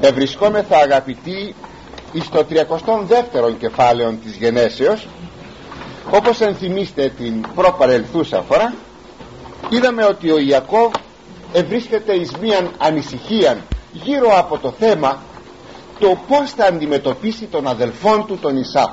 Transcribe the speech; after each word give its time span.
ευρισκόμεθα 0.00 0.76
αγαπητοί 0.76 1.54
εις 2.12 2.28
το 2.28 2.46
32ο 2.50 3.54
κεφάλαιο 3.58 4.18
της 4.24 4.36
γενέσεως. 4.36 5.06
Όπως 6.10 6.40
ενθυμίστε 6.40 7.12
την 7.16 7.46
προπαρελθούσα 7.54 8.42
φορά 8.42 8.74
είδαμε 9.68 10.04
ότι 10.04 10.30
ο 10.30 10.38
Ιακώβ 10.38 10.92
ευρίσκεται 11.52 12.12
εις 12.14 12.32
μίαν 12.40 12.70
ανησυχία 12.78 13.64
γύρω 13.92 14.38
από 14.38 14.58
το 14.58 14.74
θέμα 14.78 15.22
το 15.98 16.18
πως 16.28 16.50
θα 16.50 16.64
αντιμετωπίσει 16.64 17.44
τον 17.44 17.66
αδελφόν 17.66 18.26
του 18.26 18.38
τον 18.38 18.56
Ισάφ 18.56 18.90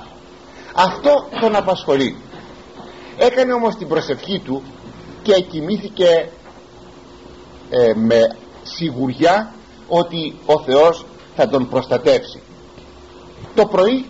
αυτό 0.78 1.28
τον 1.42 1.56
απασχολεί. 1.56 2.16
Έκανε 3.18 3.54
όμως 3.54 3.76
την 3.76 3.88
προσευχή 3.88 4.40
του 4.40 4.64
και 5.22 5.42
κοιμήθηκε 5.42 6.30
ε, 7.70 7.94
με 7.96 8.36
σιγουριά 8.64 9.54
ότι 9.88 10.36
ο 10.46 10.60
Θεός 10.60 11.06
θα 11.36 11.48
τον 11.48 11.70
προστατεύσει. 11.70 12.42
Το 13.56 13.66
πρωί 13.66 14.06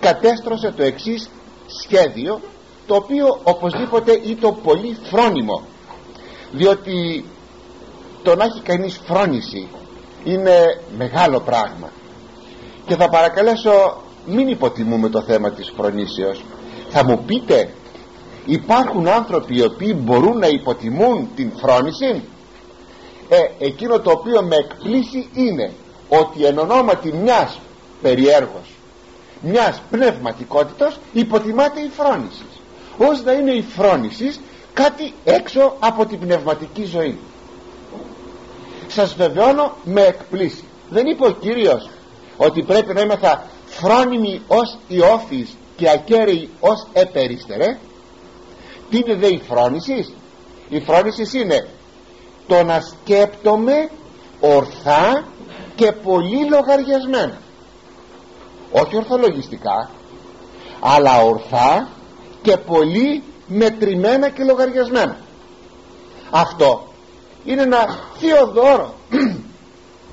κατέστρωσε 0.00 0.72
το 0.76 0.82
εξής 0.82 1.30
σχέδιο 1.66 2.40
το 2.86 2.94
οποίο 2.94 3.40
οπωσδήποτε 3.42 4.12
ήταν 4.12 4.56
πολύ 4.62 4.96
φρόνιμο 5.02 5.62
διότι 6.52 7.24
το 8.22 8.34
να 8.34 8.44
έχει 8.44 8.60
κανείς 8.60 9.00
φρόνηση 9.06 9.68
είναι 10.24 10.80
μεγάλο 10.96 11.40
πράγμα. 11.40 11.90
Και 12.86 12.96
θα 12.96 13.08
παρακαλέσω 13.08 14.02
μην 14.26 14.48
υποτιμούμε 14.48 15.08
το 15.08 15.22
θέμα 15.22 15.50
της 15.50 15.72
φρονήσεως. 15.76 16.44
Θα 16.88 17.04
μου 17.04 17.22
πείτε 17.26 17.74
υπάρχουν 18.44 19.08
άνθρωποι 19.08 19.56
οι 19.56 19.64
οποίοι 19.64 19.96
μπορούν 19.98 20.38
να 20.38 20.46
υποτιμούν 20.46 21.28
την 21.34 21.52
φρόνηση; 21.56 22.22
Ε, 23.32 23.64
εκείνο 23.64 24.00
το 24.00 24.10
οποίο 24.10 24.42
με 24.42 24.56
εκπλήσει 24.56 25.28
είναι 25.34 25.72
ότι 26.08 26.44
εν 26.44 26.58
ονόματι 26.58 27.12
μιας 27.12 27.60
περιέργως 28.02 28.74
μιας 29.40 29.82
πνευματικότητας 29.90 30.98
υποτιμάται 31.12 31.80
η 31.80 31.90
φρόνησης. 31.96 32.60
Ως 32.98 33.22
να 33.22 33.32
είναι 33.32 33.52
η 33.52 33.62
φρόνησης 33.62 34.40
κάτι 34.72 35.14
έξω 35.24 35.76
από 35.78 36.06
την 36.06 36.18
πνευματική 36.18 36.84
ζωή. 36.84 37.18
Σας 38.88 39.14
βεβαιώνω 39.14 39.76
με 39.84 40.02
εκπλήσει. 40.02 40.64
Δεν 40.90 41.06
είπε 41.06 41.26
ο 41.26 41.30
Κύριος 41.30 41.90
ότι 42.36 42.62
πρέπει 42.62 42.94
να 42.94 43.00
είμαστε 43.00 43.40
φρόνιμοι 43.66 44.42
ως 44.48 44.78
ιόφης 44.88 45.56
και 45.76 45.90
ακέραιοι 45.90 46.48
ως 46.60 46.86
επεριστερέ. 46.92 47.78
Τι 48.90 48.96
είναι 48.96 49.14
δε 49.14 49.26
η 49.26 49.42
φρόνησης. 49.48 50.12
Η 50.68 50.80
φρόνησης 50.80 51.32
είναι 51.32 51.68
το 52.50 52.62
να 52.62 52.80
σκέπτομαι 52.80 53.90
ορθά 54.40 55.24
και 55.74 55.92
πολύ 55.92 56.48
λογαριασμένα. 56.48 57.38
Όχι 58.72 58.96
ορθολογιστικά 58.96 59.90
αλλά 60.80 61.22
ορθά 61.22 61.88
και 62.42 62.56
πολύ 62.56 63.22
μετρημένα 63.46 64.28
και 64.28 64.44
λογαριασμένα. 64.44 65.16
Αυτό 66.30 66.88
είναι 67.44 67.62
ένα 67.62 67.98
θείο 68.18 68.46
δώρο. 68.46 68.94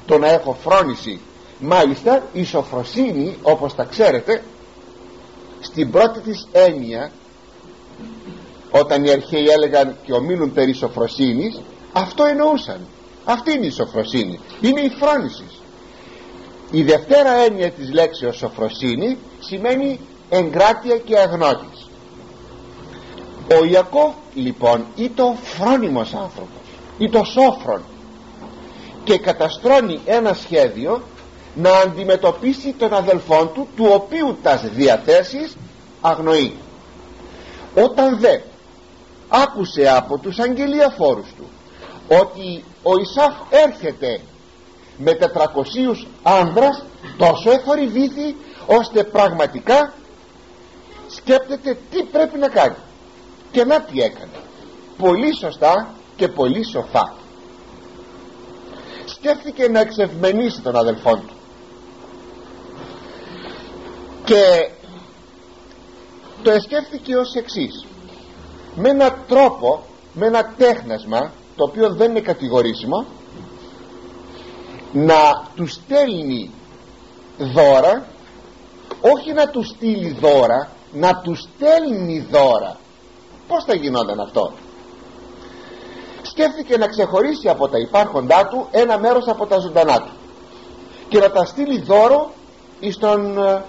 Το 0.05 0.17
να 0.17 0.27
έχω 0.27 0.57
φρόνηση 0.63 1.19
μάλιστα 1.59 2.23
η 2.33 2.43
σοφροσύνη 2.43 3.37
όπως 3.41 3.75
τα 3.75 3.83
ξέρετε 3.83 4.43
στην 5.59 5.91
πρώτη 5.91 6.19
της 6.19 6.47
έννοια 6.51 7.11
όταν 8.71 9.03
οι 9.03 9.09
αρχαίοι 9.11 9.45
έλεγαν 9.45 9.97
και 10.03 10.13
ομίλουν 10.13 10.53
περί 10.53 10.73
σοφροσύνης 10.73 11.61
αυτό 11.93 12.23
εννοούσαν. 12.23 12.79
Αυτή 13.25 13.53
είναι 13.53 13.65
η 13.65 13.71
σοφροσύνη. 13.71 14.39
Είναι 14.61 14.81
η 14.81 14.89
φρόνησης. 14.99 15.61
Η 16.71 16.83
δευτέρα 16.83 17.33
έννοια 17.33 17.71
της 17.71 17.93
λέξεως 17.93 18.37
σοφροσύνη 18.37 19.17
σημαίνει 19.39 19.99
εγκράτεια 20.29 20.97
και 20.97 21.17
αγνώτης 21.17 21.87
ο 23.51 23.65
Ιακώβ 23.65 24.11
λοιπόν 24.33 24.85
ήταν 24.95 25.35
φρόνιμος 25.43 26.13
άνθρωπος. 26.13 26.61
Ήταν 26.97 27.25
σόφρον. 27.25 27.81
Και 29.03 29.17
καταστρώνει 29.17 29.99
ένα 30.05 30.33
σχέδιο 30.33 31.01
να 31.55 31.71
αντιμετωπίσει 31.71 32.73
τον 32.77 32.93
αδελφόν 32.93 33.51
του 33.53 33.67
του 33.75 33.85
οποίου 33.93 34.37
τας 34.43 34.69
διαθέσεις 34.69 35.57
αγνοεί. 36.01 36.53
Όταν 37.75 38.19
δε 38.19 38.39
άκουσε 39.27 39.89
από 39.95 40.17
τους 40.17 40.39
αγγελιαφόρους 40.39 41.27
του 41.37 41.49
ότι 42.07 42.63
ο 42.83 42.91
Ισάφ 42.97 43.33
έρχεται 43.49 44.19
με 44.97 45.17
400 45.21 46.05
άνδρας 46.23 46.83
τόσο 47.17 47.51
εθορυβήθη 47.51 48.35
ώστε 48.65 49.03
πραγματικά 49.03 49.93
σκέπτεται 51.07 51.77
τι 51.89 52.03
πρέπει 52.03 52.37
να 52.37 52.47
κάνει. 52.47 52.75
Και 53.51 53.65
να 53.65 53.81
τι 53.81 54.01
έκανε. 54.01 54.39
Πολύ 54.97 55.35
σωστά 55.35 55.93
και 56.15 56.27
πολύ 56.27 56.63
σοφά. 56.65 57.13
Σκέφτηκε 59.05 59.67
να 59.67 59.79
εξευμενήσει 59.79 60.61
τον 60.61 60.75
αδελφόν 60.75 61.27
του. 61.27 61.33
Και 64.23 64.69
το 66.43 66.51
εσκέφθηκε 66.51 67.15
ως 67.15 67.33
εξής. 67.33 67.85
Με 68.75 68.89
ένα 68.89 69.13
τρόπο 69.27 69.83
με 70.13 70.25
ένα 70.25 70.53
τέχνασμα 70.57 71.31
το 71.57 71.63
οποίο 71.63 71.89
δεν 71.89 72.09
είναι 72.09 72.21
κατηγορήσιμο 72.21 73.05
να 74.93 75.43
τους 75.55 75.71
στέλνει 75.73 76.51
δώρα 77.37 78.05
όχι 79.01 79.33
να 79.33 79.49
τους 79.49 79.67
στείλει 79.67 80.17
δώρα 80.21 80.69
να 80.91 81.21
τους 81.21 81.39
στέλνει 81.39 82.27
δώρα. 82.31 82.77
Πως 83.47 83.63
θα 83.63 83.75
γινόταν 83.75 84.19
αυτό; 84.19 84.51
Σκέφτηκε 86.21 86.77
να 86.77 86.87
ξεχωρίσει 86.87 87.49
από 87.49 87.67
τα 87.67 87.77
υπάρχοντά 87.77 88.47
του 88.47 88.67
ένα 88.71 88.99
μέρος 88.99 89.27
από 89.27 89.45
τα 89.45 89.59
ζωντανά 89.59 90.01
του 90.01 90.11
και 91.09 91.19
να 91.19 91.31
τα 91.31 91.45
στείλει 91.45 91.81
δώρο 91.81 92.31
εις 92.79 92.97
τον, 92.97 93.37
ε, 93.37 93.63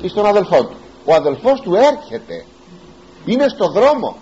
εις 0.00 0.12
τον 0.12 0.26
αδελφό 0.26 0.64
του. 0.64 0.76
Ο 1.04 1.14
αδελφός 1.14 1.60
του 1.60 1.74
έρχεται 1.74 2.44
είναι 3.24 3.48
στο 3.48 3.68
δρόμο 3.68 4.16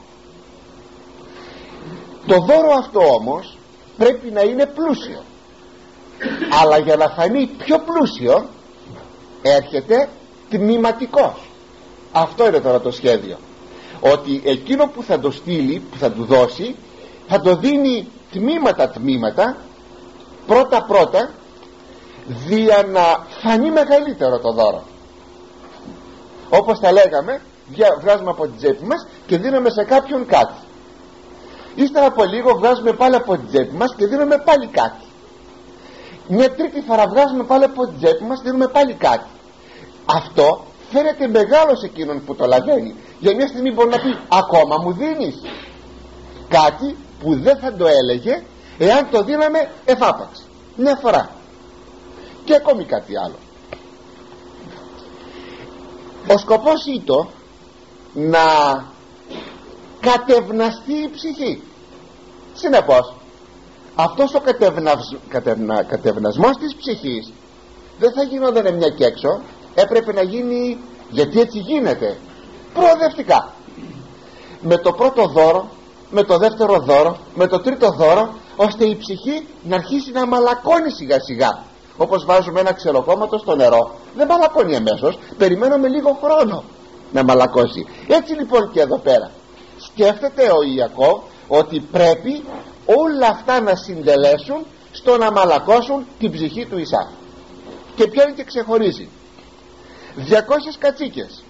το 2.26 2.38
δώρο 2.38 2.70
αυτό 2.78 3.00
όμως 3.00 3.56
πρέπει 3.96 4.30
να 4.30 4.40
είναι 4.40 4.66
πλούσιο. 4.66 5.22
Αλλά 6.62 6.78
για 6.78 6.96
να 6.96 7.08
φανεί 7.08 7.46
πιο 7.46 7.78
πλούσιο 7.78 8.46
έρχεται 9.42 10.08
τμήματικός 10.50 11.34
αυτό 12.12 12.46
είναι 12.46 12.60
τώρα 12.60 12.80
το 12.80 12.90
σχέδιο. 12.90 13.36
Ότι 14.00 14.42
εκείνο 14.44 14.86
που 14.86 15.02
θα 15.02 15.20
το 15.20 15.30
στείλει 15.30 15.78
που 15.90 15.98
θα 15.98 16.10
του 16.10 16.24
δώσει 16.24 16.76
θα 17.28 17.40
το 17.40 17.56
δίνει 17.56 18.08
τμήματα 18.32 18.88
τμήματα 18.88 19.56
πρώτα 20.46 20.82
πρώτα 20.82 21.30
δια 22.26 22.86
να 22.88 23.26
φανεί 23.42 23.70
μεγαλύτερο 23.70 24.38
το 24.38 24.52
δώρο. 24.52 24.82
Όπως 26.48 26.80
τα 26.80 26.92
λέγαμε 26.92 27.40
βγάζουμε 28.00 28.30
από 28.30 28.42
την 28.42 28.56
τσέπη 28.56 28.84
μας 28.84 29.06
και 29.26 29.38
δίνουμε 29.38 29.70
σε 29.70 29.84
κάποιον 29.84 30.26
κάτι 30.26 30.54
ύστερα 31.74 32.06
από 32.06 32.24
λίγο 32.24 32.54
βγάζουμε 32.58 32.92
πάλι 32.92 33.14
από 33.14 33.32
την 33.36 33.46
τσέπη 33.46 33.74
μας 33.76 33.94
και 33.96 34.06
δίνουμε 34.06 34.38
πάλι 34.38 34.66
κάτι. 34.66 35.06
Μια 36.28 36.50
τρίτη 36.50 36.80
φορά 36.80 37.06
βγάζουμε 37.08 37.44
πάλι 37.44 37.64
από 37.64 37.86
την 37.86 37.94
τσέπη 38.00 38.24
μας 38.24 38.38
και 38.38 38.44
δίνουμε 38.44 38.68
πάλι 38.68 38.94
κάτι. 38.94 39.30
Αυτό 40.04 40.64
φαίνεται 40.92 41.26
μεγάλο 41.26 41.76
σε 41.76 41.86
εκείνον 41.86 42.24
που 42.24 42.34
το 42.34 42.46
λαβαίνει 42.46 42.94
για 43.18 43.34
μια 43.34 43.46
στιγμή 43.46 43.72
μπορεί 43.72 43.88
να 43.88 44.00
πει 44.00 44.18
ακόμα 44.28 44.76
μου 44.82 44.92
δίνεις 44.92 45.36
κάτι 46.48 46.96
που 47.20 47.40
δεν 47.40 47.58
θα 47.58 47.74
το 47.74 47.86
έλεγε 47.86 48.42
εάν 48.78 49.08
το 49.10 49.22
δίναμε 49.22 49.70
εφάπαξ 49.84 50.42
μια 50.76 50.96
φορά. 50.96 51.30
Και 52.44 52.54
ακόμη 52.54 52.84
κάτι 52.84 53.12
άλλο. 53.24 53.34
Ο 56.26 56.38
σκοπός 56.38 56.86
ήταν 56.86 57.28
να 58.14 58.44
κατευναστεί 60.02 60.92
η 60.92 61.10
ψυχή. 61.14 61.62
Συνεπώς 62.54 63.14
αυτός 63.94 64.34
ο 64.34 64.40
κατευνασ... 64.40 65.16
κατευνα... 65.28 65.82
κατευνασμός 65.82 66.56
της 66.56 66.74
ψυχής 66.74 67.32
δεν 67.98 68.12
θα 68.12 68.22
γινόταν 68.22 68.74
μια 68.74 68.88
και 68.88 69.04
έξω 69.04 69.40
έπρεπε 69.74 70.12
να 70.12 70.22
γίνει 70.22 70.78
γιατί 71.10 71.40
έτσι 71.40 71.58
γίνεται. 71.58 72.16
Προοδευτικά. 72.74 73.52
Με 74.60 74.76
το 74.76 74.92
πρώτο 74.92 75.26
δώρο 75.26 75.68
με 76.10 76.22
το 76.22 76.38
δεύτερο 76.38 76.78
δώρο 76.78 77.16
με 77.34 77.46
το 77.46 77.60
τρίτο 77.60 77.90
δώρο 77.90 78.34
ώστε 78.56 78.84
η 78.84 78.96
ψυχή 78.96 79.46
να 79.62 79.76
αρχίσει 79.76 80.10
να 80.12 80.26
μαλακώνει 80.26 80.90
σιγά 80.90 81.20
σιγά. 81.20 81.62
Όπως 81.96 82.24
βάζουμε 82.24 82.60
ένα 82.60 82.72
ξεροκόμματο 82.72 83.38
στο 83.38 83.56
νερό 83.56 83.94
δεν 84.16 84.26
μαλακώνει 84.26 84.76
αμέσως 84.76 85.18
περιμένουμε 85.38 85.88
λίγο 85.88 86.18
χρόνο 86.22 86.64
να 87.12 87.24
μαλακώσει. 87.24 87.86
Έτσι 88.08 88.34
λοιπόν 88.34 88.70
και 88.72 88.80
εδώ 88.80 88.98
πέρα 88.98 89.30
σκέφτεται 89.92 90.42
ο 90.50 90.62
Ιακώβ 90.62 91.22
ότι 91.48 91.80
πρέπει 91.80 92.44
όλα 92.86 93.28
αυτά 93.28 93.60
να 93.60 93.74
συντελέσουν 93.74 94.66
στο 94.92 95.16
να 95.16 95.32
μαλακώσουν 95.32 96.06
την 96.18 96.32
ψυχή 96.32 96.66
του 96.66 96.78
Ισάκ. 96.78 97.08
Και 97.96 98.06
πιάνει 98.06 98.32
και 98.32 98.44
ξεχωρίζει. 98.44 99.08
200 100.16 100.22
κατσίκες 100.78 101.42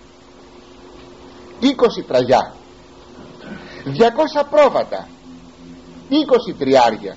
20 1.61 2.05
τραγιά 2.07 2.55
200 3.85 4.43
πρόβατα 4.51 5.09
20 6.51 6.55
τριάρια. 6.59 7.17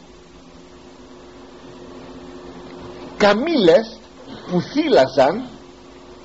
Καμήλες 3.17 3.97
που 4.47 4.61
θύλαζαν 4.61 5.45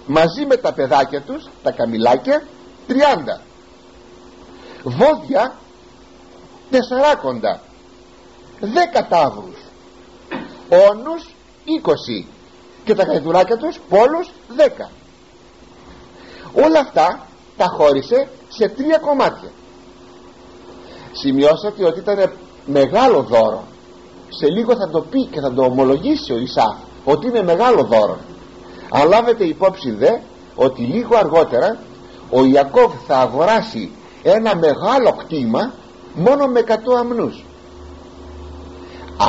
μαζί 0.07 0.47
με 0.47 0.57
τα 0.57 0.73
παιδάκια 0.73 1.23
τους 1.23 1.49
τα 1.63 1.71
καμιλάκια 1.71 2.43
30 2.89 2.93
βόδια 4.85 5.55
τεσσαράκοντα. 6.71 7.61
10 8.61 9.07
τάβρους 9.09 9.59
όνους 10.91 11.35
20 11.65 12.27
και 12.85 12.95
τα 12.95 13.03
γαϊδουράκια 13.03 13.57
τους 13.57 13.81
πόλους 13.89 14.31
10 14.57 14.91
όλα 16.55 16.81
αυτά 16.81 17.27
τα 17.57 17.67
χώρισε 17.77 18.29
σε 18.49 18.69
τρία 18.69 18.99
κομμάτια. 18.99 19.51
Σημειώσατε 21.13 21.85
ότι 21.85 21.99
ήταν 21.99 22.33
μεγάλο 22.67 23.23
δώρο. 23.23 23.65
Σε 24.29 24.47
λίγο 24.47 24.77
θα 24.77 24.89
το 24.89 25.01
πει 25.01 25.27
και 25.27 25.41
θα 25.41 25.53
το 25.53 25.63
ομολογήσει 25.63 26.33
ο 26.33 26.39
Ισάφ 26.39 26.77
ότι 27.05 27.27
είναι 27.27 27.43
μεγάλο 27.43 27.83
δώρο. 27.83 28.19
Αλλά 28.91 29.05
λάβετε 29.05 29.45
υπόψη 29.45 29.91
δε 29.91 30.19
ότι 30.55 30.83
λίγο 30.83 31.17
αργότερα 31.17 31.79
ο 32.31 32.45
Ιακώβ 32.45 32.93
θα 33.07 33.19
αγοράσει 33.19 33.91
ένα 34.23 34.57
μεγάλο 34.57 35.13
κτήμα 35.19 35.73
μόνο 36.15 36.47
με 36.47 36.65
100 36.67 36.73
αμνούς. 36.99 37.45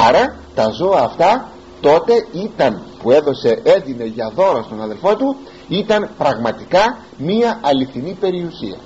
Άρα 0.07 0.35
τα 0.55 0.69
ζώα 0.69 1.01
αυτά 1.01 1.49
τότε 1.81 2.27
ήταν 2.31 2.81
που 3.01 3.11
έδωσε 3.11 3.61
έδινε 3.63 4.03
για 4.03 4.31
δώρο 4.35 4.63
στον 4.63 4.81
αδελφό 4.81 5.15
του 5.15 5.35
ήταν 5.67 6.09
πραγματικά 6.17 6.97
μία 7.17 7.59
αληθινή 7.63 8.17
περιουσία. 8.19 8.77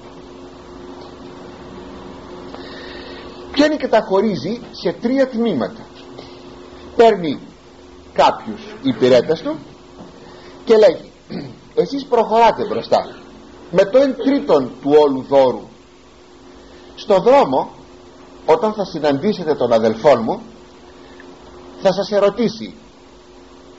Πιάνει 3.51 3.77
και 3.77 3.87
τα 3.87 4.01
χωρίζει 4.01 4.61
σε 4.71 4.95
τρία 5.01 5.27
τμήματα. 5.27 5.85
Παίρνει 6.95 7.39
κάποιους 8.13 8.61
υπηρέτες 8.81 9.41
του 9.41 9.55
και 10.65 10.77
λέγει 10.77 11.11
εσείς 11.75 12.05
προχωράτε 12.05 12.65
μπροστά. 12.65 13.15
Με 13.71 13.85
το 13.85 13.97
εν 13.97 14.15
τρίτον 14.15 14.71
του 14.81 14.91
όλου 15.03 15.25
δώρου 15.29 15.61
στο 16.95 17.19
δρόμο 17.19 17.71
όταν 18.45 18.74
θα 18.74 18.86
συναντήσετε 18.86 19.56
τον 19.56 19.74
αδελφό 19.74 20.15
μου 20.15 20.42
θα 21.81 21.94
σας 21.94 22.12
ερωτήσει 22.12 22.74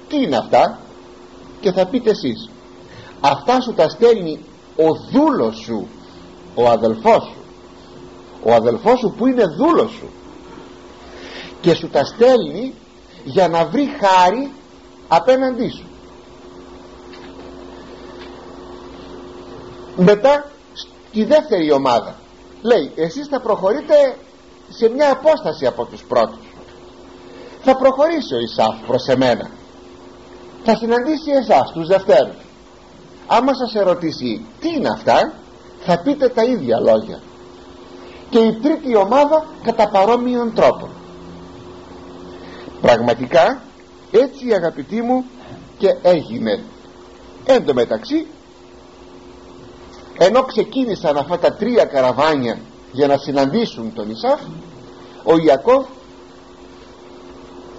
τι 0.09 0.23
είναι 0.23 0.37
αυτά; 0.37 0.79
και 1.61 1.73
θα 1.73 1.87
πείτε 1.87 2.11
εσείς 2.11 2.51
αυτά 3.21 3.61
σου 3.61 3.75
τα 3.75 3.89
στέλνει 3.89 4.45
ο 4.77 4.95
δούλος 5.11 5.57
σου 5.57 5.89
ο 6.55 6.69
αδελφός 6.69 7.23
σου. 7.23 7.41
Ο 8.43 8.53
αδελφός 8.53 8.99
σου 8.99 9.15
που 9.17 9.27
είναι 9.27 9.47
δούλος 9.47 9.91
σου. 9.91 10.09
Και 11.61 11.75
σου 11.75 11.89
τα 11.89 12.05
στέλνει 12.05 12.75
για 13.25 13.49
να 13.49 13.67
βρει 13.67 13.89
χάρη 14.01 14.51
απέναντί 15.09 15.69
σου 15.69 15.85
μετά 19.97 20.51
στη 20.75 21.25
δεύτερη 21.25 21.73
ομάδα 21.73 22.15
λέει 22.63 22.93
εσείς 22.95 23.27
θα 23.27 23.41
προχωρείτε 23.41 24.17
σε 24.69 24.89
μια 24.89 25.11
απόσταση 25.11 25.67
από 25.67 25.85
τους 25.85 26.03
πρώτους. 26.09 26.55
Θα 27.63 27.77
προχωρήσει 27.77 28.35
ο 28.35 28.39
Ισάφ 28.39 28.87
προς 28.87 29.09
εμένα. 29.09 29.51
Θα 30.65 30.77
συναντήσει 30.77 31.31
εσάς 31.31 31.73
τους 31.73 31.87
Δευτέρους. 31.87 32.37
Άμα 33.27 33.55
σας 33.55 33.75
ερωτήσει 33.75 34.45
τι 34.61 34.69
είναι 34.69 34.89
αυτά 34.89 35.33
θα 35.81 35.99
πείτε 35.99 36.29
τα 36.29 36.45
ίδια 36.45 36.81
λόγια. 36.81 37.21
Και 38.31 38.39
η 38.39 38.53
τρίτη 38.63 38.97
ομάδα 38.97 39.47
κατά 39.63 39.89
παρόμοιων 39.89 40.55
τρόπων. 40.55 40.91
Πραγματικά 42.81 43.63
έτσι 44.11 44.53
αγαπητοί 44.55 45.03
μου 45.03 45.25
και 45.79 45.89
έγινε. 46.03 46.63
Εν 47.45 47.65
τω 47.65 47.75
μεταξύ 47.75 48.27
ενώ 50.19 50.43
ξεκίνησαν 50.43 51.17
αυτά 51.17 51.39
τα 51.39 51.53
τρία 51.53 51.85
καραβάνια 51.85 52.59
για 52.93 53.07
να 53.07 53.17
συναντήσουν 53.17 53.93
τον 53.95 54.11
Ισάφ 54.11 54.41
ο 55.25 55.37
Ιακώβ 55.37 55.85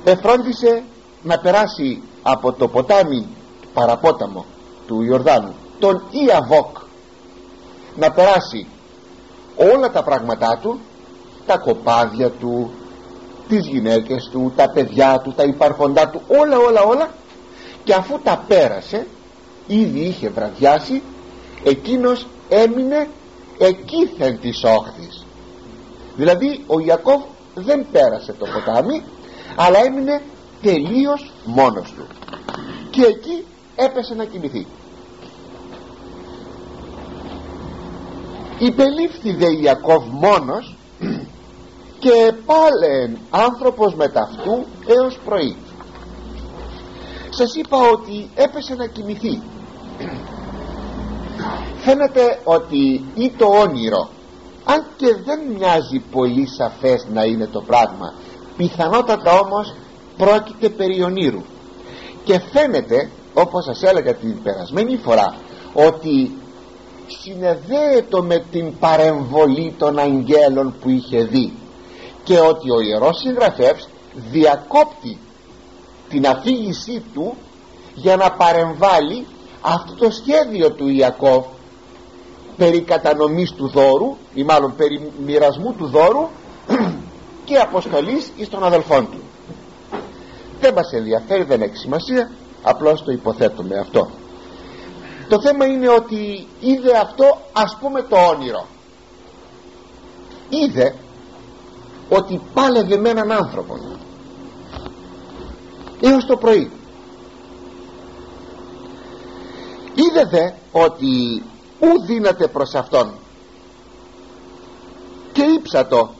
εφρόντισε 0.04 0.84
να 1.24 1.40
περάσει 1.40 2.02
από 2.22 2.54
το 2.54 2.68
ποτάμι 2.68 3.28
παραπόταμο 3.74 4.46
του 4.88 5.02
Ιορδάνου 5.02 5.56
τον 5.80 6.04
Ιαβόκ 6.28 6.78
να 7.96 8.12
περάσει 8.12 8.68
όλα 9.56 9.92
τα 9.92 10.04
πράγματά 10.04 10.60
του 10.62 10.80
τα 11.46 11.58
κοπάδια 11.58 12.30
του 12.30 12.72
τις 13.48 13.68
γυναίκες 13.68 14.30
του, 14.32 14.54
τα 14.56 14.70
παιδιά 14.70 15.22
του, 15.24 15.34
τα 15.34 15.44
υπάρχοντά 15.44 16.10
του 16.10 16.22
όλα 16.28 16.58
όλα 16.58 16.82
όλα. 16.82 17.10
Και 17.84 17.94
αφού 17.94 18.20
τα 18.24 18.44
πέρασε 18.48 19.08
ήδη 19.68 20.00
είχε 20.00 20.30
βραδιάσει 20.30 21.02
εκείνος 21.64 22.28
έμεινε 22.50 23.08
εκείθεν 23.58 24.40
της 24.40 24.64
όχθης. 24.64 25.26
Δηλαδή 26.16 26.64
ο 26.68 26.80
Ιακώβ 26.80 27.22
δεν 27.56 27.86
πέρασε 27.92 28.34
το 28.34 28.46
ποτάμι 28.46 29.04
αλλά 29.56 29.84
έμεινε 29.86 30.22
τελείως 30.62 31.32
μόνος 31.46 31.94
του. 31.98 32.06
Και 32.90 33.02
εκεί 33.02 33.46
έπεσε 33.76 34.14
να 34.14 34.26
κοιμηθεί. 34.26 34.68
Υπελήφθη 38.58 39.34
δε 39.34 39.52
Ιακώβ 39.52 40.04
μόνος 40.12 40.76
και 42.00 42.34
πάλεν 42.46 43.18
άνθρωπος 43.30 43.96
μεταυτού 43.96 44.66
έως 44.88 45.20
πρωί. 45.26 45.56
Σας 47.30 47.56
είπα 47.56 47.78
ότι 47.78 48.30
έπεσε 48.36 48.76
να 48.76 48.88
κοιμηθεί 48.88 49.42
φαίνεται 51.78 52.40
ότι 52.44 53.04
ή 53.16 53.32
το 53.38 53.46
όνειρο 53.46 54.10
αν 54.66 54.86
και 54.96 55.16
δεν 55.26 55.40
μοιάζει 55.58 56.00
πολύ 56.12 56.48
σαφές 56.48 57.08
να 57.14 57.24
είναι 57.24 57.48
το 57.48 57.62
πράγμα 57.62 58.14
πιθανότατα 58.58 59.40
όμως 59.40 59.76
πρόκειται 60.18 60.70
περί 60.70 61.04
ονείρου. 61.04 61.42
Και 62.24 62.40
φαίνεται 62.40 63.10
όπως 63.34 63.64
σας 63.64 63.84
έλεγα 63.84 64.14
την 64.14 64.42
περασμένη 64.44 64.98
φορά 64.98 65.36
ότι 65.74 66.32
συνεδέεται 67.08 68.22
με 68.22 68.44
την 68.52 68.78
παρεμβολή 68.80 69.74
των 69.78 70.00
αγγέλων 70.00 70.76
που 70.82 70.90
είχε 70.90 71.24
δει 71.24 71.54
και 72.24 72.40
ότι 72.40 72.72
ο 72.72 72.82
Ιερός 72.82 73.18
Συγγραφεύς 73.18 73.88
διακόπτει 74.32 75.18
την 76.10 76.28
αφήγησή 76.28 77.04
του 77.14 77.36
για 77.96 78.16
να 78.16 78.32
παρεμβάλλει 78.32 79.26
αυτό 79.68 79.94
το 79.94 80.12
σχέδιο 80.12 80.72
του 80.72 80.88
Ιακώβ 80.88 81.46
περί 82.58 82.82
κατανομής 82.82 83.52
του 83.52 83.68
δώρου 83.68 84.16
ή 84.34 84.44
μάλλον 84.44 84.76
περί 84.76 85.12
μοιρασμού 85.26 85.74
του 85.74 85.88
δώρου 85.88 86.28
και 87.46 87.58
αποστολής 87.58 88.32
εις 88.36 88.50
των 88.50 88.64
αδελφών 88.64 89.10
του. 89.12 89.20
Δεν 90.60 90.74
μας 90.74 90.92
ενδιαφέρει 90.92 91.44
δεν 91.44 91.62
έχει 91.62 91.76
σημασία 91.76 92.32
απλώς 92.64 93.04
το 93.04 93.12
υποθέτουμε 93.12 93.78
αυτό. 93.80 94.10
Το 95.30 95.42
θέμα 95.42 95.66
είναι 95.66 95.90
ότι 95.90 96.48
είδε 96.60 96.98
αυτό 96.98 97.38
ας 97.54 97.78
πούμε 97.80 98.02
το 98.02 98.18
όνειρο. 98.18 98.66
Είδε 100.50 100.96
ότι 102.10 102.42
πάλευε 102.54 102.98
με 102.98 103.10
έναν 103.10 103.32
άνθρωπο. 103.32 103.80
Έως 106.02 106.26
το 106.26 106.38
πρωί 106.38 106.72
είδε 110.18 110.30
δε 110.30 110.80
ότι 110.82 111.44
ου 111.80 112.06
δύναται 112.06 112.48
προς 112.48 112.76
αυτόν 112.76 113.14
και 115.32 115.42
ύψατο 115.42 116.14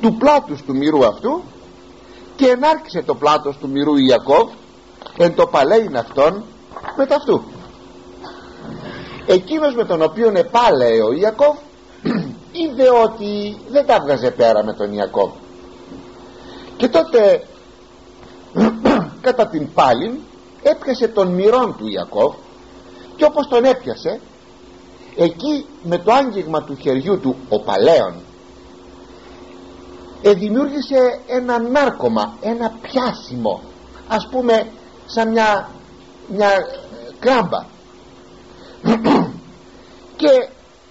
του 0.00 0.14
πλάτους 0.14 0.62
του 0.62 0.76
μυρού 0.76 1.06
αυτού 1.06 1.42
και 2.36 2.46
ενάρξε 2.46 3.02
το 3.02 3.14
πλάτος 3.14 3.56
του 3.56 3.68
μυρού 3.68 3.96
Ιακώβ 3.96 4.50
εν 5.16 5.34
το 5.34 5.46
παλαίν 5.46 5.96
αυτόν 5.96 6.44
με 6.96 7.06
ταυτού 7.06 7.42
εκείνος 9.26 9.74
με 9.74 9.84
τον 9.84 10.02
οποίο 10.02 10.32
επάλεε 10.34 11.02
ο 11.02 11.12
Ιακώβ 11.12 11.56
είδε 12.62 12.88
ότι 13.04 13.56
δεν 13.70 13.86
τα 13.86 14.00
βγαζε 14.00 14.30
πέρα 14.30 14.64
με 14.64 14.72
τον 14.72 14.92
Ιακώβ. 14.92 15.30
Και 16.76 16.88
τότε 16.88 17.46
κατά 19.26 19.46
την 19.46 19.72
πάλιν 19.72 20.18
έπιασε 20.70 21.08
τον 21.08 21.28
μυρών 21.28 21.76
του 21.78 21.88
Ιακώβ 21.88 22.34
και 23.16 23.24
όπως 23.24 23.48
τον 23.48 23.64
έπιασε 23.64 24.20
εκεί 25.16 25.66
με 25.82 25.98
το 25.98 26.12
άγγιγμα 26.12 26.62
του 26.62 26.76
χεριού 26.76 27.20
του 27.20 27.36
ο 27.48 27.60
παλαίον 27.60 28.14
δημιούργησε 30.22 31.20
ένα 31.26 31.58
νάρκωμα 31.58 32.36
ένα 32.40 32.72
πιάσιμο 32.82 33.62
ας 34.08 34.28
πούμε 34.30 34.66
σαν 35.06 35.30
μια, 35.30 35.68
μια 36.28 36.50
κράμπα. 37.18 37.64
Και 40.20 40.48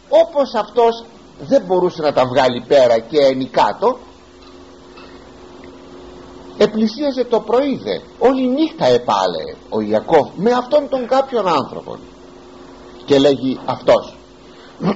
όπως 0.09 0.53
αυτός 0.53 1.05
δεν 1.39 1.61
μπορούσε 1.61 2.01
να 2.01 2.13
τα 2.13 2.25
βγάλει 2.25 2.63
πέρα 2.67 2.99
και 2.99 3.17
ενικάτω 3.19 3.97
επλησίαζε 6.57 7.24
το 7.24 7.39
πρωί 7.39 7.75
δε. 7.83 8.00
Όλη 8.19 8.48
νύχτα 8.48 8.86
επάλε 8.86 9.43
ο 9.69 9.81
Ιακώβ 9.81 10.27
με 10.36 10.51
αυτόν 10.51 10.89
τον 10.89 11.07
κάποιον 11.07 11.48
άνθρωπον. 11.48 12.00
Και 13.05 13.19
λέγει 13.19 13.60
αυτός 13.65 14.15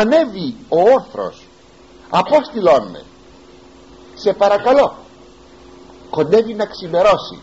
ανέβει 0.00 0.54
ο 0.68 0.80
όρθρος 0.80 1.46
απόστηλόν 2.10 2.88
με. 2.90 3.02
Σε 4.14 4.32
παρακαλώ 4.32 4.96
κοντεύει 6.10 6.54
να 6.54 6.66
ξημερώσει. 6.66 7.38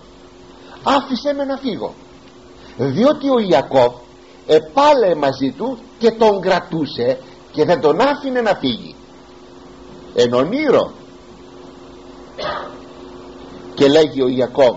Άφησέ 0.84 1.34
με 1.34 1.44
να 1.44 1.58
φύγω. 1.58 1.94
Διότι 2.78 3.30
ο 3.30 3.40
Ιακώβ 3.40 3.94
επάλε 4.48 5.16
μαζί 5.16 5.52
του 5.52 5.78
και 5.98 6.12
τον 6.12 6.42
κρατούσε 6.42 7.20
και 7.52 7.66
δεν 7.66 7.82
τον 7.82 8.02
άφηνε 8.02 8.42
να 8.42 8.56
φύγει. 8.56 8.96
Εν 10.16 10.34
ονείρο 10.34 10.92
και 13.76 13.88
λέγει 13.88 14.22
ο 14.22 14.28
Ιακώβ 14.28 14.76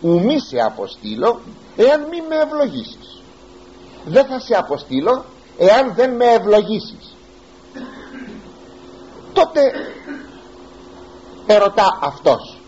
ουμή 0.00 0.40
σε 0.40 0.60
αποστείλω 0.60 1.40
εάν 1.76 2.00
μη 2.00 2.22
με 2.28 2.36
ευλογήσεις 2.36 3.22
δεν 4.04 4.26
θα 4.26 4.40
σε 4.40 4.54
αποστείλω 4.54 5.24
εάν 5.58 5.94
δεν 5.94 6.16
με 6.16 6.24
ευλογήσεις 6.24 7.16
τότε 9.32 9.60
ερωτά 11.46 11.98
αυτός 12.02 12.58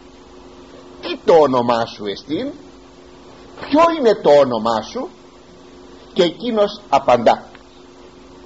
τι 1.01 1.19
το 1.25 1.35
όνομά 1.35 1.87
σου 1.87 2.07
εστίν 2.07 2.51
ποιο 3.61 3.81
είναι 3.99 4.15
το 4.15 4.31
όνομά 4.31 4.83
σου 4.83 5.09
και 6.13 6.23
εκείνος 6.23 6.81
απαντά 6.89 7.45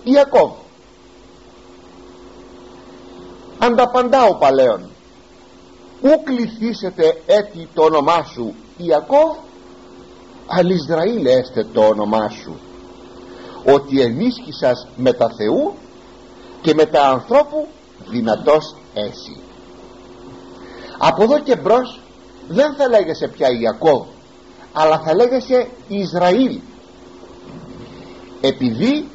Ιακώβ 0.04 0.50
ανταπαντά 3.58 4.24
ο 4.24 4.34
παλαιόν 4.34 4.90
ου 6.02 6.22
κληθήσετε 6.24 7.22
έτη 7.26 7.68
το 7.74 7.82
όνομά 7.82 8.24
σου 8.32 8.54
Ιακώβ 8.76 9.36
αλ 10.46 10.70
Ισραήλ 10.70 11.26
έστε 11.26 11.66
το 11.72 11.86
όνομά 11.86 12.28
σου. 12.28 12.58
Ότι 13.74 14.00
ενίσχυσας 14.00 14.86
με 14.96 15.12
τα 15.12 15.30
Θεού 15.36 15.74
και 16.60 16.74
με 16.74 16.84
τα 16.84 17.08
ανθρώπου 17.08 17.66
δυνατός 18.10 18.74
έσυ 18.94 19.40
από 20.98 21.22
εδώ 21.22 21.38
και 21.38 21.56
μπρος 21.56 22.00
δεν 22.48 22.74
θα 22.74 22.88
λέγεσαι 22.88 23.28
πια 23.28 23.48
Ιακώβ 23.50 24.06
αλλά 24.72 25.00
θα 25.04 25.14
λέγεσαι 25.14 25.68
Ισραήλ. 25.88 26.60
Επειδή 28.40 29.08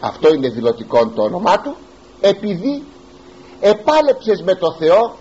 αυτό 0.00 0.34
είναι 0.34 0.48
δηλωτικό 0.48 1.06
το 1.06 1.22
όνομά 1.22 1.60
του 1.60 1.76
επειδή 2.20 2.84
επάλεψες 3.60 4.42
με 4.42 4.54
το 4.54 4.72
Θεό 4.72 5.16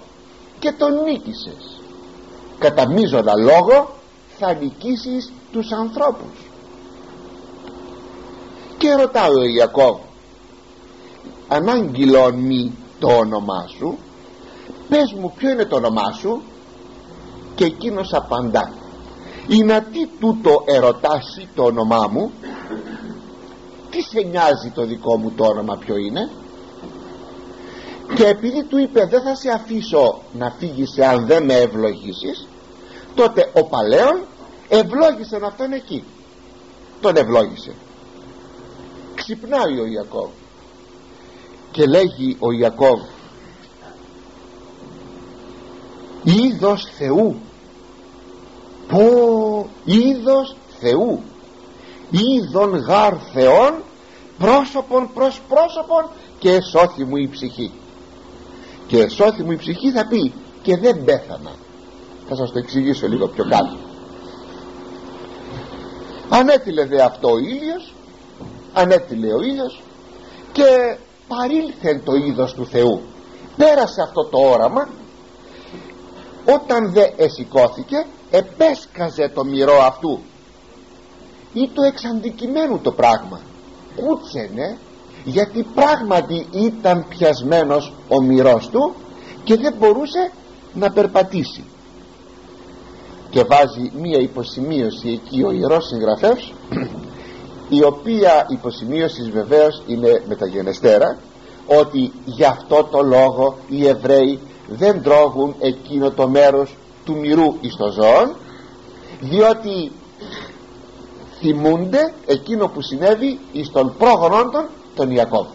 και 0.63 0.72
τον 0.72 1.03
νίκησες. 1.03 1.82
Κατά 2.60 2.88
μείζωνα 2.89 3.34
λόγο 3.36 3.93
θα 4.39 4.53
νικήσεις 4.53 5.32
τους 5.51 5.72
ανθρώπους. 5.72 6.36
Και 8.77 8.93
ρωτάω 8.93 9.34
ο 9.34 9.43
Ιακώβ 9.43 9.98
ανάγγειλον 11.48 12.36
μη 12.36 12.77
το 13.00 13.08
όνομά 13.08 13.65
σου 13.77 13.98
πες 14.89 15.13
μου 15.20 15.34
ποιο 15.38 15.50
είναι 15.50 15.65
το 15.65 15.75
όνομά 15.75 16.12
σου 16.12 16.41
και 17.55 17.65
εκείνος 17.65 18.13
απαντά. 18.13 18.74
Είναι 19.48 19.86
τι 19.91 20.08
τούτο 20.20 20.63
ερωτάσει 20.65 21.48
το 21.55 21.63
όνομά 21.63 22.08
μου 22.12 22.32
τι 23.89 24.01
σε 24.01 24.20
νοιάζει 24.20 24.70
το 24.75 24.86
δικό 24.86 25.17
μου 25.17 25.32
το 25.36 25.46
όνομα 25.46 25.77
ποιο 25.77 25.96
είναι; 25.98 26.29
Και 28.15 28.25
επειδή 28.25 28.63
του 28.63 28.77
είπε 28.77 29.05
δεν 29.05 29.22
θα 29.22 29.36
σε 29.36 29.50
αφήσω 29.50 30.22
να 30.33 30.51
φύγεις 30.51 31.00
αν 31.00 31.25
δεν 31.25 31.43
με 31.43 31.53
ευλογήσεις 31.53 32.48
τότε 33.15 33.51
ο 33.53 33.63
παλαιόν 33.63 34.22
ευλόγησε 34.69 35.39
αυτόν 35.43 35.72
εκεί. 35.72 36.03
Τον 37.01 37.15
ευλόγησε. 37.15 37.74
Ξυπνάει 39.15 39.79
ο 39.79 39.86
Ιακώβ. 39.86 40.29
Και 41.72 41.86
λέγει 41.86 42.38
ο 42.39 42.51
Ιακώβ 42.51 43.00
είδος 46.24 46.88
Θεού 46.98 47.36
πω 48.88 49.69
είδος 49.86 50.55
Θεού. 50.79 51.22
Είδων 52.10 52.75
γάρ 52.75 53.13
Θεών 53.33 53.83
πρόσωπον 54.38 55.10
προς 55.13 55.41
πρόσωπον 55.50 56.10
και 56.39 56.51
εσώθη 56.51 57.03
μου 57.03 57.15
η 57.15 57.27
ψυχή 57.27 57.72
και 58.94 59.02
εσώθη 59.02 59.44
μου 59.44 59.52
η 59.52 59.56
ψυχή 59.56 59.92
θα 59.92 60.08
πει 60.08 60.34
και 60.62 60.78
δεν 60.78 61.04
πέθανα 61.04 61.52
θα 62.28 62.36
σας 62.36 62.52
το 62.52 62.60
εξηγήσω 62.60 63.08
λίγο 63.08 63.28
πιο 63.28 63.44
κάτω. 63.50 63.78
Ανέτειλε 66.30 66.86
δε 66.86 67.02
αυτό 67.02 67.32
ο 67.32 67.38
ήλιος 67.38 67.94
ανέτειλε 68.74 69.34
ο 69.34 69.42
ήλιος 69.42 69.82
και 70.52 70.98
παρήλθεν 71.28 72.04
το 72.04 72.14
είδος 72.14 72.54
του 72.54 72.66
Θεού. 72.66 73.02
Πέρασε 73.58 74.02
αυτό 74.02 74.26
το 74.26 74.38
όραμα. 74.38 74.90
Όταν 76.46 76.92
δε 76.92 77.10
εσηκώθηκε 77.16 78.06
επέσκαζε 78.32 79.32
το 79.34 79.46
μυρό 79.46 79.82
αυτού. 79.82 80.20
Ή 81.54 81.70
το 81.74 81.82
εξαντικειμένου 81.82 82.80
το 82.80 82.92
πράγμα. 82.92 83.40
Κούτσενε 83.96 84.78
γιατί 85.24 85.65
πράγματι 85.75 86.48
ήταν 86.51 87.06
πιασμένος 87.10 87.94
ο 88.08 88.22
μυρός 88.22 88.70
του 88.70 88.94
και 89.44 89.56
δεν 89.56 89.74
μπορούσε 89.80 90.32
να 90.74 90.92
περπατήσει. 90.92 91.63
Και 93.30 93.44
βάζει 93.44 93.92
μία 94.01 94.20
υποσημείωση 94.20 95.10
εκεί 95.10 95.44
ο 95.44 95.51
Ιερός 95.51 95.88
Συγγραφεύς 95.88 96.53
η 97.70 97.84
οποία 97.84 98.46
υποσημείωση 98.50 99.32
βεβαίως 99.32 99.82
είναι 99.88 100.24
μεταγενεστέρα 100.27 101.18
ότι 101.65 102.12
γι' 102.25 102.46
αυτό 102.46 102.88
το 102.92 103.01
λόγο 103.01 103.58
οι 103.68 103.88
Εβραίοι 103.88 104.39
δεν 104.68 105.01
τρώγουν 105.03 105.56
εκείνο 105.60 106.12
το 106.12 106.27
μέρος 106.27 106.75
του 107.06 107.18
μυρού 107.18 107.56
εις 107.62 107.75
το 107.75 107.92
ζώον 107.92 108.36
διότι 109.20 109.92
θυμούνται 111.39 112.13
εκείνο 112.25 112.68
που 112.68 112.82
συνέβη 112.82 113.39
εις 113.51 113.72
τον 113.72 113.94
πρόγονόντων 113.98 114.65
τον 114.96 115.12
Ιακώβ 115.12 115.48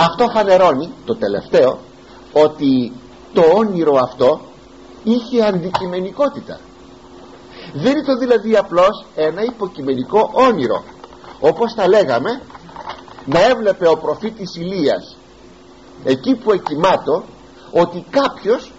αυτό 0.00 0.28
φανερώνει 0.28 0.92
το 1.04 1.16
τελευταίο 1.16 1.78
ότι 2.32 2.92
το 3.32 3.42
όνειρο 3.54 3.96
αυτό 3.96 4.40
είχε 5.02 5.44
αντικειμενικότητα. 5.44 6.60
Δεν 7.74 7.92
είναι 7.92 8.04
το 8.04 8.16
δηλαδή 8.16 8.56
απλώς 8.56 9.04
ένα 9.14 9.42
υποκειμενικό 9.42 10.30
όνειρο 10.32 10.84
όπως 11.40 11.74
τα 11.74 11.88
λέγαμε 11.88 12.40
να 13.24 13.44
έβλεπε 13.44 13.88
ο 13.88 13.96
προφήτης 13.96 14.56
Ηλίας 14.56 15.16
εκεί 16.04 16.34
που 16.34 16.52
εκοιμάτω 16.52 17.24
ότι 17.72 18.04
κάποιος 18.10 18.72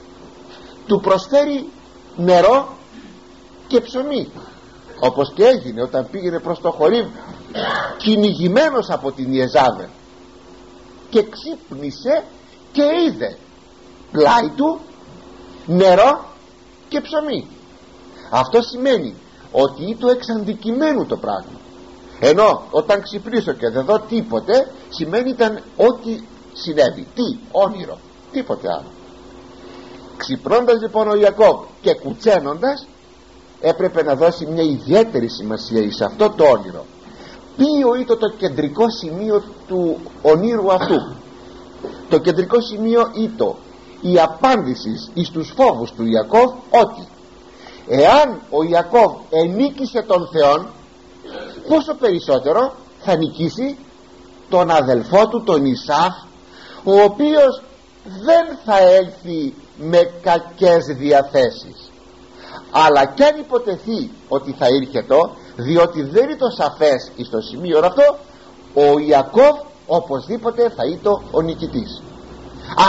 του 0.87 0.99
προσφέρει 0.99 1.69
νερό 2.15 2.67
και 3.67 3.81
ψωμί 3.81 4.31
όπως 4.99 5.31
και 5.33 5.45
έγινε 5.45 5.81
όταν 5.81 6.07
πήγαινε 6.11 6.39
προς 6.39 6.59
το 6.59 6.71
χωρί 6.71 7.09
κυνηγημένος 7.97 8.89
από 8.89 9.11
την 9.11 9.33
Ιεζάβε. 9.33 9.89
Και 11.09 11.23
ξύπνησε 11.23 12.23
και 12.71 12.83
είδε 13.07 13.37
πλάι 14.11 14.49
του 14.55 14.79
νερό 15.65 16.25
και 16.87 17.01
ψωμί. 17.01 17.47
Αυτό 18.29 18.61
σημαίνει 18.61 19.15
ότι 19.51 19.83
είναι 19.83 19.95
το 19.99 20.07
εξαντικειμένου 20.07 21.05
το 21.05 21.17
πράγμα. 21.17 21.59
Ενώ 22.19 22.63
όταν 22.69 23.01
ξυπνήσω 23.01 23.53
και 23.53 23.69
δεν 23.69 23.85
δω 23.85 23.99
τίποτε 23.99 24.71
σημαίνει 24.89 25.29
ήταν 25.29 25.61
ό,τι 25.77 26.19
συνέβη. 26.53 27.07
Τι 27.15 27.37
όνειρο 27.51 27.97
τίποτε 28.31 28.67
άλλο. 28.67 28.91
Ξυπνώντας 30.17 30.81
λοιπόν 30.81 31.09
ο 31.09 31.15
Ιακώβ 31.15 31.65
και 31.81 31.93
κουτσένοντας 31.93 32.87
έπρεπε 33.61 34.03
να 34.03 34.15
δώσει 34.15 34.45
μια 34.45 34.63
ιδιαίτερη 34.63 35.29
σημασία 35.29 35.91
σε 35.91 36.05
αυτό 36.05 36.29
το 36.29 36.43
όνειρο 36.43 36.85
ποιο 37.59 37.95
ήταν 37.99 38.19
το 38.19 38.29
κεντρικό 38.29 38.89
σημείο 38.89 39.43
του 39.67 39.99
ονείρου 40.21 40.73
αυτού. 40.73 41.15
Το 42.09 42.17
κεντρικό 42.17 42.61
σημείο 42.61 43.11
ήταν 43.13 43.55
η 44.01 44.19
απάντηση 44.19 44.89
εις 45.13 45.29
τους 45.29 45.53
φόβους 45.55 45.91
του 45.91 46.05
Ιακώβ 46.05 46.53
ότι 46.69 47.07
εάν 47.87 48.41
ο 48.49 48.63
Ιακώβ 48.63 49.11
ενίκησε 49.29 50.01
τον 50.01 50.29
Θεόν 50.31 50.67
πόσο 51.67 51.93
περισσότερο 51.93 52.73
θα 52.99 53.15
νικήσει 53.15 53.77
τον 54.49 54.69
αδελφό 54.69 55.27
του 55.27 55.43
τον 55.43 55.65
Ισάφ 55.65 56.13
ο 56.83 57.01
οποίος 57.01 57.61
δεν 58.03 58.57
θα 58.65 58.77
έλθει 58.77 59.53
με 59.77 60.11
κακές 60.21 60.85
διαθέσεις. 60.85 61.91
Αλλά 62.71 63.05
κι 63.05 63.23
αν 63.23 63.39
υποτεθεί 63.39 64.11
ότι 64.27 64.55
θα 64.59 64.67
ήρχετο 64.81 65.35
διότι 65.59 66.01
δεν 66.03 66.23
είναι 66.23 66.35
το 66.35 66.49
σαφές 66.49 67.11
στο 67.25 67.41
σημείο 67.41 67.79
αυτό 67.83 68.17
ο 68.73 68.99
Ιακώβ 68.99 69.55
οπωσδήποτε 69.87 70.69
θα 70.69 70.85
ήταν 70.85 71.21
ο 71.31 71.41
νικητής. 71.41 72.01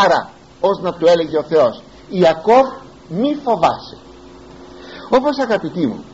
Άρα 0.05 0.31
ως 0.61 0.81
να 0.81 0.93
του 0.93 1.07
έλεγε 1.07 1.39
ο 1.39 1.43
Θεός 1.43 1.83
Ιακώβ 2.09 2.67
μη 3.09 3.35
φοβάσαι 3.45 3.97
όπως 5.11 5.39
αγαπητοί 5.39 5.87
μου 5.87 6.05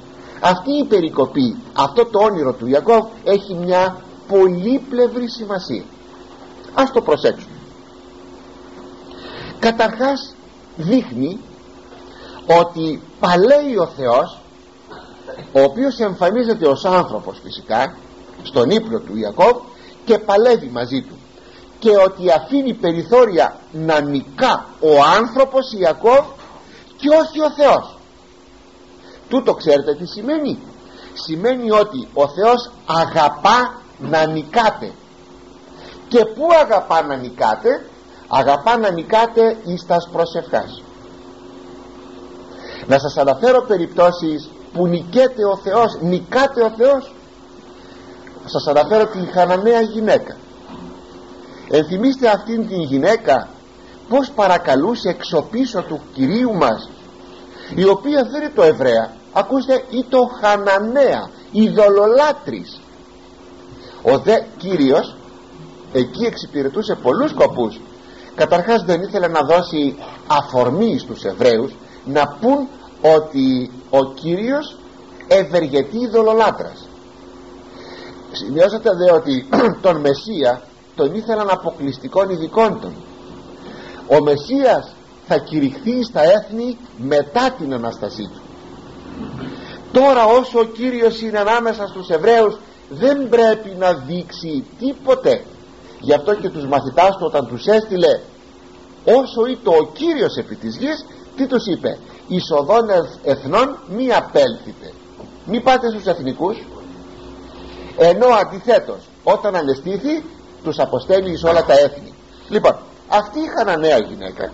αυτή 0.41 0.71
η 0.71 0.85
περικοπή 0.85 1.57
αυτό 1.73 2.07
το 2.07 2.19
όνειρο 2.19 2.53
του 2.53 2.67
Ιακώβ 2.67 3.05
έχει 3.25 3.55
μια 3.55 3.97
πολύπλευρη 4.29 5.31
σημασία. 5.31 5.85
Ας 6.75 6.93
το 6.93 7.01
προσέξουμε. 7.01 7.55
Καταρχάς 9.59 10.35
δείχνει 10.77 11.41
ότι 12.61 13.03
παλέει 13.21 13.77
ο 13.77 13.87
Θεός 13.87 14.39
ο 15.53 15.63
οποίος 15.63 15.99
εμφανίζεται 15.99 16.69
ως 16.69 16.85
άνθρωπος 16.85 17.41
φυσικά 17.43 17.97
στον 18.43 18.71
ύπνο 18.71 18.99
του 18.99 19.17
Ιακώβ 19.17 19.57
και 20.05 20.19
παλεύει 20.19 20.69
μαζί 20.69 21.03
του. 21.03 21.19
Και 21.79 21.91
ότι 21.91 22.31
αφήνει 22.33 22.75
περιθώρια 22.75 23.57
να 23.73 24.01
νικά 24.01 24.67
ο 24.81 25.03
άνθρωπος 25.19 25.73
Ιακώβ 25.73 26.25
και 26.97 27.09
όχι 27.09 27.41
ο 27.41 27.51
Θεός. 27.51 27.99
Τούτο 29.29 29.55
ξέρετε 29.55 29.95
τι 29.95 30.07
σημαίνει; 30.07 30.59
Σημαίνει 31.13 31.71
ότι 31.71 32.09
ο 32.15 32.29
Θεός 32.29 32.71
αγαπά 32.87 33.81
να 33.99 34.27
νικάτε 34.27 34.93
και 36.09 36.25
πού 36.25 36.49
αγαπά 36.63 37.03
να 37.03 37.17
νικάτε 37.17 37.85
αγαπά 38.29 38.77
να 38.77 38.91
νικάτε 38.91 39.57
εις 39.65 39.87
τας 39.87 40.09
προσευχάς. 40.13 40.83
Να 42.87 42.99
σας 42.99 43.17
αναφέρω 43.17 43.63
περιπτώσεις 43.63 44.51
που 44.77 44.87
νικέται 44.87 45.45
ο 45.45 45.57
Θεός 45.57 45.99
νικάται 46.01 46.63
ο 46.63 46.71
Θεός. 46.77 47.15
Σας 48.45 48.67
αναφέρω 48.67 49.07
την 49.07 49.29
Χαναναία 49.33 49.81
γυναίκα. 49.81 50.37
Ενθυμίστε 51.71 52.29
αυτήν 52.29 52.69
την 52.69 52.81
γυναίκα 52.81 53.49
πως 54.09 54.31
παρακαλούσε 54.31 55.09
εξωπίσω 55.09 55.83
του 55.83 56.01
Κυρίου 56.15 56.55
μας 56.55 56.91
η 57.75 57.85
οποία 57.89 58.29
δεν 58.31 58.41
είναι 58.43 58.53
το 58.55 58.63
Εβραία 58.63 59.13
ακούστε 59.33 59.85
ή 59.91 60.05
το 60.09 60.19
Χαναναία 60.41 61.31
ειδωλολάτρης 61.51 62.81
ο 64.03 64.19
δε 64.19 64.41
Κύριος 64.57 65.17
εκεί 65.93 66.25
εξυπηρετούσε 66.25 66.95
πολλούς 66.95 67.31
σκοπούς. 67.31 67.81
Καταρχάς 68.35 68.85
δεν 68.85 69.01
ήθελε 69.01 69.29
να 69.29 69.41
δώσει 69.43 69.97
αφορμή 70.27 70.99
στους 70.99 71.25
Εβραίους 71.25 71.75
να 72.05 72.37
πούν 72.41 72.69
ότι 73.03 73.71
ο 73.91 74.05
Κύριος 74.05 74.77
ευεργετεί 75.29 75.99
ειδωλολάτρας 75.99 76.89
σημειώσατε 78.37 78.91
δε 78.95 79.13
ότι 79.13 79.49
τον 79.87 79.97
Μεσσία 80.01 80.63
τον 80.95 81.15
ήθελαν 81.15 81.49
αποκλειστικών 81.51 82.31
ειδικών 82.31 82.81
των 82.81 82.93
ο 84.09 84.23
Μεσσίας 84.23 84.95
θα 85.27 85.39
κηρυχθεί 85.39 86.05
στα 86.05 86.23
έθνη 86.23 86.79
μετά 86.97 87.55
την 87.59 87.73
Αναστασή 87.75 88.23
του. 88.23 88.41
Τώρα 89.93 90.25
όσο 90.25 90.59
ο 90.59 90.65
Κύριος 90.65 91.21
είναι 91.23 91.39
ανάμεσα 91.39 91.87
στους 91.87 92.09
Εβραίους 92.09 92.59
δεν 92.89 93.29
πρέπει 93.29 93.77
να 93.79 93.93
δείξει 93.93 94.65
τίποτε. 94.79 95.45
Γι' 96.01 96.15
αυτό 96.15 96.35
και 96.35 96.49
τους 96.49 96.67
μαθητάς 96.67 97.17
του 97.17 97.27
όταν 97.27 97.47
τους 97.47 97.67
έστειλε 97.67 98.21
όσο 99.05 99.47
ήτο 99.47 99.71
ο 99.71 99.87
Κύριος 99.93 100.37
επί 100.37 100.55
της 100.55 100.77
γης 100.77 101.05
τι 101.37 101.47
τους 101.47 101.67
είπε 101.67 101.99
εισοδών 102.29 102.89
εθνών 103.25 103.79
μη 103.89 104.13
απέλθετε. 104.13 104.93
Μη 105.45 105.61
πάτε 105.61 105.91
στους 105.91 106.07
εθνικούς. 106.07 106.57
Ενώ 107.97 108.27
αντιθέτως 108.27 108.99
όταν 109.25 109.57
ανεστήθη 109.57 110.25
τους 110.63 110.79
αποστέλει 110.79 111.31
εις 111.33 111.45
όλα 111.45 111.65
τα 111.65 111.73
έθνη. 111.73 112.15
Λοιπόν 112.49 112.77
αυτή 113.09 113.39
είχαν 113.39 113.81
νέα 113.81 113.99
γυναίκα. 113.99 114.53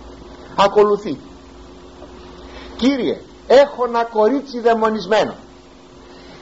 Ακολουθεί. 0.55 1.19
Κύριε 2.77 3.21
έχω 3.47 3.85
ένα 3.85 4.03
κορίτσι 4.03 4.59
δαιμονισμένο. 4.59 5.33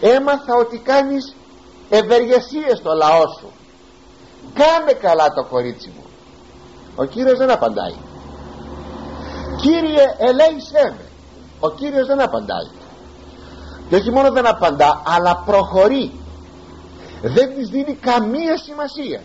Έμαθα 0.01 0.55
ότι 0.55 0.77
κάνεις 0.77 1.35
ευεργεσίες 1.89 2.77
στο 2.77 2.93
λαό 2.93 3.23
σου. 3.39 3.51
Κάνε 4.53 4.93
καλά 4.93 5.33
το 5.33 5.43
κορίτσι 5.43 5.91
μου. 5.95 6.03
Ο 6.95 7.05
Κύριος 7.05 7.37
δεν 7.37 7.51
απαντάει. 7.51 7.95
Κύριε 9.61 10.15
ελέησέ 10.17 10.93
με 10.97 11.10
ο 11.61 11.69
Κύριος 11.71 12.07
δεν 12.07 12.21
απαντάει. 12.21 12.69
Και 13.89 13.95
όχι 13.95 14.11
μόνο 14.11 14.31
δεν 14.31 14.47
απαντά 14.47 15.01
αλλά 15.05 15.43
προχωρεί. 15.45 16.11
Δεν 17.21 17.55
της 17.55 17.69
δίνει 17.69 17.93
καμία 17.93 18.57
σημασία. 18.57 19.21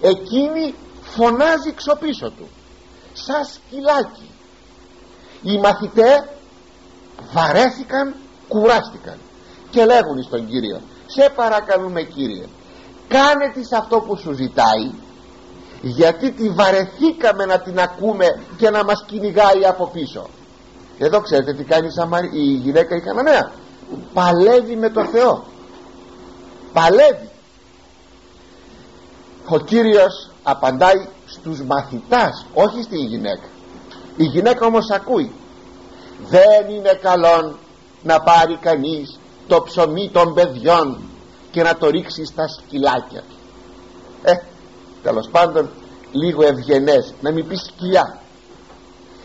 Εκείνη 0.00 0.74
φωνάζει 1.02 1.72
ξοπίσω 1.74 2.30
του 2.30 2.48
σαν 3.12 3.44
σκυλάκι. 3.44 4.30
Οι 5.42 5.58
μαθητέ 5.58 6.28
βαρέθηκαν 7.32 8.14
κουράστηκαν 8.48 9.18
και 9.70 9.84
λέγουν 9.84 10.22
στον 10.22 10.46
Κύριο 10.48 10.80
σε 11.06 11.32
παρακαλούμε 11.36 12.02
Κύριε 12.02 12.46
κάνε 13.08 13.50
της 13.54 13.72
αυτό 13.72 14.00
που 14.00 14.16
σου 14.16 14.32
ζητάει 14.32 14.90
γιατί 15.80 16.30
τη 16.30 16.48
βαρεθήκαμε 16.48 17.44
να 17.44 17.60
την 17.60 17.80
ακούμε 17.80 18.26
και 18.56 18.70
να 18.70 18.84
μας 18.84 19.04
κυνηγάει 19.06 19.66
από 19.68 19.86
πίσω 19.86 20.28
εδώ 20.98 21.20
ξέρετε 21.20 21.52
τι 21.52 21.64
κάνει 21.64 21.88
η 22.32 22.52
γυναίκα 22.52 22.96
η 22.96 23.00
Καναναία 23.00 23.52
παλεύει 24.12 24.76
με 24.76 24.90
το 24.90 25.04
Θεό. 25.04 25.44
Παλεύει. 26.72 27.28
Ο 29.48 29.58
Κύριος 29.58 30.30
απαντάει 30.42 31.06
στους 31.26 31.62
μαθητάς 31.62 32.46
όχι 32.54 32.82
στη 32.82 32.96
γυναίκα. 32.96 33.46
Η 34.16 34.24
γυναίκα 34.24 34.66
όμως 34.66 34.90
ακούει. 34.90 35.32
Δεν 36.28 36.74
είναι 36.74 36.98
καλό 37.02 37.58
να 38.02 38.20
πάρει 38.20 38.58
κανείς 38.60 39.18
το 39.46 39.62
ψωμί 39.62 40.10
των 40.12 40.34
παιδιών 40.34 41.00
και 41.50 41.62
να 41.62 41.76
το 41.76 41.88
ρίξει 41.88 42.24
στα 42.24 42.48
σκυλάκια 42.48 43.22
ε 44.22 44.32
τέλος 45.02 45.28
πάντων 45.30 45.70
λίγο 46.10 46.46
ευγενές 46.46 47.14
να 47.20 47.32
μην 47.32 47.46
πει 47.46 47.56
σκυλιά 47.56 48.18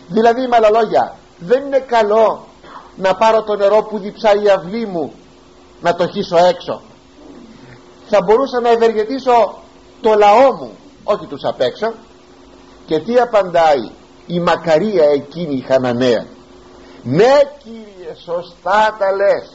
δηλαδή 0.08 0.46
με 0.46 0.56
άλλα 0.56 0.70
λόγια 0.70 1.16
δεν 1.38 1.64
είναι 1.64 1.78
καλό 1.78 2.46
να 2.96 3.14
πάρω 3.14 3.42
το 3.42 3.56
νερό 3.56 3.82
που 3.82 3.98
διψάει 3.98 4.42
η 4.42 4.48
αυλή 4.48 4.86
μου 4.86 5.12
να 5.80 5.94
το 5.94 6.08
χύσω 6.08 6.36
έξω. 6.36 6.80
Θα 8.08 8.22
μπορούσα 8.22 8.60
να 8.60 8.68
ευεργετήσω 8.68 9.58
το 10.00 10.14
λαό 10.14 10.52
μου 10.52 10.70
όχι 11.04 11.26
τους 11.26 11.44
απ' 11.44 11.60
έξω. 11.60 11.92
Και 12.86 12.98
τι 12.98 13.18
απαντάει 13.18 13.90
η 14.26 14.40
μακαρία 14.40 15.04
εκείνη 15.04 15.54
η 15.54 15.60
Χαναναία 15.60 16.26
ναι 17.02 17.34
κύριε 17.62 18.14
σωστά 18.24 18.96
τα 18.98 19.12
λες 19.12 19.52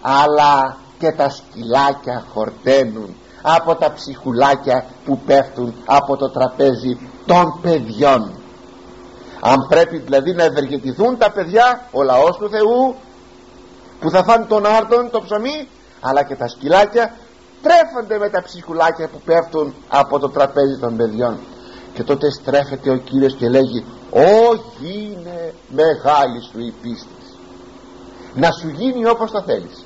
αλλά 0.00 0.76
και 0.98 1.12
τα 1.12 1.28
σκυλάκια 1.28 2.24
χορταίνουν 2.32 3.16
από 3.42 3.74
τα 3.74 3.92
ψυχουλάκια 3.92 4.86
που 5.04 5.18
πέφτουν 5.26 5.74
από 5.84 6.16
το 6.16 6.30
τραπέζι 6.30 6.98
των 7.26 7.58
παιδιών 7.62 8.32
αν 9.46 9.66
πρέπει 9.68 9.98
δηλαδή 9.98 10.32
να 10.32 10.44
ευεργετηθούν 10.44 11.18
τα 11.18 11.30
παιδιά 11.30 11.88
ο 11.92 12.02
λαός 12.02 12.36
του 12.36 12.50
Θεού 12.50 12.94
που 14.00 14.10
θα 14.10 14.24
φάνε 14.24 14.44
τον 14.44 14.66
άρτον 14.66 15.10
το 15.10 15.20
ψωμί 15.20 15.68
αλλά 16.00 16.22
και 16.22 16.34
τα 16.34 16.48
σκυλάκια 16.48 17.14
τρέφονται 17.62 18.18
με 18.18 18.28
τα 18.28 18.42
ψυχουλάκια 18.42 19.08
που 19.08 19.20
πέφτουν 19.24 19.74
από 19.88 20.18
το 20.18 20.28
τραπέζι 20.28 20.78
των 20.80 20.96
παιδιών. 20.96 21.38
Και 21.94 22.02
τότε 22.02 22.30
στρέφεται 22.30 22.90
ο 22.90 22.96
Κύριος 22.96 23.34
και 23.34 23.48
λέγει 23.48 23.84
όχι 24.10 25.12
είναι 25.12 25.54
μεγάλης 25.68 26.44
σου 26.50 26.60
η 26.60 26.74
πίστη. 26.82 27.08
Να 28.34 28.50
σου 28.50 28.68
γίνει 28.68 29.06
όπως 29.06 29.30
το 29.30 29.42
θέλεις 29.42 29.84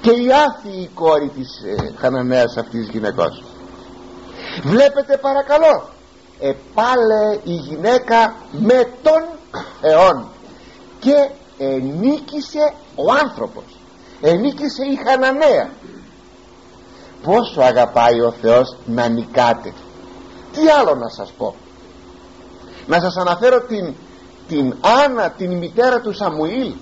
και 0.00 0.10
η 0.10 0.26
άθιη 0.46 0.90
κόρη 0.94 1.28
της 1.28 1.48
ε, 1.64 1.92
Χαναναίας 1.96 2.56
αυτής 2.56 2.88
γυναικός 2.88 3.42
βλέπετε 4.62 5.16
παρακαλώ 5.16 5.88
επάλε 6.42 7.38
η 7.44 7.52
γυναίκα 7.52 8.34
με 8.50 8.88
τον 9.02 9.22
αιών 9.80 10.26
και 11.00 11.30
ενίκησε 11.58 12.72
ο 12.94 13.12
άνθρωπος. 13.12 13.64
Ενίκησε 14.20 14.82
η 14.84 14.98
Χαναναία. 15.06 15.70
Πόσο 17.22 17.60
αγαπάει 17.60 18.20
ο 18.20 18.34
Θεός 18.40 18.76
να 18.86 19.08
νικάτε 19.08 19.72
τι 20.52 20.68
άλλο 20.68 20.94
να 20.94 21.08
σας 21.08 21.32
πω. 21.38 21.54
Να 22.86 23.00
σας 23.00 23.16
αναφέρω 23.16 23.60
την, 23.60 23.94
την 24.48 24.74
Άννα 25.04 25.30
την 25.30 25.52
μητέρα 25.52 26.00
του 26.00 26.12
Σαμουήλ 26.12 26.72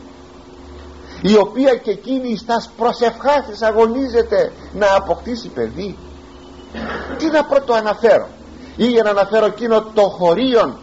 η 1.23 1.37
οποία 1.37 1.77
και 1.77 1.91
εκείνη 1.91 2.37
στα 2.37 2.65
προσευχάς 2.77 3.47
της 3.51 3.63
αγωνίζεται 3.63 4.53
να 4.73 4.95
αποκτήσει 4.95 5.49
παιδί. 5.49 5.99
Τι 7.19 7.27
να 7.27 7.45
πρώτο 7.45 7.73
αναφέρω 7.73 8.29
ή 8.81 8.87
για 8.87 9.03
να 9.03 9.11
αναφέρω 9.11 9.47
εκείνο 9.47 9.83
το 9.95 10.03
χωρίον 10.03 10.79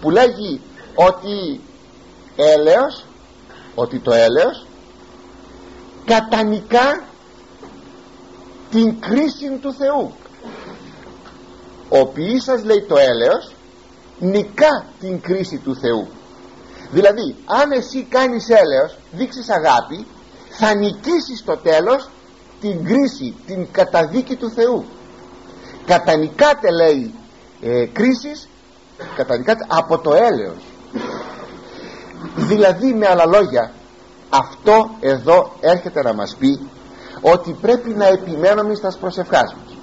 που 0.00 0.10
λέγει 0.10 0.60
ότι 0.94 1.60
έλεος 2.36 3.04
ότι 3.74 3.98
το 3.98 4.12
έλεος 4.12 4.66
κατανικά 6.04 7.02
την 8.70 9.00
κρίση 9.00 9.58
του 9.62 9.72
Θεού. 9.72 10.12
Ο 11.88 12.06
ποιήσας 12.06 12.64
λέει 12.64 12.84
το 12.88 12.96
έλεος 12.96 13.52
νικά 14.18 14.84
την 15.00 15.20
κρίση 15.20 15.56
του 15.56 15.76
Θεού. 15.76 16.08
Δηλαδή 16.90 17.36
αν 17.44 17.72
εσύ 17.72 18.02
κάνεις 18.02 18.48
έλεος 18.48 18.96
δείξεις 19.12 19.48
αγάπη 19.48 20.06
θα 20.48 20.74
νικήσεις 20.74 21.38
στο 21.38 21.56
τέλος 21.56 22.08
την 22.60 22.84
κρίση 22.84 23.34
την 23.46 23.66
καταδίκη 23.70 24.36
του 24.36 24.50
Θεού. 24.50 24.84
Κατανικάτε 25.86 26.70
λέει 26.70 27.14
ε, 27.60 27.86
κρίσεις 27.86 28.48
κατανικάτε 29.16 29.66
από 29.68 29.98
το 29.98 30.14
έλεος. 30.14 30.62
Δηλαδή 32.36 32.94
με 32.94 33.06
άλλα 33.06 33.26
λόγια 33.26 33.72
αυτό 34.30 34.90
εδώ 35.00 35.52
έρχεται 35.60 36.02
να 36.02 36.12
μας 36.12 36.36
πει 36.38 36.68
ότι 37.20 37.56
πρέπει 37.60 37.90
να 37.90 38.06
επιμένουμε 38.06 38.74
στα 38.74 38.96
προσευχάς 39.00 39.54
μας 39.54 39.78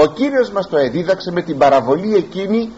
ο 0.00 0.06
Κύριος 0.06 0.50
μας 0.50 0.68
το 0.68 0.76
εδίδαξε 0.76 1.30
με 1.30 1.42
την 1.42 1.58
παραβολή 1.58 2.14
εκείνη 2.14 2.72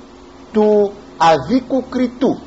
του 0.53 0.93
αδίκου 1.16 1.85
κριτού. 1.88 2.40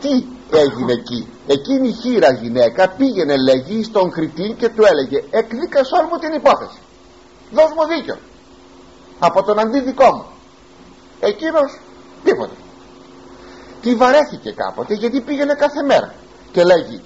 Τι 0.00 0.24
έγινε 0.50 0.92
εκεί; 0.92 1.28
Εκείνη 1.46 1.88
η 1.88 1.92
χείρα 1.92 2.32
γυναίκα 2.32 2.88
πήγαινε 2.88 3.36
λέγει 3.36 3.82
στον 3.82 4.10
κριτή 4.10 4.54
και 4.58 4.68
του 4.68 4.84
έλεγε 4.84 5.24
εκδίκασόν 5.30 6.08
μου 6.10 6.18
την 6.18 6.32
υπόθεση. 6.32 6.78
Δώσ' 7.52 7.72
μου 7.76 7.86
δίκιο. 7.86 8.16
Από 9.18 9.42
τον 9.42 9.58
αντίδικό 9.58 10.12
μου 10.14 10.24
εκείνος 11.20 11.80
τίποτα 12.24 12.54
τη 13.82 13.94
βαρέθηκε 13.94 14.52
κάποτε 14.52 14.94
γιατί 14.94 15.20
πήγαινε 15.20 15.54
κάθε 15.54 15.82
μέρα 15.82 16.14
και 16.52 16.64
λέγει 16.64 17.00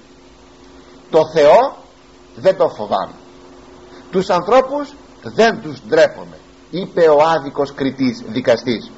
το 1.09 1.27
Θεό 1.33 1.77
δεν 2.35 2.57
το 2.57 2.69
φοβάμαι. 2.69 3.13
Τους 4.11 4.29
ανθρώπους 4.29 4.93
δεν 5.21 5.61
τους 5.61 5.81
ντρέπομαι 5.87 6.37
είπε 6.71 7.01
ο 7.01 7.21
άδικος 7.35 7.73
κριτής 7.73 8.23
δικαστής. 8.27 8.91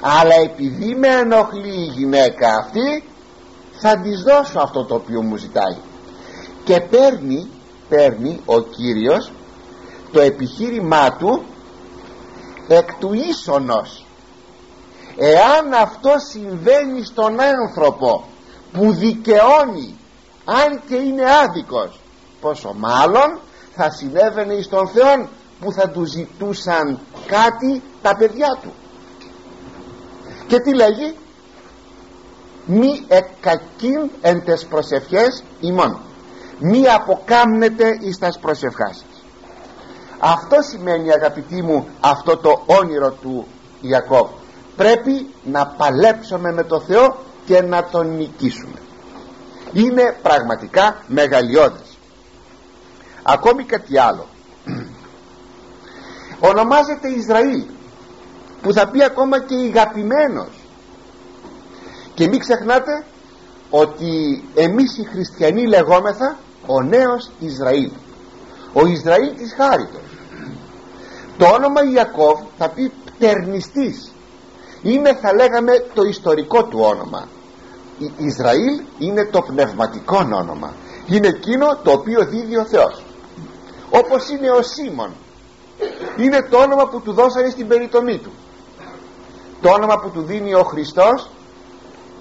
Αλλά 0.00 0.34
επειδή 0.34 0.94
με 0.94 1.08
ενοχλεί 1.08 1.74
η 1.74 1.90
γυναίκα 1.96 2.56
αυτή 2.56 3.04
θα 3.72 4.00
της 4.00 4.22
δώσω 4.22 4.58
αυτό 4.58 4.84
το 4.84 4.94
οποίο 4.94 5.22
μου 5.22 5.36
ζητάει 5.36 5.76
και 6.64 6.80
παίρνει 6.80 7.50
παίρνει 7.88 8.40
ο 8.44 8.60
Κύριος 8.60 9.32
το 10.12 10.20
επιχείρημά 10.20 11.16
του 11.16 11.44
εκ 12.68 12.94
του 12.94 13.12
ίσονος 13.12 14.05
εάν 15.16 15.72
αυτό 15.72 16.10
συμβαίνει 16.30 17.04
στον 17.04 17.40
άνθρωπο 17.40 18.24
που 18.72 18.92
δικαιώνει 18.92 19.98
αν 20.44 20.80
και 20.88 20.94
είναι 20.94 21.24
άδικος 21.44 22.00
πόσο 22.40 22.74
μάλλον 22.76 23.40
θα 23.74 23.90
συνέβαινε 23.90 24.60
στον 24.62 24.88
Θεό 24.88 25.28
που 25.60 25.72
θα 25.72 25.88
του 25.88 26.04
ζητούσαν 26.04 26.98
κάτι 27.26 27.82
τα 28.02 28.16
παιδιά 28.16 28.58
του. 28.62 28.72
Και 30.46 30.60
τι 30.60 30.74
λέγει; 30.74 31.16
Μη 32.66 33.04
εκακίν 33.08 34.10
εν 34.20 34.44
τες 34.44 34.64
προσευχές 34.64 35.44
ημών. 35.60 36.00
Μη 36.58 36.88
αποκάμνετε 36.88 37.98
εις 38.00 38.18
τας 38.18 38.38
προσευχάς 38.38 39.04
αυτό 40.18 40.56
σημαίνει 40.62 41.12
αγαπητοί 41.12 41.62
μου 41.62 41.88
αυτό 42.00 42.36
το 42.36 42.62
όνειρο 42.66 43.10
του 43.10 43.46
Ιακώβ 43.80 44.28
πρέπει 44.76 45.26
να 45.44 45.66
παλέψουμε 45.66 46.52
με 46.52 46.64
το 46.64 46.80
Θεό 46.80 47.16
και 47.46 47.62
να 47.62 47.84
τον 47.84 48.16
νικήσουμε. 48.16 48.78
Είναι 49.72 50.16
πραγματικά 50.22 50.96
μεγαλειώδες. 51.06 51.98
Ακόμη 53.22 53.64
κάτι 53.64 53.98
άλλο. 53.98 54.26
Ονομάζεται 56.50 57.08
Ισραήλ 57.08 57.64
που 58.62 58.72
θα 58.72 58.88
πει 58.88 59.02
ακόμα 59.02 59.40
και 59.40 59.54
ηγαπημένος. 59.54 60.50
Και 62.14 62.28
μην 62.28 62.38
ξεχνάτε 62.38 63.04
ότι 63.70 64.44
εμείς 64.54 64.98
οι 64.98 65.04
χριστιανοί 65.04 65.66
λεγόμεθα 65.66 66.38
ο 66.66 66.82
νέος 66.82 67.30
Ισραήλ. 67.38 67.90
Ο 68.72 68.86
Ισραήλ 68.86 69.34
της 69.36 69.54
χάριτος. 69.56 70.00
Το 71.38 71.46
όνομα 71.46 71.80
Ιακώβ 71.84 72.40
θα 72.58 72.68
πει 72.68 72.92
πτερνιστής 73.04 74.12
είναι 74.86 75.14
θα 75.14 75.34
λέγαμε 75.34 75.72
το 75.94 76.02
ιστορικό 76.02 76.64
του 76.64 76.78
όνομα. 76.80 77.28
Ισραήλ 78.16 78.82
είναι 78.98 79.24
το 79.24 79.42
πνευματικό 79.42 80.16
όνομα. 80.16 80.72
Είναι 81.06 81.28
εκείνο 81.28 81.76
το 81.82 81.90
οποίο 81.90 82.26
δίδει 82.26 82.56
ο 82.56 82.64
Θεός. 82.64 83.02
Όπως 83.90 84.28
είναι 84.28 84.50
ο 84.50 84.62
Σίμων. 84.62 85.10
Είναι 86.16 86.46
το 86.50 86.58
όνομα 86.58 86.88
που 86.88 87.00
του 87.00 87.12
δώσανε 87.12 87.50
στην 87.50 87.68
περιτομή 87.68 88.18
του. 88.18 88.32
Το 89.60 89.70
όνομα 89.70 89.98
που 89.98 90.10
του 90.10 90.22
δίνει 90.22 90.54
ο 90.54 90.62
Χριστός 90.62 91.28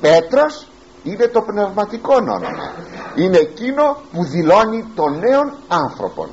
Πέτρος 0.02 0.68
είναι 1.04 1.28
το 1.28 1.42
πνευματικό 1.42 2.14
όνομα. 2.16 2.74
Είναι 3.16 3.38
εκείνο 3.38 3.98
που 4.12 4.24
δηλώνει 4.24 4.86
τον 4.96 5.20
νέον 5.20 5.54
άνθρωπον. 5.68 6.30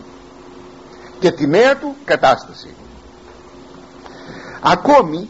Και 1.18 1.30
τη 1.30 1.46
νέα 1.46 1.76
του 1.76 1.96
κατάσταση. 2.04 2.74
Ακόμη 4.60 5.28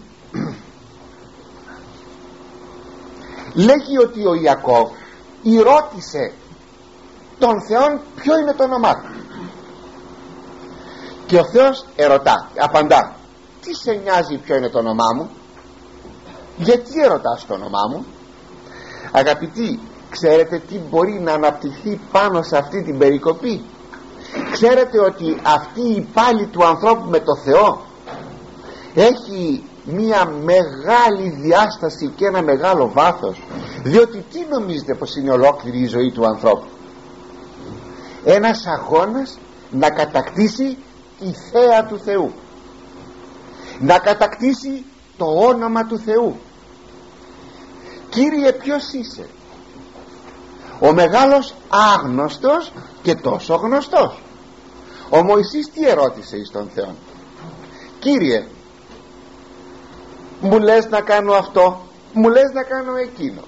λέγει 3.54 3.98
ότι 3.98 4.26
ο 4.26 4.34
Ιακώβ 4.34 4.90
ρώτησε 5.62 6.32
τον 7.38 7.62
Θεόν 7.68 8.00
ποιο 8.16 8.38
είναι 8.38 8.52
το 8.52 8.64
όνομά 8.64 8.94
του. 8.94 9.10
Και 11.26 11.38
ο 11.38 11.44
Θεός 11.44 11.84
ερωτά 11.96 12.50
απαντά 12.58 13.16
τι 13.60 13.74
σε 13.74 13.92
νοιάζει 13.92 14.36
ποιο 14.36 14.56
είναι 14.56 14.68
το 14.68 14.78
όνομά 14.78 15.06
μου; 15.16 15.30
Γιατί 16.56 17.02
ερωτάς 17.04 17.46
το 17.46 17.54
όνομά 17.54 17.82
μου; 17.90 18.04
Αγαπητοί 19.12 19.80
ξέρετε 20.10 20.58
τι 20.58 20.78
μπορεί 20.78 21.20
να 21.20 21.32
αναπτυχθεί 21.32 22.00
πάνω 22.12 22.42
σε 22.42 22.56
αυτή 22.56 22.82
την 22.82 22.98
περικοπή; 22.98 23.64
Ξέρετε 24.52 25.00
ότι 25.00 25.40
αυτή 25.42 25.80
η 25.80 26.08
πάλη 26.12 26.46
του 26.46 26.64
ανθρώπου 26.64 27.08
με 27.10 27.20
το 27.20 27.36
Θεό 27.36 27.82
έχει 28.94 29.64
μία 29.85 30.25
μεγάλη 30.27 31.29
διάσταση 31.29 32.12
και 32.16 32.27
ένα 32.27 32.42
μεγάλο 32.42 32.90
βάθος 32.92 33.42
διότι 33.83 34.25
τι 34.33 34.45
νομίζετε 34.51 34.95
πως 34.95 35.16
είναι 35.16 35.31
ολόκληρη 35.31 35.79
η 35.79 35.87
ζωή 35.87 36.11
του 36.11 36.27
ανθρώπου; 36.27 36.66
Ένας 38.25 38.66
αγώνας 38.66 39.38
να 39.71 39.90
κατακτήσει 39.90 40.77
η 41.21 41.35
θέα 41.51 41.85
του 41.85 41.99
Θεού. 41.99 42.33
Να 43.81 43.99
κατακτήσει 43.99 44.85
το 45.16 45.25
όνομα 45.25 45.87
του 45.87 45.99
Θεού. 45.99 46.37
Κύριε 48.09 48.53
ποιος 48.53 48.92
είσαι; 48.92 49.27
Ο 50.81 50.92
μεγάλος 50.92 51.55
άγνωστος 51.68 52.73
και 53.03 53.14
τόσο 53.14 53.55
γνωστός. 53.55 54.23
Ο 55.11 55.23
Μωυσής 55.23 55.71
τι 55.71 55.88
ερώτησε 55.88 56.37
εις 56.37 56.51
τον 56.51 56.71
Θεό 56.75 56.95
Κύριε 57.99 58.47
μου 60.42 60.59
λες 60.59 60.88
να 60.88 61.00
κάνω 61.00 61.33
αυτό 61.33 61.81
μου 62.12 62.28
λες 62.28 62.52
να 62.52 62.62
κάνω 62.62 62.96
εκείνο. 62.96 63.42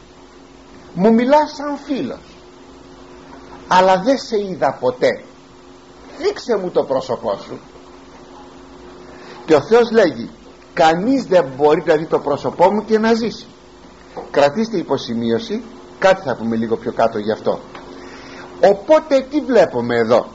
Μου 0.94 1.12
μιλάς 1.12 1.54
σαν 1.57 1.78
φίλος. 1.85 2.37
Αλλά 3.68 3.98
δεν 3.98 4.18
σε 4.18 4.40
είδα 4.40 4.76
ποτέ. 4.80 5.22
Δείξε 6.18 6.57
μου 6.57 6.70
το 6.70 6.83
πρόσωπό 6.85 7.37
σου. 7.46 7.59
Και 9.44 9.54
ο 9.54 9.61
Θεός 9.61 9.90
λέγει 9.90 10.30
κανείς 10.74 11.24
δεν 11.24 11.44
μπορεί 11.57 11.83
να 11.87 11.96
δει 11.96 12.07
το 12.07 12.18
πρόσωπό 12.18 12.72
μου 12.72 12.85
και 12.85 12.98
να 12.98 13.14
ζήσει. 13.14 13.46
Κρατήστε 14.30 14.76
υποσημείωση 14.76 15.62
κάτι 15.98 16.22
θα 16.22 16.37
πούμε 16.37 16.57
λίγο 16.57 16.76
πιο 16.76 16.92
κάτω 16.92 17.18
γι' 17.18 17.33
αυτό. 17.33 17.61
Οπότε 18.70 19.26
τι 19.30 19.40
βλέπουμε 19.40 19.96
εδώ; 19.96 20.26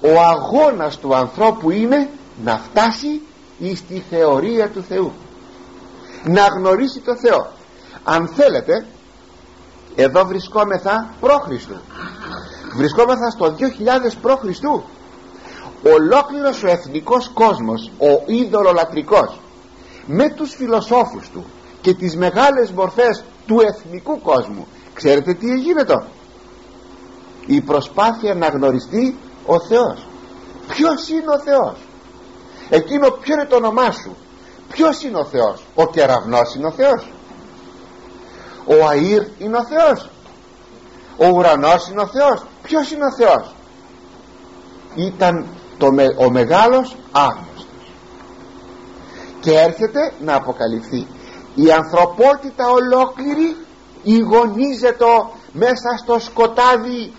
Ο 0.00 0.20
αγώνας 0.20 0.98
του 0.98 1.14
ανθρώπου 1.14 1.70
είναι 1.70 2.08
να 2.44 2.58
φτάσει 2.58 3.20
στη 3.74 4.04
θεωρία 4.10 4.68
του 4.68 4.82
Θεού 4.82 5.12
να 6.24 6.46
γνωρίσει 6.46 7.00
το 7.00 7.16
Θεό. 7.16 7.52
Αν 8.04 8.28
θέλετε 8.28 8.86
εδώ 9.94 10.24
βρισκόμεθα 10.24 11.14
πρόχριστου. 11.20 11.76
Βρισκόμεθα 12.76 13.30
στο 13.30 13.54
2000 13.58 14.16
πρόχριστου. 14.22 14.82
Ολόκληρος 15.82 16.62
ο 16.62 16.68
εθνικός 16.68 17.30
κόσμος 17.34 17.90
ο 17.98 18.22
είδωλολατρικός 18.26 19.40
με 20.06 20.30
τους 20.30 20.54
φιλοσόφους 20.54 21.28
του 21.28 21.44
και 21.80 21.94
τις 21.94 22.16
μεγάλες 22.16 22.70
μορφές 22.70 23.24
του 23.46 23.60
εθνικού 23.60 24.20
κόσμου 24.20 24.66
ξέρετε 24.94 25.34
τι 25.34 25.58
γίνεται 25.58 26.04
η 27.46 27.60
προσπάθεια 27.60 28.34
να 28.34 28.48
γνωριστεί 28.48 29.16
ο 29.46 29.60
Θεός. 29.60 30.06
Ποιος 30.68 31.08
είναι 31.08 31.30
ο 31.30 31.38
Θεός; 31.38 31.76
Εκείνο 32.68 33.10
ποιο 33.10 33.34
είναι 33.34 33.44
το 33.44 33.56
όνομά 33.56 33.90
σου; 33.90 34.16
Ποιος 34.74 35.02
είναι 35.02 35.18
ο 35.18 35.24
Θεός; 35.24 35.64
Ο 35.74 35.86
κεραυνός 35.86 36.54
είναι 36.54 36.66
ο 36.66 36.70
Θεός. 36.70 37.12
Ο 38.66 38.74
Αΐρ 38.90 39.42
είναι 39.42 39.56
ο 39.56 39.64
Θεός. 39.64 40.10
Ο 41.16 41.28
ουρανός 41.28 41.88
είναι 41.88 42.00
ο 42.00 42.06
Θεός. 42.06 42.44
Ποιος 42.62 42.90
είναι 42.90 43.04
ο 43.04 43.12
Θεός; 43.12 43.54
Ήταν 44.94 45.46
το, 45.78 45.86
ο 46.16 46.30
μεγάλος 46.30 46.96
άγνωστος. 47.12 47.66
Και 49.40 49.52
έρχεται 49.58 50.12
να 50.20 50.34
αποκαλυφθεί. 50.34 51.06
Η 51.54 51.72
ανθρωπότητα 51.72 52.68
ολόκληρη 52.68 53.56
ηγονίζεται 54.02 55.04
μέσα 55.52 55.96
στο 56.02 56.18
σκοτάδι 56.18 57.12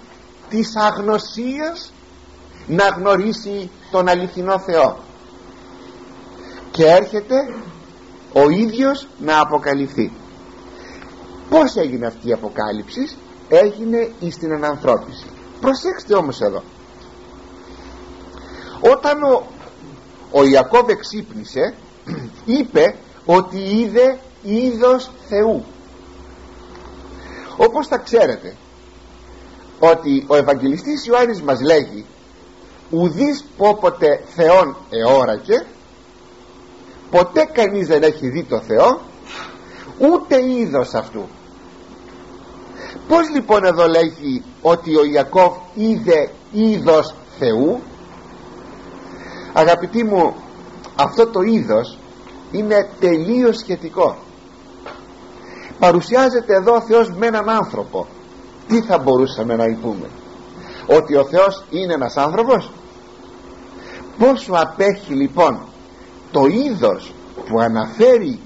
της 0.50 0.76
αγνωσίας 0.76 1.94
να 2.68 2.88
γνωρίσει 2.88 3.70
τον 3.92 4.08
αληθινό 4.08 4.60
Θεό 4.60 5.05
και 6.76 6.86
έρχεται 6.86 7.36
ο 8.34 8.50
ίδιος 8.50 9.08
να 9.20 9.40
αποκαλυφθεί. 9.40 10.12
Πως 11.50 11.76
έγινε 11.76 12.06
αυτή 12.06 12.28
η 12.28 12.34
αποκάλυψη; 12.34 13.10
Έγινε 13.50 14.12
στην 14.32 14.54
ανανθρώπιση. 14.54 15.26
Προσέξτε 15.62 16.16
όμως 16.16 16.42
εδώ. 16.42 16.64
Όταν 18.80 19.24
ο, 19.24 19.46
ο 20.32 20.44
Ιακώβ 20.44 20.90
εξύπνησε 20.90 21.74
είπε 22.58 22.96
ότι 23.26 23.58
είδε 23.58 24.20
είδος 24.44 25.12
Θεού. 25.28 25.66
Όπως 27.58 27.88
θα 27.88 27.98
ξέρετε 27.98 28.56
ότι 29.80 30.26
ο 30.28 30.36
Ευαγγελιστής 30.36 31.06
Ιωάννης 31.06 31.42
μας 31.42 31.62
λέγει 31.62 32.06
ουδείς 32.90 33.46
πόποτε 33.58 34.24
Θεόν 34.36 34.76
εώρακε 34.90 35.66
ποτέ 37.16 37.50
κανείς 37.52 37.88
δεν 37.88 38.04
έχει 38.04 38.30
δει 38.30 38.44
το 38.44 38.60
Θεό 38.60 39.00
ούτε 39.98 40.46
είδος 40.46 40.94
αυτού. 40.94 41.28
Πως 43.08 43.30
λοιπόν 43.30 43.66
εδώ 43.66 43.88
λέγει 43.88 44.44
ότι 44.62 44.96
ο 44.96 45.06
Ιακώβ 45.06 45.54
είδε 45.74 46.30
είδος 46.52 47.14
Θεού; 47.40 47.80
Αγαπητοί 49.54 50.04
μου 50.04 50.36
αυτό 50.96 51.28
το 51.28 51.42
είδος 51.42 51.98
είναι 52.52 52.90
τελείως 53.00 53.58
σχετικό. 53.58 54.18
Παρουσιάζεται 55.80 56.56
εδώ 56.56 56.74
ο 56.76 56.82
Θεός 56.82 57.12
με 57.12 57.28
έναν 57.28 57.50
άνθρωπο. 57.50 58.08
Τι 58.68 58.82
θα 58.82 58.98
μπορούσαμε 58.98 59.56
να 59.56 59.66
υπούμε; 59.66 60.10
Ότι 60.88 61.16
ο 61.16 61.26
Θεός 61.26 61.64
είναι 61.70 61.94
ένας 61.94 62.18
άνθρωπος; 62.18 62.72
Πόσο 64.18 64.54
απέχει 64.54 65.14
λοιπόν 65.14 65.60
το 66.36 66.46
είδος 66.46 67.14
που 67.48 67.60
αναφέρει 67.60 68.40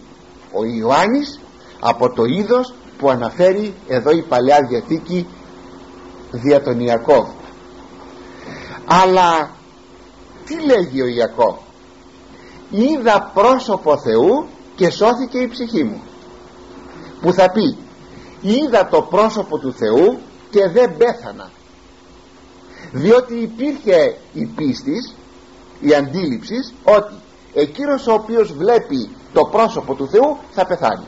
ο 0.54 0.66
Ιωάννης 0.66 1.40
από 1.80 2.10
το 2.10 2.24
είδος 2.24 2.74
που 2.98 3.10
αναφέρει 3.10 3.74
εδώ 3.88 4.12
η 4.12 4.22
Παλαιά 4.22 4.58
Διαθήκη 4.70 5.28
δια 6.32 6.62
τον 6.62 6.80
Ιακώβ. 6.80 7.28
Αλλά 8.86 9.50
τι 10.46 10.66
λέγει 10.66 11.02
ο 11.02 11.08
Ιακώβ; 11.08 11.56
Είδα 12.70 13.32
πρόσωπο 13.34 13.98
Θεού 13.98 14.48
και 14.76 14.90
σώθηκε 14.90 15.38
η 15.38 15.48
ψυχή 15.48 15.84
μου 15.84 16.02
που 17.22 17.34
θα 17.34 17.52
πει 17.52 17.78
είδα 18.42 18.88
το 18.88 19.02
πρόσωπο 19.02 19.58
του 19.58 19.74
Θεού 19.74 20.20
και 20.50 20.68
δεν 20.68 20.98
πέθανα 20.98 21.50
διότι 22.92 23.36
υπήρχε 23.36 24.18
η 24.34 24.46
πίστης 24.46 25.16
η 25.80 25.94
αντίληψης 25.96 26.74
ότι 26.84 27.14
εκείνος 27.54 28.08
ο 28.08 28.14
οποίος 28.14 28.54
βλέπει 28.54 29.10
το 29.34 29.46
πρόσωπο 29.46 29.94
του 29.94 30.08
Θεού 30.08 30.38
θα 30.52 30.66
πεθάνει. 30.66 31.06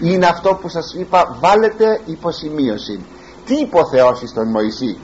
Είναι 0.00 0.26
αυτό 0.26 0.54
που 0.54 0.68
σας 0.68 0.94
είπα 0.94 1.36
βάλετε 1.40 2.00
υποσημείωση. 2.04 3.04
Τι 3.46 3.54
υποθεώσει 3.54 4.26
στον 4.26 4.48
Μωυσή. 4.48 4.98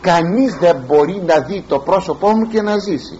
Κανείς 0.00 0.54
δεν 0.56 0.76
μπορεί 0.86 1.22
να 1.26 1.40
δει 1.40 1.64
το 1.68 1.78
πρόσωπό 1.78 2.30
μου 2.30 2.48
και 2.48 2.62
να 2.62 2.78
ζήσει. 2.78 3.18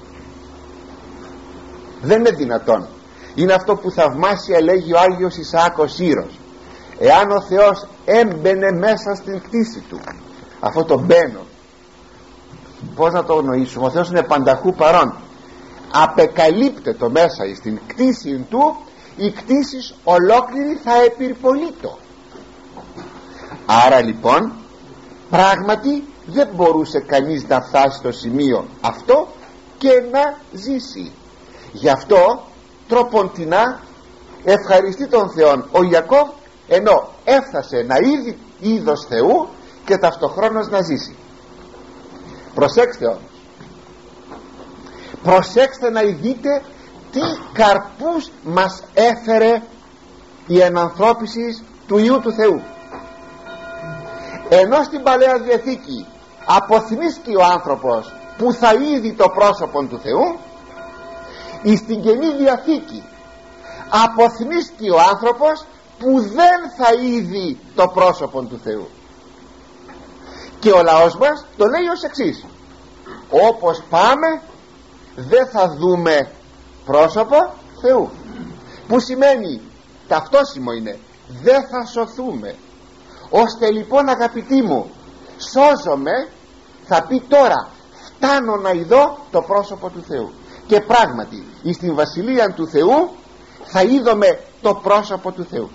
Δεν 2.02 2.18
είναι 2.18 2.30
δυνατόν. 2.30 2.86
Είναι 3.34 3.52
αυτό 3.52 3.76
που 3.76 3.90
θαυμάσια 3.90 4.62
λέγει 4.62 4.92
ο 4.92 4.98
Άγιος 4.98 5.36
Ισαάκος 5.36 5.98
Ήρος 5.98 6.38
εάν 6.98 7.30
ο 7.30 7.40
Θεός 7.40 7.86
έμπαινε 8.04 8.70
μέσα 8.70 9.14
στην 9.14 9.40
κτήση 9.42 9.80
του 9.88 10.00
αυτό 10.60 10.84
το 10.84 11.00
μπαίνω 11.00 11.40
πως 12.94 13.12
να 13.12 13.24
το 13.24 13.34
γνωρίσουμε 13.34 13.86
ο 13.86 13.90
Θεός 13.90 14.08
είναι 14.08 14.22
πανταχού 14.22 14.74
παρόν 14.74 15.14
απεκαλύπτεται 15.92 17.08
μέσα 17.08 17.54
στην 17.56 17.80
κτήση 17.86 18.46
του 18.50 18.76
η 19.16 19.30
κτήση 19.30 19.94
ολόκληρη 20.04 20.80
θα 20.84 21.02
επιρπολείτο 21.02 21.98
άρα 23.66 24.02
λοιπόν 24.02 24.52
πράγματι 25.30 26.04
δεν 26.26 26.48
μπορούσε 26.54 27.00
κανείς 27.00 27.48
να 27.48 27.60
φτάσει 27.60 27.96
στο 27.96 28.12
σημείο 28.12 28.66
αυτό 28.80 29.28
και 29.78 29.90
να 30.12 30.38
ζήσει. 30.52 31.12
Γι' 31.72 31.88
αυτό 31.88 32.42
τροποντινά 32.88 33.80
ευχαριστεί 34.44 35.06
τον 35.06 35.30
Θεό 35.30 35.68
ο 35.70 35.82
Ιακώβ 35.82 36.28
ενώ 36.68 37.08
έφτασε 37.24 37.84
να 37.88 37.96
είδει 37.96 38.38
είδος 38.60 39.06
Θεού 39.08 39.48
και 39.84 39.96
ταυτοχρόνως 39.96 40.68
να 40.68 40.82
ζήσει. 40.82 41.16
Προσέξτε 42.54 43.06
όμως 43.06 43.20
προσέξτε 45.22 45.90
να 45.90 46.00
δείτε 46.02 46.62
τι 47.12 47.20
καρπούς 47.52 48.30
μας 48.42 48.82
έφερε 48.94 49.62
η 50.46 50.60
ενανθρώπιση 50.60 51.64
του 51.86 51.98
Ιού 51.98 52.20
του 52.20 52.32
Θεού. 52.32 52.62
Ενώ 54.48 54.82
στην 54.82 55.02
Παλαιά 55.02 55.38
Διαθήκη 55.38 56.06
αποθυμίστηκε 56.44 57.36
ο 57.36 57.44
άνθρωπος 57.44 58.14
που 58.38 58.52
θα 58.52 58.74
είδει 58.74 59.12
το 59.12 59.28
πρόσωπο 59.28 59.84
του 59.84 59.98
Θεού 59.98 60.38
εις 61.62 61.84
την 61.84 62.02
Καινή 62.02 62.34
Διαθήκη 62.38 63.02
αποθυμίστηκε 63.88 64.90
ο 64.90 64.98
άνθρωπος 65.10 65.64
που 65.98 66.20
δεν 66.20 66.70
θα 66.76 66.92
είδει 67.02 67.58
το 67.74 67.88
πρόσωπο 67.88 68.42
του 68.42 68.60
Θεού. 68.64 68.88
Και 70.60 70.70
ο 70.70 70.82
λαός 70.82 71.16
μας 71.16 71.46
το 71.56 71.66
λέει 71.66 71.86
ως 71.92 72.02
εξής. 72.02 72.44
Όπως 73.30 73.82
πάμε 73.90 74.40
δεν 75.16 75.46
θα 75.46 75.68
δούμε 75.78 76.30
πρόσωπο 76.84 77.54
Θεού. 77.80 78.10
Που 78.88 79.00
σημαίνει 79.00 79.60
ταυτόσιμο 80.08 80.72
είναι 80.72 80.98
δεν 81.42 81.66
θα 81.66 81.86
σωθούμε. 81.86 82.54
Ώστε 83.30 83.70
λοιπόν 83.70 84.08
αγαπητοί 84.08 84.62
μου 84.62 84.90
σώζομαι 85.52 86.28
θα 86.84 87.02
πει 87.02 87.22
τώρα 87.28 87.68
φτάνω 88.04 88.56
να 88.56 88.70
ειδώ 88.70 89.18
το 89.30 89.40
πρόσωπο 89.40 89.88
του 89.88 90.02
Θεού. 90.08 90.32
Και 90.66 90.80
πράγματι 90.80 91.46
στην 91.72 91.94
Βασιλεία 91.94 92.52
του 92.52 92.68
Θεού 92.68 93.10
θα 93.64 93.82
είδome 93.82 94.38
το 94.62 94.74
πρόσωπο 94.74 95.32
του 95.32 95.44
Θεού. 95.44 95.70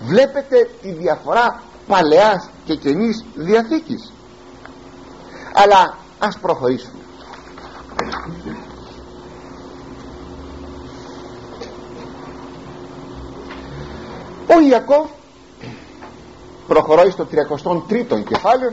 Βλέπετε 0.00 0.70
τη 0.82 0.92
διαφορά 0.92 1.62
παλαιάς 1.86 2.48
και 2.64 2.74
καινής 2.74 3.24
διαθήκης. 3.34 4.12
Αλλά 5.54 5.96
ας 6.18 6.38
προχωρήσουμε 6.38 7.01
ο 14.46 14.60
Ιακώβ 14.68 15.06
προχωράει 16.66 17.10
στο 17.10 17.26
33ο 17.32 18.24
κεφάλαιο 18.28 18.72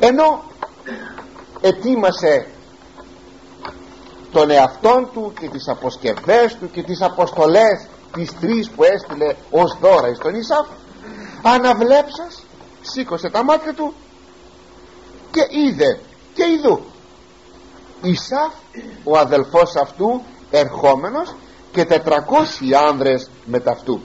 ενώ 0.00 0.42
ετοίμασε 1.60 2.46
τον 4.32 4.50
εαυτόν 4.50 5.08
του 5.12 5.32
και 5.40 5.48
τις 5.48 5.68
αποσκευές 5.68 6.56
του 6.60 6.70
και 6.70 6.82
τις 6.82 7.02
αποστολές 7.02 7.86
τις 8.12 8.38
τρεις 8.40 8.70
που 8.70 8.84
έστειλε 8.84 9.34
ως 9.50 9.78
δώρα 9.80 10.14
στον 10.14 10.34
Ισάφ. 10.34 10.66
Αναβλέψας 11.42 12.42
σήκωσε 12.80 13.30
τα 13.30 13.44
μάτια 13.44 13.74
του 13.74 13.94
και 15.30 15.46
είδε 15.50 16.00
και 16.34 16.44
ειδού. 16.44 16.80
Ισάφ 18.02 18.52
ο 19.04 19.18
αδελφός 19.18 19.76
αυτού 19.76 20.22
ερχόμενος 20.50 21.34
και 21.72 21.84
τετρακόσιοι 21.84 22.74
άνδρες 22.74 23.30
ταυτού 23.64 24.00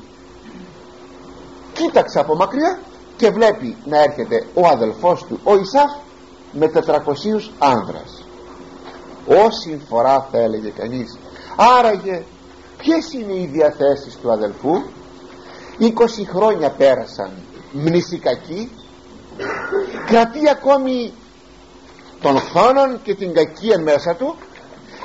κοίταξε 1.73 2.19
από 2.19 2.35
μακριά 2.35 2.79
και 3.17 3.29
βλέπει 3.29 3.77
να 3.85 4.01
έρχεται 4.01 4.47
ο 4.53 4.67
αδελφός 4.67 5.23
του 5.23 5.39
ο 5.43 5.55
Ισάφ 5.57 5.91
με 6.51 6.67
τετρακοσίους 6.67 7.51
άνδρας 7.59 8.25
όση 9.27 9.81
φορά 9.89 10.27
θα 10.31 10.37
έλεγε 10.37 10.69
κανείς 10.69 11.17
άραγε 11.55 12.23
ποιες 12.77 13.13
είναι 13.13 13.33
οι 13.33 13.45
διαθέσεις 13.45 14.15
του 14.21 14.31
αδελφού; 14.31 14.81
20 15.79 15.91
χρόνια 16.33 16.69
πέρασαν 16.69 17.31
μνησικακοί 17.71 18.71
κρατεί 20.05 20.49
ακόμη 20.49 21.13
τον 22.21 22.37
φόνον 22.39 23.01
και 23.03 23.15
την 23.15 23.33
κακία 23.33 23.79
μέσα 23.79 24.15
του 24.15 24.35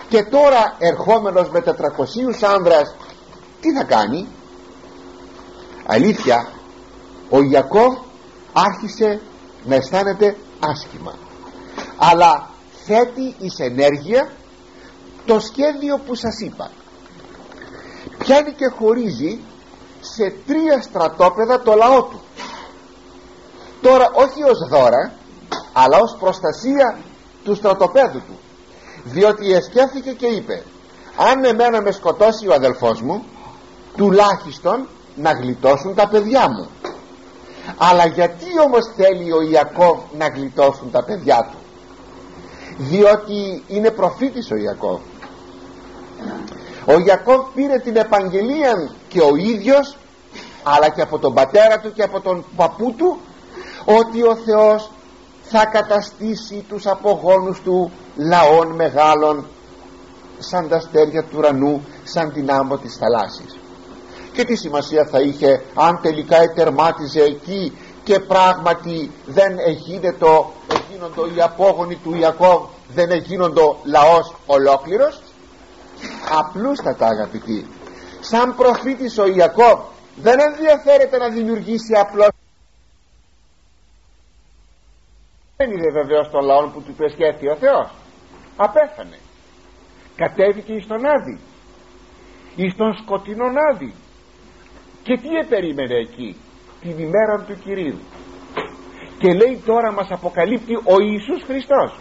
και 0.08 0.22
τώρα 0.22 0.76
ερχόμενος 0.78 1.50
με 1.50 1.62
400 1.66 1.72
άνδρας 2.54 2.94
τι 3.60 3.72
θα 3.72 3.84
κάνει; 3.84 4.26
Αλήθεια 5.86 6.48
ο 7.30 7.42
Ιακώβ 7.42 7.96
άρχισε 8.52 9.20
να 9.64 9.74
αισθάνεται 9.74 10.36
άσχημα 10.60 11.14
αλλά 12.00 12.50
θέτει 12.84 13.34
εις 13.38 13.58
ενέργεια 13.58 14.30
το 15.26 15.40
σχέδιο 15.40 15.98
που 16.06 16.14
σας 16.14 16.40
είπα. 16.40 16.70
Πιάνει 18.18 18.52
και 18.52 18.66
χωρίζει 18.78 19.40
σε 20.00 20.34
τρία 20.46 20.82
στρατόπεδα 20.82 21.60
το 21.62 21.74
λαό 21.74 22.02
του 22.02 22.20
τώρα 23.80 24.10
όχι 24.14 24.42
ως 24.42 24.68
δώρα 24.68 25.12
αλλά 25.72 25.98
ως 25.98 26.16
προστασία 26.20 26.98
του 27.44 27.54
στρατοπέδου 27.54 28.18
του. 28.18 28.38
Διότι 29.04 29.52
εσκέφθηκε 29.52 30.10
και 30.10 30.26
είπε 30.26 30.62
αν 31.16 31.44
εμένα 31.44 31.82
με 31.82 31.90
σκοτώσει 31.90 32.48
ο 32.48 32.54
αδελφός 32.54 33.02
μου 33.02 33.24
τουλάχιστον 33.96 34.88
να 35.14 35.32
γλιτώσουν 35.32 35.94
τα 35.94 36.08
παιδιά 36.08 36.48
μου 36.50 36.68
αλλά 37.78 38.06
γιατί 38.06 38.60
όμως 38.64 38.92
θέλει 38.96 39.32
ο 39.32 39.42
Ιακώβ 39.42 39.98
να 40.18 40.28
γλιτώσουν 40.28 40.90
τα 40.90 41.04
παιδιά 41.04 41.48
του; 41.50 41.58
Διότι 42.76 43.62
είναι 43.68 43.90
προφήτης 43.90 44.50
ο 44.50 44.56
Ιακώβ. 44.56 45.00
Ο 46.84 46.98
Ιακώβ 47.06 47.40
πήρε 47.54 47.78
την 47.78 47.96
επαγγελία 47.96 48.90
και 49.08 49.20
ο 49.20 49.36
ίδιος 49.36 49.96
αλλά 50.62 50.88
και 50.88 51.00
από 51.00 51.18
τον 51.18 51.34
πατέρα 51.34 51.80
του 51.80 51.92
και 51.92 52.02
από 52.02 52.20
τον 52.20 52.44
παππού 52.56 52.92
του 52.92 53.20
ότι 53.84 54.22
ο 54.22 54.36
Θεός 54.36 54.90
θα 55.42 55.66
καταστήσει 55.66 56.64
τους 56.68 56.86
απογόνους 56.86 57.60
του 57.60 57.90
λαών 58.16 58.74
μεγάλων 58.74 59.46
σαν 60.38 60.68
τα 60.68 60.76
αστέρια 60.76 61.22
του 61.22 61.36
ουρανού 61.38 61.84
σαν 62.04 62.32
την 62.32 62.50
άμμο 62.50 62.76
της 62.76 62.96
θαλάσσης. 62.96 63.58
Και 64.32 64.44
τι 64.44 64.56
σημασία 64.56 65.08
θα 65.10 65.20
είχε 65.20 65.62
αν 65.74 65.98
τελικά 66.02 66.42
ετερμάτιζε 66.42 67.22
εκεί 67.22 67.78
και 68.04 68.20
πράγματι 68.20 69.10
δεν 69.26 69.58
εγίνεται 69.58 70.26
εγίνοντο 70.66 71.26
οι 71.36 71.40
απόγονοι 71.40 71.96
του 71.96 72.14
Ιακώβ 72.14 72.62
δεν 72.94 73.10
εγίνοντο 73.10 73.76
λαός 73.84 74.34
ολόκληρος. 74.46 75.22
Απλούστατα 76.38 77.06
αγαπητοί 77.06 77.66
σαν 78.20 78.54
προφήτης 78.56 79.18
ο 79.18 79.26
Ιακώβ 79.26 79.78
δεν 80.16 80.38
ενδιαφέρεται 80.40 81.18
να 81.18 81.28
δημιουργήσει 81.28 81.94
απλώς 81.94 82.28
δεν 85.60 85.70
είδε 85.70 85.90
βεβαίως 86.00 86.30
τον 86.30 86.44
λαό 86.44 86.68
που 86.72 86.82
του 86.82 86.94
πεσχέθη 86.98 87.46
ο 87.48 87.56
Θεός. 87.56 87.88
Απέθανε. 88.56 89.18
Κατέβηκε 90.16 90.72
εις 90.72 90.86
τον 90.86 91.06
Άδη. 91.14 91.38
Εις 92.56 92.74
τον 92.76 92.92
σκοτεινόν 93.00 93.54
Άδη. 93.70 93.94
Και 95.02 95.14
τι 95.22 95.28
επερίμενε 95.44 95.96
εκεί; 96.06 96.36
Την 96.80 96.98
ημέρα 96.98 97.34
του 97.46 97.56
Κυρίου 97.64 97.98
και 99.18 99.32
λέει 99.32 99.62
τώρα 99.66 99.92
μας 99.92 100.10
αποκαλύπτει 100.10 100.74
ο 100.74 100.96
Ιησούς 101.10 101.42
Χριστός 101.46 101.98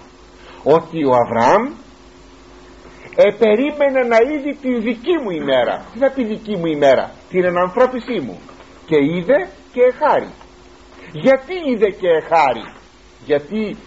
ότι 0.63 1.05
ο 1.05 1.13
Αβραάμ 1.23 1.63
επερίμενε 3.15 4.01
να 4.11 4.17
είδει 4.31 4.55
τη 4.63 4.79
δική 4.79 5.15
μου 5.23 5.29
ημέρα. 5.29 5.85
Τι 5.93 5.99
θα 5.99 6.11
πει 6.11 6.23
δική 6.23 6.55
μου 6.57 6.65
ημέρα; 6.65 7.11
Την 7.29 7.43
ενανθρώπισή 7.43 8.19
μου. 8.25 8.39
Και 8.85 8.97
είδε 9.13 9.49
και 9.73 9.81
εχάρη. 9.91 10.29
Γιατί 11.11 11.53
είδε 11.69 11.89
και 11.89 12.09
εχάρη; 12.09 12.65
Γιατί 13.29 13.77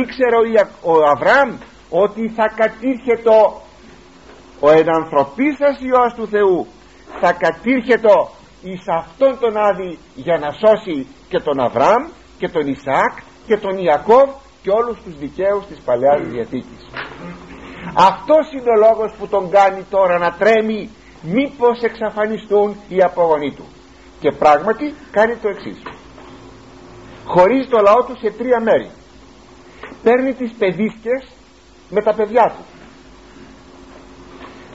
ήξερε 0.00 0.36
ο 0.82 0.94
Αβραάμ 1.12 1.50
ότι 1.90 2.22
θα 2.36 2.46
κατήρχετο 2.62 3.62
ο 4.60 4.70
ενανθρωπίσας 4.70 5.74
Υιός 5.80 6.12
του 6.16 6.26
Θεού 6.34 6.66
θα 7.20 7.32
κατήρχετο 7.32 8.30
εις 8.62 8.84
αυτόν 9.00 9.38
τον 9.40 9.56
Άδη 9.68 9.98
για 10.14 10.38
να 10.38 10.50
σώσει 10.62 11.06
και 11.28 11.40
τον 11.40 11.60
Αβραάμ 11.60 12.02
και 12.38 12.48
τον 12.48 12.66
Ισαάκ 12.74 13.14
και 13.46 13.56
τον 13.56 13.78
Ιακώβ 13.78 14.28
και 14.62 14.70
όλους 14.70 14.96
τους 15.04 15.14
δικαίους 15.18 15.66
της 15.66 15.78
Παλαιάς 15.84 16.20
Διαθήκης. 16.32 16.82
Αυτός 18.10 18.44
είναι 18.52 18.70
ο 18.76 18.78
λόγος 18.86 19.10
που 19.18 19.26
τον 19.26 19.50
κάνει 19.50 19.82
τώρα 19.90 20.18
να 20.18 20.30
τρέμει 20.40 20.90
μήπως 21.22 21.76
εξαφανιστούν 21.82 22.76
οι 22.88 23.02
απογονοί 23.02 23.52
του. 23.52 23.66
Και 24.20 24.30
πράγματι 24.38 24.94
κάνει 25.10 25.34
το 25.36 25.48
εξής 25.48 25.82
χωρίζει 27.24 27.68
το 27.68 27.80
λαό 27.80 28.04
του 28.04 28.16
σε 28.16 28.30
τρία 28.30 28.60
μέρη. 28.60 28.90
Παίρνει 30.02 30.34
τις 30.34 30.52
παιδίσκες 30.58 31.28
με 31.90 32.02
τα 32.02 32.14
παιδιά 32.14 32.54
του. 32.56 32.64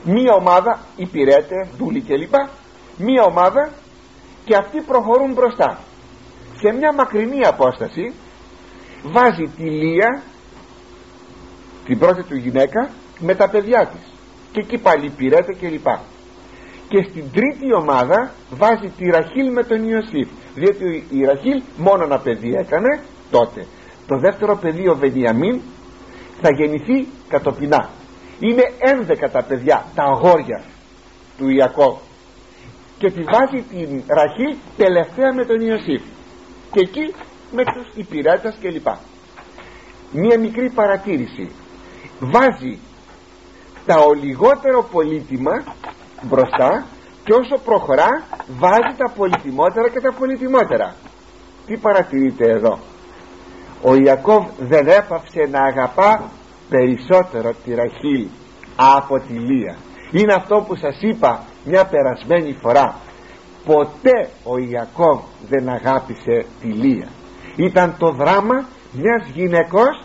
Μία 0.04 0.34
ομάδα 0.34 0.80
υπηρέτε, 0.96 1.68
δούλοι 1.76 2.00
κλπ. 2.00 2.34
Μία 2.96 3.22
ομάδα 3.22 3.70
και 4.44 4.56
αυτοί 4.56 4.80
προχωρούν 4.80 5.32
μπροστά. 5.32 5.78
Σε 6.60 6.72
μια 6.72 6.92
μακρινή 6.92 7.46
απόσταση 7.46 8.12
βάζει 9.02 9.44
τη 9.56 9.62
Λία 9.62 10.22
την 11.84 11.98
πρώτη 11.98 12.22
του 12.22 12.36
γυναίκα 12.36 12.90
με 13.18 13.34
τα 13.34 13.48
παιδιά 13.48 13.86
της. 13.86 14.12
Και 14.52 14.60
εκεί 14.60 14.78
πάλι 14.78 15.06
υπηρέτε 15.06 15.52
κλπ 15.60 15.86
και 16.90 17.06
στην 17.10 17.24
τρίτη 17.32 17.74
ομάδα 17.74 18.32
βάζει 18.50 18.88
τη 18.96 19.04
Ραχήλ 19.04 19.52
με 19.52 19.62
τον 19.64 19.88
Ιωσήφ. 19.88 20.28
Διότι 20.54 21.06
η 21.10 21.24
Ραχήλ 21.24 21.62
μόνο 21.76 22.04
ένα 22.04 22.18
παιδί 22.18 22.54
έκανε 22.54 23.00
τότε. 23.30 23.66
Το 24.06 24.18
δεύτερο 24.18 24.56
παιδί 24.56 24.88
ο 24.88 24.96
Βενιαμίν 24.96 25.60
θα 26.40 26.50
γεννηθεί 26.52 27.08
κατοπινά. 27.28 27.90
Είναι 28.40 28.72
ένδεκα 28.78 29.30
τα 29.30 29.42
παιδιά 29.42 29.86
τα 29.94 30.02
αγόρια 30.02 30.62
του 31.38 31.48
Ιακώβ. 31.48 31.96
Και 32.98 33.10
τη 33.10 33.22
βάζει 33.22 33.64
την 33.70 34.02
Ραχήλ 34.06 34.56
τελευταία 34.76 35.34
με 35.34 35.44
τον 35.44 35.60
Ιωσήφ. 35.60 36.02
Και 36.72 36.80
εκεί 36.80 37.14
με 37.52 37.62
τους 37.64 37.86
υπηρέτες 37.94 38.54
κλπ. 38.60 38.86
Μία 40.12 40.38
μικρή 40.38 40.70
παρατήρηση. 40.70 41.50
Βάζει 42.20 42.78
τα 43.86 43.98
ο 43.98 44.12
λιγότερο 44.12 44.88
πολύτιμα 44.92 45.64
μπροστά 46.22 46.86
και 47.24 47.32
όσο 47.32 47.62
προχωρά 47.64 48.24
βάζει 48.58 48.94
τα 48.96 49.12
πολυτιμότερα 49.16 49.88
και 49.88 50.00
τα 50.00 50.12
πολυτιμότερα 50.12 50.94
τι 51.66 51.76
παρατηρείτε 51.76 52.50
εδώ; 52.50 52.78
Ο 53.82 53.94
Ιακώβ 53.94 54.46
δεν 54.58 54.88
έπαυσε 54.88 55.48
να 55.50 55.60
αγαπά 55.60 56.30
περισσότερο 56.68 57.54
τη 57.64 57.74
Ραχήλ 57.74 58.26
από 58.76 59.20
τη 59.20 59.32
Λία. 59.32 59.76
Είναι 60.10 60.32
αυτό 60.32 60.64
που 60.66 60.76
σας 60.76 60.98
είπα 61.00 61.44
μια 61.64 61.84
περασμένη 61.86 62.56
φορά. 62.62 62.94
Ποτέ 63.64 64.28
ο 64.44 64.58
Ιακώβ 64.58 65.20
δεν 65.48 65.68
αγάπησε 65.68 66.46
τη 66.60 66.66
Λία. 66.68 67.08
Ήταν 67.56 67.96
το 67.98 68.10
δράμα 68.10 68.66
μιας 68.92 69.28
γυναικός 69.34 70.02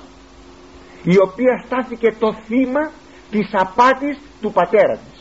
η 1.04 1.18
οποία 1.22 1.64
στάθηκε 1.66 2.16
το 2.20 2.34
θύμα 2.46 2.92
της 3.32 3.50
απάτης 3.54 4.18
του 4.42 4.52
πατέρα 4.52 4.94
της 4.94 5.15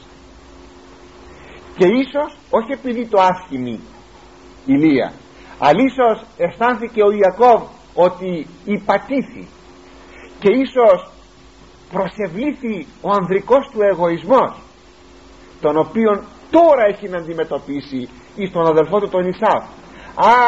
και 1.76 1.86
ίσως 1.86 2.36
όχι 2.50 2.72
επειδή 2.72 3.06
το 3.06 3.20
άσχημη 3.20 3.80
η 4.66 4.72
Λία 4.72 5.12
αλλά 5.58 5.82
ίσως 5.88 6.26
αισθάνθηκε 6.36 7.02
ο 7.02 7.10
Ιακώβ 7.10 7.62
ότι 7.94 8.46
υπατήθη. 8.64 9.48
Και 10.38 10.50
ίσως 10.52 11.10
προσευλήθη 11.92 12.86
ο 13.00 13.10
ανδρικός 13.10 13.68
του 13.72 13.82
εγωισμός 13.82 14.58
τον 15.60 15.76
οποίον 15.76 16.24
τώρα 16.50 16.84
έχει 16.92 17.08
να 17.08 17.18
αντιμετωπίσει 17.18 18.08
εις 18.36 18.52
τον 18.52 18.66
αδελφό 18.66 18.98
του 19.00 19.08
τον 19.08 19.26
Ισάβ 19.26 19.62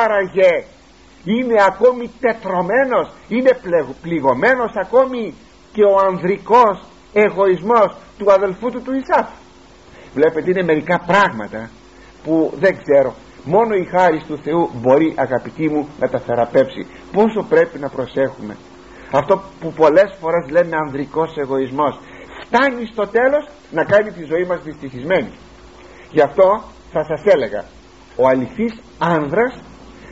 άραγε 0.02 0.64
είναι 1.24 1.62
ακόμη 1.66 2.10
τετρωμένος 2.20 3.12
είναι 3.28 3.58
πληγωμένος 4.02 4.72
ακόμη 4.74 5.34
και 5.72 5.82
ο 5.84 5.96
ανδρικός 6.09 6.82
εγωισμός 7.12 7.96
του 8.18 8.32
αδελφού 8.32 8.70
του 8.70 8.82
του 8.82 8.92
Ισάβ 8.92 9.26
βλέπετε 10.16 10.50
είναι 10.50 10.62
μερικά 10.62 10.96
πράγματα 11.06 11.70
που 12.24 12.52
δεν 12.62 12.72
ξέρω. 12.82 13.14
Μόνο 13.44 13.74
η 13.74 13.84
χάρη 13.84 14.20
του 14.28 14.38
Θεού 14.44 14.70
μπορεί 14.80 15.14
αγαπητοί 15.16 15.68
μου 15.68 15.88
να 16.00 16.08
τα 16.08 16.18
θεραπεύσει. 16.18 16.86
Πόσο 17.12 17.40
πρέπει 17.48 17.78
να 17.78 17.88
προσέχουμε. 17.88 18.56
Αυτό 19.12 19.42
που 19.60 19.72
πολλές 19.72 20.10
φορές 20.20 20.44
λέμε 20.50 20.76
ανδρικός 20.84 21.36
εγωισμός. 21.36 21.94
Φτάνει 22.42 22.86
στο 22.92 23.04
τέλος 23.06 23.44
να 23.70 23.84
κάνει 23.84 24.10
τη 24.10 24.24
ζωή 24.24 24.44
μας 24.44 24.60
δυστυχισμένη. 24.62 25.30
Γι' 26.10 26.20
αυτό 26.20 26.48
θα 26.92 27.02
σας 27.04 27.22
έλεγα 27.34 27.64
ο 28.16 28.26
αληθής 28.28 28.74
άνδρας 28.98 29.52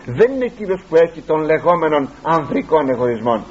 δεν 0.07 0.33
είναι 0.33 0.45
εκείνος 0.45 0.83
που 0.89 0.97
έχει 0.97 1.21
των 1.21 1.45
λεγόμενων 1.45 2.09
ανδρικών 2.23 2.89
εγωισμών. 2.89 3.45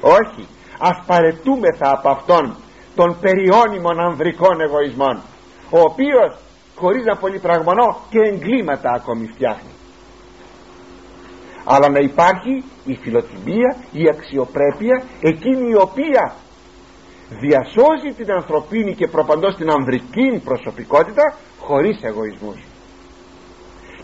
Όχι. 0.00 0.46
Ας 0.78 1.02
παρετούμεθα 1.06 1.90
από 1.96 2.08
αυτόν 2.08 2.56
των 2.94 3.16
περιώνυμων 3.20 4.00
ανδρικών 4.00 4.60
εγωισμών 4.60 5.22
ο 5.70 5.80
οποίος 5.80 6.36
χωρίς 6.76 7.04
να 7.04 7.16
πολυπραγμονώ 7.16 7.96
και 8.10 8.18
εγκλήματα 8.18 8.90
ακόμη 8.90 9.26
φτιάχνει. 9.26 9.70
Αλλά 11.64 11.88
να 11.88 11.98
υπάρχει 11.98 12.64
η 12.84 12.94
φιλοτιμία, 12.94 13.76
η 13.92 14.08
αξιοπρέπεια 14.08 15.02
εκείνη 15.20 15.70
η 15.70 15.74
οποία 15.74 16.34
διασώζει 17.28 18.12
την 18.16 18.32
ανθρωπίνη 18.32 18.94
και 18.94 19.06
προπαντός 19.06 19.54
την 19.56 19.70
ανδρική 19.70 20.40
προσωπικότητα 20.44 21.36
χωρίς 21.60 22.02
εγωισμούς. 22.02 22.60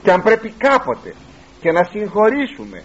Και 0.02 0.10
αν 0.12 0.22
πρέπει 0.22 0.50
κάποτε 0.58 1.14
και 1.60 1.72
να 1.72 1.84
συγχωρήσουμε 1.84 2.82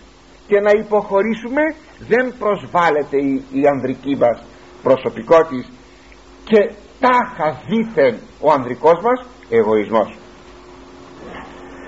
και 0.48 0.60
να 0.60 0.70
υποχωρήσουμε 0.70 1.62
δεν 2.00 2.34
προσβάλλεται 2.40 3.18
η, 3.18 3.44
η 3.52 3.68
ανδρική 3.68 4.16
μας 4.16 4.44
προσωπικότητα 4.84 5.70
και 6.44 6.72
τάχα 7.00 7.62
δήθεν 7.68 8.20
ο 8.41 8.52
ανδρικός 8.52 9.02
μας 9.02 9.26
εγωισμός. 9.50 10.18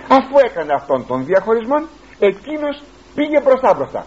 Αφού 0.08 0.38
έκανε 0.45 0.74
αυτόν 0.74 1.05
τον 1.08 1.26
διαχωρισμό 1.26 1.76
εκείνος 2.20 2.82
πήγε 3.16 3.41
μπροστά 3.41 3.74
μπροστά. 3.74 4.05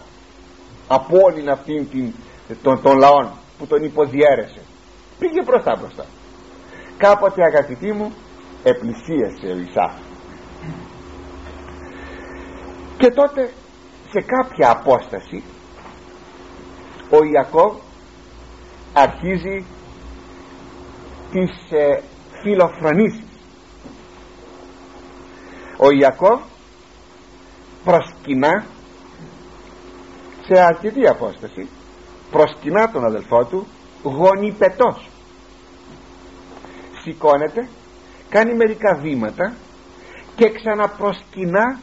Από 0.87 1.17
όλη 1.25 1.49
αυτήν 1.49 1.89
την, 1.89 2.13
των, 2.63 2.81
των 2.81 2.97
λαών 2.97 3.31
που 3.57 3.67
τον 3.67 3.83
υποδιέρεσε. 3.83 4.61
Πήγε 5.19 5.41
μπροστά 5.41 5.75
μπροστά. 5.79 6.05
Κάποτε 6.97 7.43
αγαπητοί 7.43 7.91
μου 7.91 8.13
επλησίασε 8.63 9.45
ο 9.45 9.57
Ισάφ. 9.57 9.93
Και 12.97 13.11
τότε 13.11 13.51
σε 14.11 14.21
κάποια 14.21 14.69
απόσταση 14.69 15.43
ο 17.09 17.23
Ιακώβ 17.33 17.75
αρχίζει 18.93 19.65
τις 21.31 21.71
ε, 21.71 22.01
φιλοφρονήσεις 22.41 23.23
ο 25.77 25.91
Ιακώβ 25.91 26.39
προσκυνά 27.83 28.65
σε 30.45 30.61
αρκετή 30.61 31.07
απόσταση 31.07 31.69
προσκυνά 32.31 32.91
τον 32.91 33.05
αδελφό 33.05 33.45
του 33.45 33.67
γονιπετός. 34.03 35.09
Σηκώνεται 37.03 37.67
κάνει 38.29 38.53
μερικά 38.53 38.95
βήματα 38.95 39.53
και 40.35 40.49
ξαναπροσκυνά 40.49 41.79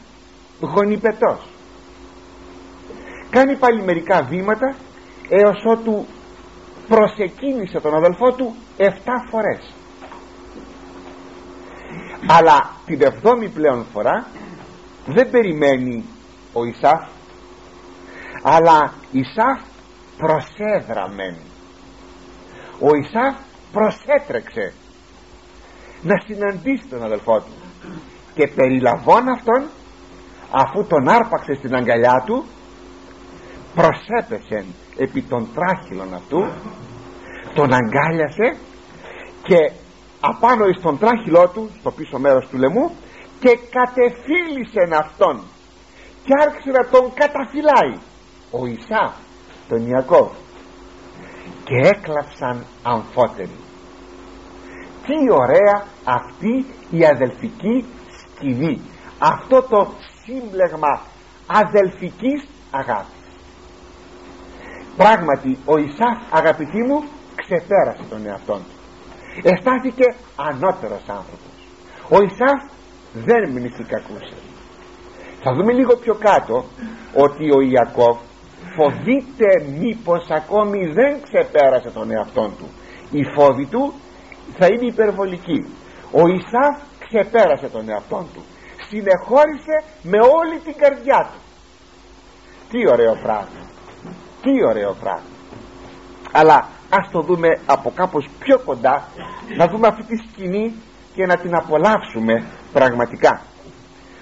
γονιπετός. 0.61 1.41
Κάνει 3.31 3.57
πάλι 3.57 3.83
μερικά 3.83 4.23
βήματα 4.23 4.75
έως 5.29 5.65
ότου 5.65 6.07
προσεκίνησε 6.89 7.81
τον 7.81 7.95
αδελφό 7.95 8.33
του 8.33 8.55
7 8.79 8.91
φορές. 9.31 9.75
Αλλά 12.27 12.71
την 12.87 13.03
εβδόμη 13.03 13.49
πλέον 13.49 13.87
φορά 13.93 14.27
δεν 15.07 15.31
περιμένει 15.31 16.05
ο 16.53 16.65
Ισάφ 16.65 17.09
αλλά 18.43 18.95
Ισάφ 19.11 19.61
προσέδραμεν. 20.17 21.37
Ο 22.81 22.95
Ισάφ 22.95 23.37
προσέτρεξε 23.73 24.73
να 26.03 26.15
συναντήσει 26.27 26.87
τον 26.87 27.03
αδελφό 27.03 27.41
του 27.41 27.53
και 28.35 28.49
περιλαβών 28.55 29.29
αυτόν 29.29 29.67
αφού 30.51 30.87
τον 30.87 31.09
άρπαξε 31.09 31.55
στην 31.55 31.75
αγκαλιά 31.75 32.23
του 32.27 32.45
προσέπεσε 33.75 34.65
επί 34.97 35.23
των 35.23 35.49
τράχυλων 35.55 36.15
αυτού 36.15 36.49
τον 37.59 37.73
αγκάλιασε 37.73 38.57
και 39.43 39.73
απάνω 40.21 40.65
εις 40.67 40.83
τον 40.83 40.99
τράχυλό 40.99 41.49
του 41.49 41.71
στο 41.81 41.91
πίσω 41.91 42.19
μέρος 42.19 42.47
του 42.51 42.57
λαιμού 42.59 42.91
και 43.41 43.59
κατεφύλισε 43.77 44.83
αυτόν. 45.03 45.43
Και 46.25 46.33
άρχισε 46.45 46.71
να 46.71 46.89
τον 46.89 47.13
καταφυλάει 47.15 47.95
ο 48.51 48.67
Ισά 48.67 49.15
τον 49.69 49.87
Ιακώβ. 49.89 50.31
Και 51.65 51.89
έκλαψαν 51.89 52.65
αμφότεροι. 52.83 53.59
Τι 55.07 55.33
ωραία 55.33 55.87
αυτή 56.05 56.67
η 56.91 57.05
αδελφική 57.07 57.85
σκηνή. 58.19 58.81
Αυτό 59.19 59.63
το 59.63 59.93
σύμπλεγμα 60.23 61.01
αδελφικής 61.47 62.49
αγάπης. 62.71 63.23
Πράγματι 64.97 65.59
ο 65.65 65.77
Ισάφ 65.77 66.19
αγαπητοί 66.31 66.83
μου 66.83 67.05
ξεπέρασε 67.49 68.05
τον 68.11 68.27
εαυτό 68.27 68.55
του. 68.55 68.75
Αισθάθηκε 69.43 70.07
ανώτερος 70.37 71.05
άνθρωπος. 71.19 71.55
Ο 72.09 72.17
Ισάφ 72.23 72.61
δεν 73.13 73.51
μνησικακούσε 73.51 74.37
θα 75.43 75.55
δούμε 75.55 75.73
λίγο 75.73 75.97
πιο 75.97 76.15
κάτω 76.15 76.65
ότι 77.15 77.45
ο 77.57 77.61
Ιακώβ 77.61 78.17
φοβείται 78.77 79.51
μήπως 79.79 80.27
ακόμη 80.31 80.87
δεν 80.87 81.23
ξεπέρασε 81.23 81.91
τον 81.91 82.11
εαυτό 82.11 82.53
του. 82.59 82.69
Η 83.11 83.25
φόβη 83.25 83.67
του 83.67 83.93
θα 84.59 84.67
είναι 84.67 84.87
υπερβολική 84.87 85.67
ο 86.13 86.27
Ισάφ 86.27 86.77
ξεπέρασε 87.09 87.69
τον 87.69 87.89
εαυτό 87.89 88.27
του. 88.35 88.43
Συνεχώρησε 88.89 89.77
με 90.03 90.19
όλη 90.19 90.59
την 90.65 90.75
καρδιά 90.77 91.31
του. 91.33 91.41
Τι 92.71 92.91
ωραίο 92.91 93.15
πράγμα. 93.23 93.65
Τι 94.43 94.67
ωραίο 94.69 94.97
πράγμα. 95.01 95.37
Αλλά 96.33 96.69
ας 96.91 97.11
το 97.11 97.21
δούμε 97.21 97.49
από 97.67 97.93
κάπως 97.95 98.29
πιο 98.39 98.59
κοντά 98.59 99.09
να 99.57 99.67
δούμε 99.69 99.87
αυτή 99.87 100.03
τη 100.03 100.17
σκηνή 100.17 100.75
και 101.15 101.27
να 101.27 101.37
την 101.37 101.55
απολαύσουμε 101.55 102.45
πραγματικά. 102.73 103.43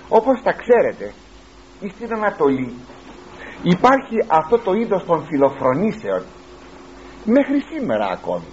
Όπως 0.08 0.42
τα 0.42 0.52
ξέρετε 0.52 1.12
στην 1.94 2.14
Ανατολή 2.14 2.74
υπάρχει 3.62 4.16
αυτό 4.28 4.58
το 4.58 4.72
είδος 4.72 5.04
των 5.04 5.24
φιλοφρονήσεων 5.24 6.22
μέχρι 7.24 7.60
σήμερα 7.70 8.06
ακόμη. 8.06 8.50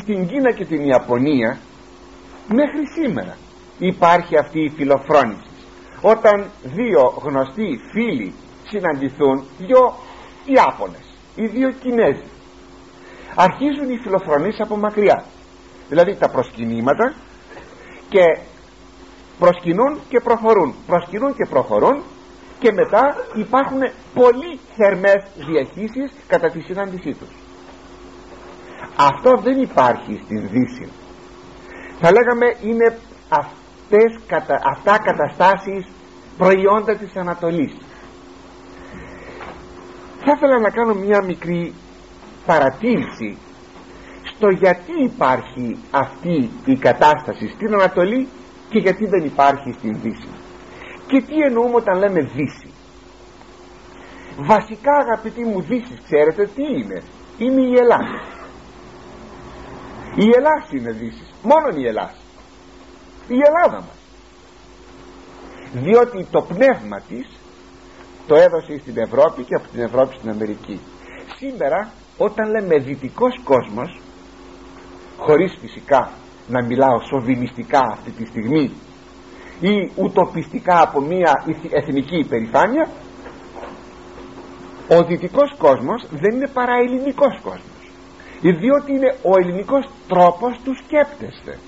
Στην 0.00 0.26
Κίνα 0.26 0.52
και 0.52 0.64
την 0.64 0.84
Ιαπωνία 0.84 1.58
μέχρι 2.48 2.86
σήμερα 2.94 3.36
υπάρχει 3.78 4.38
αυτή 4.38 4.60
η 4.64 4.68
φιλοφρόνηση. 4.68 5.50
Όταν 6.00 6.50
δύο 6.62 7.14
γνωστοί 7.22 7.80
φίλοι 7.92 8.34
συναντηθούν 8.68 9.44
δύο 9.58 9.94
Ιάπωνες 10.44 11.09
οι 11.40 11.46
δύο 11.46 11.70
Κινέζοι 11.70 12.24
αρχίζουν 13.34 13.90
οι 13.90 13.98
φιλοφρονήσεις 14.02 14.60
από 14.60 14.76
μακριά. 14.76 15.24
Δηλαδή 15.88 16.14
τα 16.14 16.28
προσκυνήματα 16.28 17.14
και 18.08 18.24
προσκυνούν 19.38 20.00
και 20.08 20.20
προχωρούν. 20.20 20.74
Προσκυνούν 20.86 21.34
και 21.34 21.46
προχωρούν 21.50 22.02
και 22.58 22.72
μετά 22.72 23.16
υπάρχουν 23.34 23.80
πολύ 24.14 24.58
θερμές 24.76 25.22
διαχύσεις 25.36 26.12
κατά 26.26 26.50
τη 26.50 26.60
συνάντησή 26.60 27.12
τους. 27.12 27.28
Αυτό 28.96 29.36
δεν 29.42 29.62
υπάρχει 29.62 30.20
στην 30.24 30.48
Δύση. 30.48 30.88
Θα 32.00 32.10
λέγαμε 32.12 32.46
είναι 32.62 32.98
αυτές, 33.28 34.18
αυτά 34.72 34.98
καταστάσεις 34.98 35.86
προϊόντα 36.38 36.96
της 36.96 37.16
Ανατολής 37.16 37.72
θα 40.24 40.32
ήθελα 40.36 40.58
να 40.58 40.70
κάνω 40.70 40.94
μια 40.94 41.22
μικρή 41.22 41.74
παρατήρηση 42.46 43.38
στο 44.22 44.48
γιατί 44.48 45.02
υπάρχει 45.02 45.78
αυτή 45.90 46.50
η 46.64 46.76
κατάσταση 46.76 47.48
στην 47.48 47.74
Ανατολή 47.74 48.28
και 48.68 48.78
γιατί 48.78 49.06
δεν 49.06 49.24
υπάρχει 49.24 49.72
στην 49.72 50.00
Δύση. 50.02 50.28
Και 51.06 51.20
τι 51.20 51.42
εννοούμε 51.42 51.74
όταν 51.74 51.98
λέμε 51.98 52.20
Δύση. 52.20 52.70
Βασικά 54.36 54.92
αγαπητοί 54.96 55.44
μου 55.44 55.60
Δύσης 55.60 56.00
ξέρετε 56.04 56.50
τι 56.54 56.62
είναι. 56.62 57.02
Είναι 57.38 57.60
η 57.60 57.74
Ελλάδα 57.78 58.38
η 60.14 60.30
Ελλάδα 60.36 60.66
είναι 60.70 60.92
Δύσης. 60.92 61.34
Μόνο 61.42 61.68
η 61.76 61.86
Ελλάδα 61.86 62.14
η 63.28 63.38
Ελλάδα 63.46 63.76
μας. 63.76 63.98
Διότι 65.72 66.26
το 66.30 66.42
πνεύμα 66.42 67.00
της 67.08 67.28
το 68.30 68.36
έδωσε 68.36 68.78
στην 68.78 68.98
Ευρώπη 68.98 69.42
και 69.42 69.54
από 69.54 69.68
την 69.68 69.80
Ευρώπη 69.80 70.14
στην 70.14 70.30
Αμερική. 70.30 70.80
Σήμερα 71.36 71.90
όταν 72.18 72.50
λέμε 72.50 72.76
δυτικός 72.78 73.40
κόσμος 73.44 74.00
χωρίς 75.16 75.58
φυσικά 75.60 76.10
να 76.48 76.62
μιλάω 76.64 77.00
σοβινιστικά 77.00 77.80
αυτή 77.90 78.10
τη 78.10 78.24
στιγμή 78.26 78.72
ή 79.60 79.90
ουτοπιστικά 79.96 80.82
από 80.82 81.00
μια 81.00 81.44
εθνική 81.70 82.18
υπερηφάνεια 82.18 82.88
ο 84.88 85.04
δυτικός 85.04 85.54
κόσμος 85.58 86.06
δεν 86.10 86.34
είναι 86.34 86.48
παρά 86.48 86.74
ελληνικός 86.74 87.38
κόσμος. 87.42 87.82
Διότι 88.40 88.92
είναι 88.92 89.16
ο 89.22 89.30
ελληνικός 89.40 89.88
τρόπος 90.08 90.60
του 90.64 90.74
σκέπτεστε. 90.74 91.58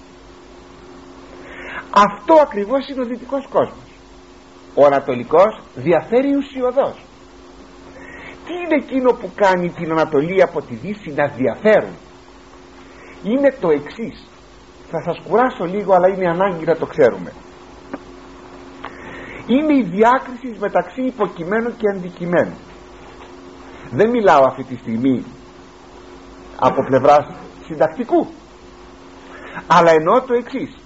Αυτό 1.91 2.35
ακριβώς 2.35 2.89
είναι 2.89 3.01
ο 3.01 3.05
δυτικός 3.05 3.47
κόσμος 3.47 3.82
ο 4.75 4.85
Ανατολικός 4.85 5.61
διαφέρει 5.75 6.37
ουσιοδός. 6.37 7.05
Τι 8.47 8.53
είναι 8.53 8.85
εκείνο 8.85 9.13
που 9.13 9.31
κάνει 9.35 9.69
την 9.71 9.91
Ανατολή 9.91 10.43
από 10.43 10.63
τη 10.63 10.75
Δύση 10.75 11.11
να 11.11 11.27
διαφέρουν; 11.27 11.97
Είναι 13.23 13.57
το 13.61 13.71
εξής. 13.71 14.27
Θα 14.91 15.03
σας 15.03 15.23
κουράσω 15.29 15.65
λίγο 15.65 15.95
αλλά 15.95 16.09
είναι 16.09 16.29
ανάγκη 16.29 16.65
να 16.65 16.77
το 16.77 16.87
ξέρουμε. 16.87 17.33
Είναι 19.47 19.77
η 19.77 19.83
διάκριση 19.83 20.57
μεταξύ 20.59 21.03
υποκειμένου 21.03 21.77
και 21.77 21.89
αντικειμένου 21.97 22.57
δεν 23.95 24.11
μιλάω 24.11 24.45
αυτή 24.45 24.65
τη 24.65 24.77
στιγμή 24.77 25.25
από 26.59 26.85
πλευράς 26.85 27.27
συντακτικού. 27.67 28.27
Αλλά 29.67 29.91
εννοώ 29.91 30.23
το 30.23 30.35
εξής. 30.35 30.77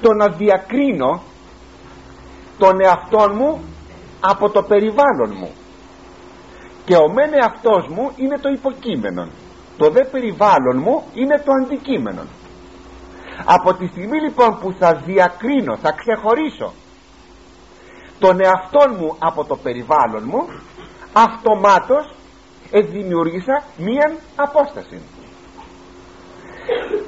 Το 0.00 0.12
να 0.12 0.28
διακρίνω 0.28 1.22
τον 2.62 2.80
εαυτό 2.80 3.34
μου 3.34 3.50
από 4.20 4.50
το 4.50 4.62
περιβάλλον 4.62 5.30
μου. 5.38 5.50
Και 6.84 6.96
ο 6.96 7.08
μεν 7.12 7.32
εαυτός 7.34 7.86
μου 7.88 8.10
είναι 8.16 8.38
το 8.38 8.48
υποκείμενο 8.48 9.28
το 9.76 9.90
δε 9.90 10.04
περιβάλλον 10.04 10.76
μου 10.78 11.02
είναι 11.14 11.42
το 11.44 11.52
αντικείμενο 11.62 12.22
από 13.44 13.74
τη 13.74 13.86
στιγμή 13.86 14.20
λοιπόν 14.20 14.58
που 14.58 14.74
θα 14.78 14.94
διακρίνω 14.94 15.76
θα 15.76 15.92
ξεχωρίσω 15.92 16.72
τον 18.18 18.40
εαυτό 18.40 18.88
μου 18.98 19.16
από 19.18 19.44
το 19.44 19.56
περιβάλλον 19.56 20.22
μου 20.26 20.48
αυτομάτως 21.12 22.14
δημιούργησα 22.90 23.62
μία 23.76 24.16
απόσταση. 24.36 25.00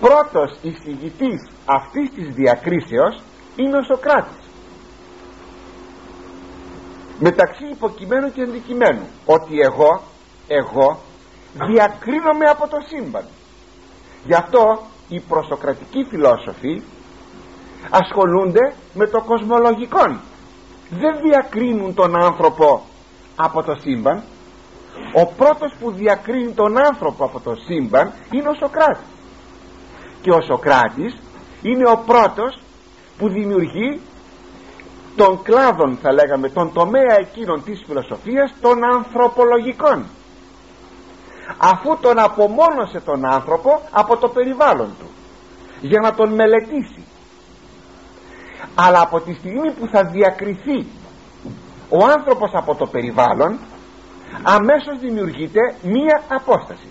Πρώτος 0.01 0.59
εισηγητής 0.63 1.49
αυτής 1.65 2.11
της 2.15 2.35
διακρίσεως 2.35 3.23
είναι 3.57 3.77
ο 3.77 3.83
Σοκράτης 3.83 4.44
μεταξύ 7.19 7.65
υποκειμένου 7.71 8.33
και 8.33 8.43
αντικειμένου 8.43 9.07
ότι 9.27 9.61
εγώ 9.61 10.03
εγώ 10.47 10.99
διακρίνομαι 11.53 12.47
από 12.51 12.69
το 12.69 12.77
σύμπαν. 12.87 13.25
Γι' 14.25 14.35
αυτό 14.35 14.83
οι 15.09 15.21
προσοκρατικοί 15.21 16.07
φιλόσοφοι 16.11 16.83
ασχολούνται 17.91 18.75
με 18.95 19.07
το 19.07 19.21
κοσμολογικό 19.21 20.19
δεν 20.91 21.19
διακρίνουν 21.23 21.95
τον 21.95 22.23
άνθρωπο 22.23 22.83
από 23.37 23.63
το 23.63 23.75
σύμπαν. 23.81 24.23
Ο 25.15 25.27
πρώτος 25.27 25.75
που 25.81 25.91
διακρίνει 25.91 26.53
τον 26.53 26.79
άνθρωπο 26.79 27.25
από 27.25 27.41
το 27.41 27.55
σύμπαν 27.55 28.13
είναι 28.31 28.49
ο 28.49 28.55
Σοκράτης. 28.55 29.07
Και 30.21 30.31
ο 30.31 30.41
Σοκράτης 30.41 31.19
είναι 31.63 31.91
ο 31.91 32.03
πρώτος 32.07 32.59
που 33.19 33.29
δημιουργεί 33.29 34.01
των 35.17 35.43
κλάδων 35.43 35.99
θα 36.03 36.13
λέγαμε 36.13 36.49
τον 36.49 36.73
τομέα 36.73 37.17
εκείνων 37.19 37.65
της 37.65 37.83
φιλοσοφίας 37.87 38.55
των 38.61 38.85
ανθρωπολογικών. 38.95 40.05
Αφού 41.59 41.99
τον 42.01 42.19
απομόνωσε 42.19 43.01
τον 43.05 43.27
άνθρωπο 43.27 43.81
από 43.91 44.17
το 44.17 44.29
περιβάλλον 44.29 44.89
του 44.99 45.07
για 45.81 46.01
να 46.01 46.15
τον 46.15 46.35
μελετήσει. 46.35 47.05
Αλλά 48.75 49.01
από 49.01 49.21
τη 49.21 49.35
στιγμή 49.35 49.73
που 49.73 49.87
θα 49.87 50.05
διακριθεί 50.05 50.87
ο 51.89 52.05
άνθρωπος 52.05 52.51
από 52.53 52.75
το 52.75 52.87
περιβάλλον 52.87 53.59
αμέσως 54.43 54.99
δημιουργείται 55.01 55.75
μία 55.83 56.23
απόσταση. 56.29 56.89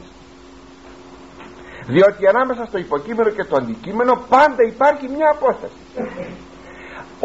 Διότι 1.86 2.28
ανάμεσα 2.28 2.65
στο 2.65 2.78
υποκείμενο 2.78 3.30
και 3.30 3.43
το 3.43 3.55
αντικείμενο 3.55 4.24
πάντα 4.30 4.63
υπάρχει 4.67 5.07
μία 5.09 5.30
απόσταση 5.32 5.82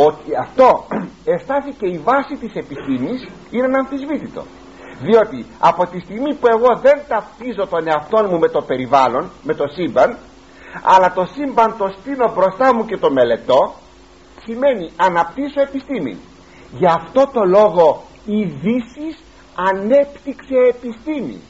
ότι 0.06 0.30
αυτό 0.44 0.86
εστάθηκε 1.24 1.86
η 1.86 1.98
βάση 1.98 2.34
της 2.42 2.54
επιστήμης 2.54 3.20
είναι 3.50 3.64
αναμφισβήτητο. 3.64 4.42
Διότι 5.00 5.46
από 5.58 5.86
τη 5.86 5.98
στιγμή 6.00 6.34
που 6.34 6.46
εγώ 6.46 6.70
δεν 6.80 6.98
ταυτίζω 7.08 7.66
τον 7.66 7.88
εαυτό 7.88 8.28
μου 8.28 8.38
με 8.38 8.48
το 8.48 8.60
περιβάλλον 8.62 9.30
με 9.42 9.54
το 9.54 9.64
σύμπαν 9.76 10.18
αλλά 10.82 11.12
το 11.12 11.24
σύμπαν 11.34 11.76
το 11.78 11.86
στείλω 11.98 12.32
μπροστά 12.34 12.74
μου 12.74 12.84
και 12.84 12.96
το 12.96 13.10
μελετώ 13.10 13.74
σημαίνει 14.44 14.90
αναπτύσσω 14.96 15.60
επιστήμη. 15.60 16.16
Γι' 16.78 16.92
αυτό 16.98 17.30
το 17.32 17.42
λόγο 17.44 18.02
η 18.26 18.44
Δύση 18.44 19.08
ανέπτυξε 19.68 20.58
επιστήμη. 20.74 21.40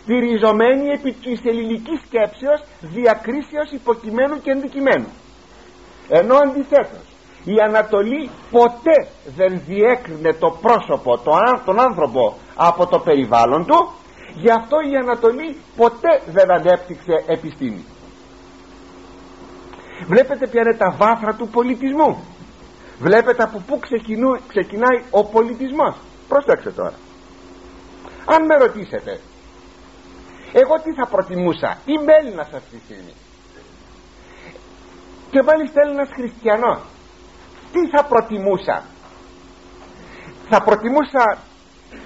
Στηριζομένη 0.00 0.86
επί 0.96 1.12
της 1.12 1.40
ελληνικής 1.44 2.00
σκέψεως 2.06 2.60
διακρίσεως 2.80 3.70
υποκειμένου 3.72 4.40
και 4.42 4.50
αντικειμένου 4.50 5.08
ενώ 6.08 6.36
αντιθέτως 6.36 7.06
η 7.44 7.54
Ανατολή 7.68 8.30
ποτέ 8.50 9.08
δεν 9.36 9.62
διέκρινε 9.66 10.32
το 10.32 10.58
πρόσωπο 10.60 11.18
τον 11.64 11.80
άνθρωπο 11.80 12.36
από 12.54 12.86
το 12.86 12.98
περιβάλλον 12.98 13.66
του 13.66 13.92
γι' 14.34 14.50
αυτό 14.50 14.76
η 14.92 14.96
Ανατολή 14.96 15.56
ποτέ 15.76 16.22
δεν 16.26 16.50
ανέπτυξε 16.50 17.24
επιστήμη. 17.26 17.84
Βλέπετε 20.06 20.46
ποια 20.48 20.60
είναι 20.60 20.76
τα 20.76 20.94
βάθρα 20.98 21.34
του 21.34 21.48
πολιτισμού. 21.48 22.24
Βλέπετε 22.98 23.42
από 23.42 23.62
πού 23.66 23.78
ξεκινάει 24.48 25.02
ο 25.10 25.24
πολιτισμός. 25.24 25.94
Προσέξτε 26.28 26.70
τώρα. 26.70 26.94
Αν 28.24 28.44
με 28.44 28.56
ρωτήσετε 28.56 29.20
εγώ 30.52 30.74
τι 30.82 30.92
θα 30.92 31.06
προτιμούσα 31.06 31.78
είμαι 31.84 32.12
Έλληνας 32.20 32.48
αυτή 32.52 32.76
τη 32.76 32.84
στιγμή 32.84 33.12
και 35.30 35.42
μάλιστα 35.42 35.80
Έλληνας 35.84 36.08
χριστιανός. 36.14 36.78
Τι 37.72 37.88
θα 37.88 38.04
προτιμούσα; 38.04 38.82
Θα 40.48 40.62
προτιμούσα 40.62 41.38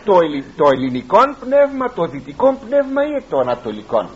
το, 0.05 0.19
το 0.57 0.69
ελληνικό 0.73 1.19
πνεύμα 1.41 1.93
το 1.93 2.05
δυτικό 2.07 2.59
πνεύμα 2.67 3.03
ή 3.07 3.23
το 3.29 3.39
ανατολικό; 3.39 4.11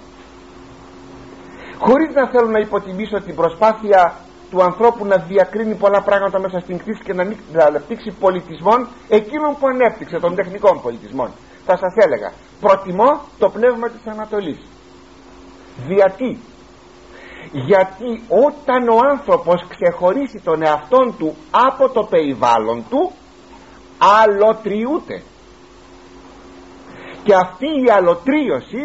Χωρίς 1.78 2.14
να 2.14 2.28
θέλω 2.28 2.48
να 2.50 2.58
υποτιμήσω 2.58 3.20
την 3.20 3.34
προσπάθεια 3.34 4.14
του 4.50 4.62
ανθρώπου 4.62 5.04
να 5.04 5.16
διακρίνει 5.16 5.74
πολλά 5.74 6.02
πράγματα 6.02 6.38
μέσα 6.40 6.58
στην 6.60 6.78
κρίση 6.78 7.02
και 7.04 7.12
να, 7.12 7.24
να 7.52 7.64
αναπτύξει 7.64 8.10
πολιτισμών 8.20 8.88
εκείνων 9.08 9.56
που 9.58 9.66
ανέπτυξε 9.66 10.18
των 10.18 10.34
τεχνικών 10.34 10.80
πολιτισμών 10.82 11.30
θα 11.66 11.76
σας 11.76 11.94
έλεγα 12.04 12.32
προτιμώ 12.60 13.20
το 13.38 13.48
πνεύμα 13.50 13.88
της 13.88 14.06
Ανατολής. 14.06 14.60
Γιατί 15.86 16.38
γιατί 17.52 18.22
όταν 18.28 18.88
ο 18.88 18.98
άνθρωπος 19.10 19.66
ξεχωρίσει 19.68 20.40
τον 20.44 20.62
εαυτόν 20.62 21.16
του 21.18 21.34
από 21.50 21.88
το 21.88 22.02
περιβάλλον 22.02 22.84
του 22.90 23.12
αλωτριούται 23.98 25.22
και 27.22 27.34
αυτή 27.34 27.66
η 27.66 27.90
αλωτρίωση 27.90 28.84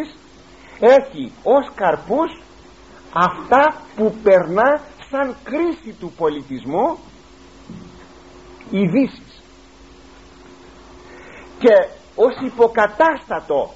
έχει 0.79 1.31
ως 1.43 1.71
καρπούς 1.75 2.41
αυτά 3.13 3.75
που 3.95 4.15
περνά 4.23 4.81
σαν 5.09 5.35
κρίση 5.43 5.97
του 5.99 6.11
πολιτισμού 6.17 6.97
ειδήσεις. 8.69 9.43
και 11.59 11.87
ως 12.15 12.35
υποκατάστατο 12.45 13.73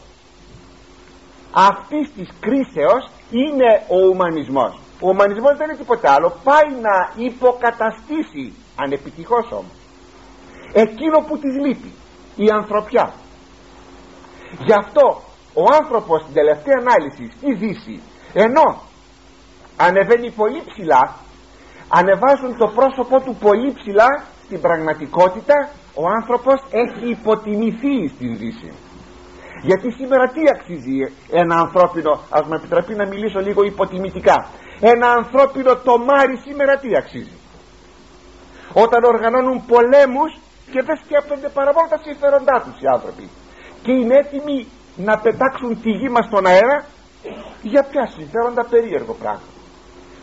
αυτής 1.55 2.13
της 2.15 2.29
κρίσεως 2.39 3.03
είναι 3.29 3.69
ο 3.87 3.97
ουμανισμός. 4.11 4.79
Ο 4.99 5.09
ουμανισμός 5.09 5.57
δεν 5.57 5.69
είναι 5.69 5.77
τίποτα 5.77 6.11
άλλο. 6.11 6.35
Πάει 6.43 6.69
να 6.87 7.23
υποκαταστήσει 7.25 8.53
ανεπιτυχώς 8.75 9.51
όμως 9.51 9.75
εκείνο 10.73 11.17
που 11.27 11.37
της 11.37 11.53
λείπει 11.65 11.93
η 12.35 12.49
ανθρωπιά. 12.49 13.13
Γι' 14.65 14.73
αυτό 14.83 15.21
ο 15.53 15.63
άνθρωπος 15.81 16.21
στην 16.21 16.33
τελευταία 16.33 16.77
ανάλυση 16.79 17.31
στη 17.37 17.53
Δύση 17.53 18.01
ενώ 18.33 18.81
ανεβαίνει 19.77 20.31
πολύ 20.31 20.61
ψηλά 20.65 21.15
ανεβάζουν 21.89 22.57
το 22.57 22.67
πρόσωπό 22.77 23.19
του 23.25 23.35
πολύ 23.35 23.73
ψηλά 23.73 24.23
στην 24.45 24.61
πραγματικότητα 24.61 25.69
ο 25.93 26.03
άνθρωπος 26.19 26.63
έχει 26.71 27.09
υποτιμηθεί 27.09 28.07
στην 28.07 28.37
Δύση 28.37 28.73
γιατί 29.69 29.91
σήμερα 29.91 30.25
τι 30.27 30.41
αξίζει 30.55 30.97
ένα 31.41 31.55
ανθρώπινο 31.55 32.11
ας 32.29 32.43
με 32.47 32.55
επιτραπεί 32.55 32.93
να 32.95 33.05
μιλήσω 33.07 33.39
λίγο 33.39 33.63
υποτιμητικά 33.63 34.47
ένα 34.79 35.07
ανθρώπινο 35.11 35.75
τομάρι 35.75 36.37
σήμερα 36.45 36.77
τι 36.77 36.95
αξίζει; 36.95 37.37
Όταν 38.73 39.03
οργανώνουν 39.03 39.65
πολέμους 39.65 40.31
και 40.71 40.81
δεν 40.87 40.97
σκέπτονται 41.03 41.49
παρά 41.49 41.71
μόνο 41.73 41.87
τα 41.89 41.99
συμφέροντά 42.05 42.55
τους 42.65 42.81
οι 42.81 42.87
άνθρωποι 42.95 43.29
και 43.83 43.91
είναι 43.91 44.15
έτοιμοι 44.17 44.67
να 44.95 45.13
πετάξουν 45.19 45.81
τη 45.81 45.89
γη 45.89 46.09
μας 46.09 46.25
στον 46.25 46.45
αέρα 46.45 46.85
για 47.61 47.83
ποια 47.89 48.05
συμφέροντα 48.15 48.63
περίεργο 48.65 49.13
πράγμα. 49.13 49.49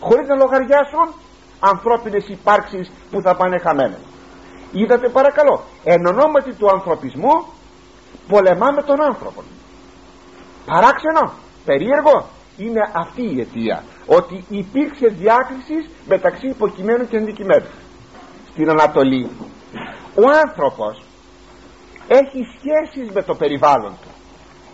Χωρίς 0.00 0.28
να 0.28 0.34
λογαριάσουν 0.34 1.06
ανθρώπινες 1.60 2.24
υπάρξεις 2.28 2.92
που 3.10 3.20
θα 3.24 3.36
πάνε 3.36 3.58
χαμένες. 3.58 4.02
Είδατε 4.72 5.08
παρακαλώ 5.08 5.62
εν 5.84 6.06
ονόματι 6.06 6.52
του 6.54 6.68
ανθρωπισμού 6.70 7.34
πολεμάμε 8.32 8.82
τον 8.82 9.02
άνθρωπο 9.02 9.42
παράξενο 10.66 11.32
περίεργο. 11.64 12.26
Είναι 12.56 12.82
αυτή 12.92 13.22
η 13.34 13.40
αιτία 13.40 13.84
ότι 14.06 14.44
υπήρξε 14.48 15.06
διάκρισης 15.08 15.84
μεταξύ 16.06 16.46
υποκειμένου 16.46 17.08
και 17.08 17.16
αντικειμένου 17.16 17.66
στην 18.50 18.70
Ανατολή 18.70 19.30
ο 20.14 20.24
άνθρωπος 20.44 21.02
έχει 22.08 22.40
σχέσεις 22.56 23.12
με 23.12 23.22
το 23.22 23.34
περιβάλλον 23.34 23.92
του. 24.02 24.10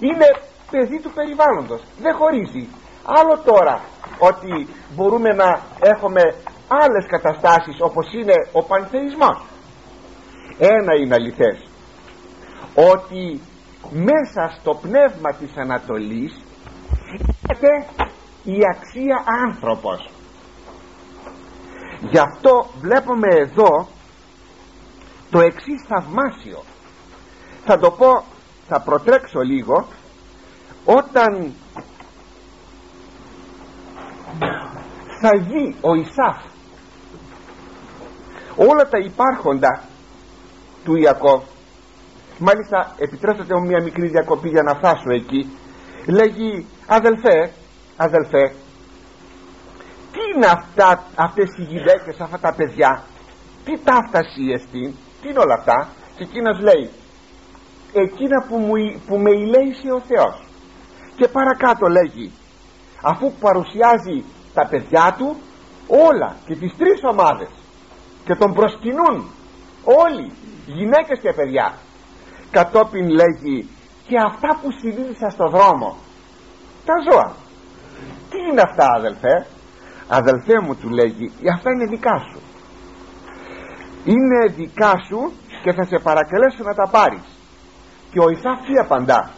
Είναι 0.01 0.29
παιδί 0.71 1.01
του 1.01 1.11
περιβάλλοντος 1.11 1.81
δεν 2.01 2.15
χωρίζει. 2.17 2.69
Άλλο 3.05 3.39
τώρα 3.45 3.81
ότι 4.19 4.69
μπορούμε 4.95 5.31
να 5.43 5.61
έχουμε 5.81 6.23
άλλες 6.69 7.07
καταστάσεις 7.09 7.77
όπως 7.81 8.13
είναι 8.13 8.35
ο 8.53 8.63
πανθεϊσμός. 8.63 9.39
Ένα 10.59 10.93
είναι 11.01 11.15
αληθές 11.15 11.69
ότι 12.75 13.41
μέσα 13.93 14.57
στο 14.61 14.75
πνεύμα 14.75 15.33
της 15.33 15.57
Ανατολής 15.57 16.41
είναι 17.49 17.87
η 18.45 18.59
αξία 18.75 19.25
άνθρωπος. 19.47 20.11
Γι' 22.01 22.19
αυτό 22.19 22.67
βλέπουμε 22.81 23.35
εδώ 23.35 23.89
το 25.31 25.41
εξής 25.41 25.85
θαυμάσιο. 25.89 26.63
Θα 27.65 27.79
το 27.79 27.91
πω 27.91 28.25
θα 28.69 28.81
προτρέξω 28.81 29.41
λίγο. 29.41 29.87
Όταν 30.85 31.55
θα 35.21 35.31
βγει 35.39 35.77
ο 35.81 35.95
Ισάφ 35.95 36.37
όλα 38.57 38.89
τα 38.89 38.99
υπάρχοντα 38.99 39.83
του 40.85 40.97
Ιακώβ 40.97 41.43
μάλιστα 42.39 42.95
επιτρέψτε 42.99 43.55
μου 43.55 43.67
μια 43.67 43.83
μικρή 43.83 44.09
διακοπή 44.09 44.49
για 44.49 44.63
να 44.63 44.75
φτάσω 44.75 45.11
εκεί. 45.21 45.51
Λέγει 46.07 46.67
αδελφέ 46.87 47.53
αδελφέ 47.97 48.53
τι 50.13 50.21
είναι 50.35 50.47
αυτά 50.47 51.05
αυτές 51.15 51.49
οι 51.59 51.63
γυναίκες 51.63 52.21
αυτά 52.21 52.39
τα 52.39 52.55
παιδιά; 52.55 53.03
Τι 53.65 53.73
ταύταση 53.85 54.43
εστίν 54.55 54.95
τι 55.21 55.29
είναι 55.29 55.39
όλα 55.39 55.55
αυτά; 55.55 55.89
Και 56.17 56.23
εκείνος 56.23 56.61
λέει 56.61 56.91
εκείνα 57.93 58.45
που, 58.49 58.57
μου, 58.57 59.03
που 59.07 59.17
με 59.19 59.31
ηλέησε 59.31 59.91
ο 59.99 60.01
Θεός 60.01 60.47
και 61.17 61.29
παρακάτω 61.29 61.87
λέγει 61.89 62.33
αφού 63.03 63.33
παρουσιάζει 63.41 64.25
τα 64.55 64.67
παιδιά 64.67 65.15
του 65.19 65.37
όλα 65.87 66.37
και 66.47 66.55
τις 66.57 66.77
τρεις 66.79 67.01
ομάδες 67.11 67.49
και 68.25 68.35
τον 68.35 68.55
προσκυνούν 68.55 69.31
όλοι 69.85 70.33
γυναίκες 70.67 71.19
και 71.21 71.33
παιδιά 71.33 71.75
κατόπιν 72.51 73.09
λέγει 73.09 73.69
και 74.07 74.17
αυτά 74.27 74.59
που 74.63 74.71
συνείδησα 74.71 75.29
στο 75.31 75.49
δρόμο 75.49 75.97
τα 76.85 76.95
ζώα 77.11 77.35
τι 78.31 78.39
είναι 78.51 78.61
αυτά 78.61 78.87
αδελφέ; 78.97 79.47
Αδελφέ 80.09 80.61
μου 80.61 80.77
του 80.77 80.89
λέγει 80.89 81.33
αυτά 81.55 81.71
είναι 81.71 81.87
δικά 81.87 82.19
σου 82.19 82.41
είναι 84.05 84.53
δικά 84.57 84.93
σου 85.09 85.33
και 85.63 85.73
θα 85.73 85.85
σε 85.85 85.99
παρακαλέσω 86.03 86.63
να 86.63 86.75
τα 86.75 86.89
πάρεις 86.91 87.25
και 88.11 88.21
ο 88.21 88.29
Ισάφ 88.29 88.59
τι 88.67 88.75
απαντά 88.85 89.31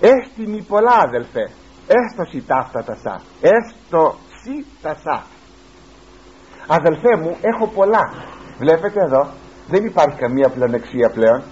έστιμη 0.00 0.62
πολλά 0.62 0.96
αδελφέ 1.06 1.50
έστω 1.86 2.24
σι 2.30 2.42
ταύτα 2.42 2.84
τα 2.84 2.96
σα 3.04 3.14
έστω 3.48 4.14
σι 4.42 4.66
τα 4.82 4.96
σα 5.04 5.36
αδελφέ 6.74 7.16
μου 7.16 7.36
έχω 7.40 7.66
πολλά 7.68 8.12
βλέπετε 8.58 9.00
εδώ 9.00 9.28
δεν 9.68 9.84
υπάρχει 9.84 10.16
καμία 10.18 10.48
πλεονεξία 10.48 11.10
πλέον. 11.10 11.42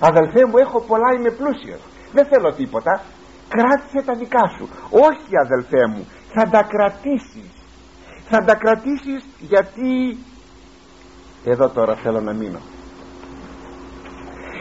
Αδελφέ 0.00 0.46
μου 0.46 0.56
έχω 0.56 0.80
πολλά 0.80 1.08
είμαι 1.16 1.30
πλούσιος. 1.30 1.80
Δεν 2.12 2.26
θέλω 2.26 2.52
τίποτα. 2.52 3.02
Κράτησε 3.48 4.06
τα 4.06 4.14
δικά 4.14 4.44
σου. 4.56 4.68
Όχι 4.90 5.30
αδελφέ 5.44 5.86
μου 5.86 6.06
θα 6.34 6.48
τα 6.50 6.62
κρατήσεις. 6.62 7.50
Θα 8.28 8.44
τα 8.44 8.54
κρατήσεις 8.54 9.24
γιατί 9.38 10.18
εδώ 11.44 11.68
τώρα 11.68 11.94
θέλω 11.94 12.20
να 12.20 12.32
μείνω. 12.32 12.58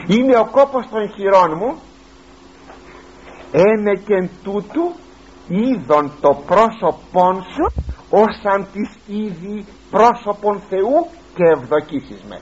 Είναι 0.07 0.37
ο 0.37 0.47
κόπος 0.51 0.87
των 0.89 1.09
χειρών 1.09 1.57
μου. 1.57 1.79
Ένε 3.51 3.93
και 4.05 4.29
τούτου 4.43 4.95
είδον 5.47 6.11
το 6.21 6.43
πρόσωπον 6.45 7.43
σου 7.43 7.83
ως 8.09 8.53
αν 8.53 8.67
της 8.73 8.97
ήδη 9.07 9.65
πρόσωπον 9.89 10.61
Θεού 10.69 11.07
και 11.35 11.43
ευδοκίσεις 11.57 12.23
με 12.29 12.41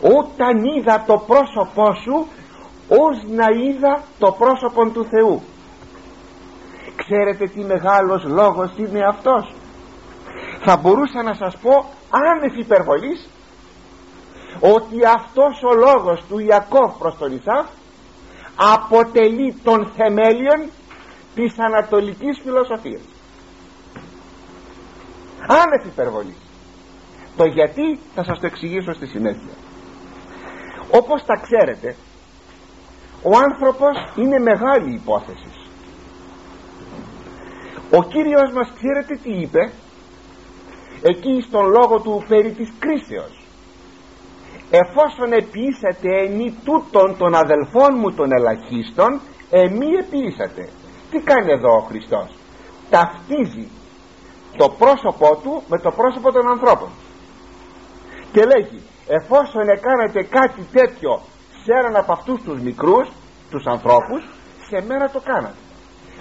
όταν 0.00 0.64
είδα 0.64 1.04
το 1.06 1.24
πρόσωπό 1.26 1.94
σου 1.94 2.26
ως 2.88 3.22
να 3.28 3.46
είδα 3.64 4.02
το 4.18 4.32
πρόσωπον 4.32 4.92
του 4.92 5.04
Θεού. 5.04 5.42
Ξέρετε 6.96 7.46
τι 7.46 7.60
μεγάλος 7.64 8.24
λόγος 8.24 8.70
είναι 8.76 9.00
αυτός. 9.08 9.54
Θα 10.64 10.76
μπορούσα 10.76 11.22
να 11.22 11.34
σας 11.34 11.56
πω 11.56 11.84
άνευ 12.10 12.58
υπερβολής 12.58 13.28
ότι 14.60 15.04
αυτός 15.04 15.62
ο 15.62 15.74
λόγος 15.74 16.24
του 16.28 16.38
Ιακώβ 16.38 16.98
προς 16.98 17.16
τον 17.18 17.32
Ισάφ 17.32 17.66
αποτελεί 18.56 19.54
τον 19.64 19.92
θεμέλιον 19.96 20.70
της 21.34 21.58
ανατολικής 21.58 22.40
φιλοσοφίας. 22.42 23.02
Άνευ 25.48 25.86
υπερβολής. 25.86 26.36
Το 27.36 27.44
γιατί 27.44 27.98
θα 28.14 28.24
σας 28.24 28.38
το 28.38 28.46
εξηγήσω 28.46 28.92
στη 28.92 29.06
συνέχεια 29.06 29.65
όπως 30.90 31.24
τα 31.24 31.34
ξέρετε 31.42 31.96
ο 33.22 33.36
άνθρωπος 33.36 34.12
είναι 34.16 34.38
μεγάλη 34.38 34.94
υπόθεση. 34.94 35.50
Ο 37.90 38.02
Κύριος 38.02 38.52
μας 38.52 38.72
ξέρετε 38.74 39.14
τι 39.22 39.30
είπε; 39.30 39.72
Εκεί 41.02 41.44
στον 41.48 41.66
λόγο 41.66 42.00
του 42.00 42.24
περί 42.28 42.50
της 42.50 42.72
κρίσεως. 42.78 43.44
Εφόσον 44.70 45.32
επίησατε 45.32 46.08
ενή 46.26 46.54
τούτων 46.64 47.16
των 47.18 47.34
αδελφών 47.34 47.94
μου 47.98 48.12
των 48.12 48.32
ελαχίστων 48.32 49.20
εμεί 49.50 49.86
επίησατε 49.86 50.68
τι 51.10 51.18
κάνει 51.18 51.52
εδώ 51.52 51.76
ο 51.76 51.80
Χριστός; 51.80 52.28
Ταυτίζει 52.90 53.68
το 54.56 54.68
πρόσωπό 54.68 55.36
του 55.42 55.62
με 55.68 55.78
το 55.78 55.90
πρόσωπο 55.90 56.32
των 56.32 56.48
ανθρώπων. 56.48 56.88
Και 58.32 58.44
λέγει 58.44 58.82
εφόσον 59.06 59.68
έκανατε 59.68 60.22
κάτι 60.22 60.66
τέτοιο 60.72 61.20
σε 61.64 61.72
έναν 61.72 61.96
από 61.96 62.12
αυτούς 62.12 62.42
τους 62.42 62.60
μικρούς 62.60 63.08
τους 63.50 63.64
ανθρώπους 63.66 64.22
σε 64.68 64.84
μέρα 64.86 65.10
το 65.10 65.20
κάνατε. 65.20 65.60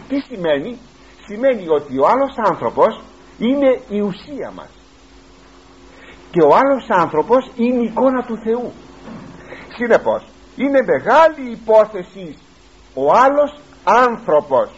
Τι 0.08 0.20
σημαίνει; 0.20 0.80
Σημαίνει 1.26 1.68
ότι 1.68 2.00
ο 2.00 2.08
άλλος 2.08 2.36
άνθρωπος 2.38 3.02
είναι 3.38 3.82
η 3.90 4.00
ουσία 4.00 4.52
μας. 4.56 4.70
Και 6.32 6.42
ο 6.42 6.56
άλλος 6.56 6.86
άνθρωπος 6.90 7.52
είναι 7.56 7.82
η 7.82 7.86
εικόνα 7.86 8.24
του 8.24 8.38
Θεού. 8.38 8.74
Συνεπώς 9.78 10.24
είναι 10.56 10.82
μεγάλη 10.82 11.52
υπόθεση 11.52 12.38
ο 12.94 13.12
άλλος 13.14 13.60
άνθρωπος. 13.84 14.70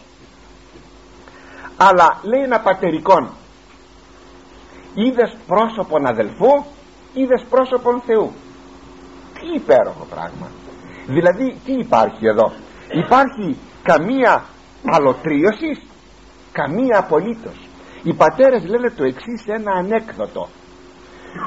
Αλλά 1.76 2.20
λέει 2.22 2.42
ένα 2.42 2.60
πατερικόν 2.60 3.30
είδες 4.94 5.36
πρόσωπον 5.46 6.06
αδελφού 6.06 6.64
είδες 7.14 7.44
πρόσωπον 7.50 8.00
Θεού. 8.00 8.32
Τι 9.34 9.54
υπέροχο 9.54 10.06
πράγμα. 10.10 10.48
Δηλαδή 11.06 11.56
τι 11.64 11.72
υπάρχει 11.72 12.26
εδώ. 12.26 12.52
Υπάρχει 12.92 13.56
καμία 13.82 14.44
αλωτρίωσης 14.84 15.78
καμία 16.52 16.98
απολύτως. 16.98 17.68
Οι 18.02 18.14
πατέρες 18.14 18.64
λένε 18.64 18.90
το 18.90 19.04
εξής 19.04 19.40
ένα 19.46 19.72
ανέκδοτο. 19.72 20.48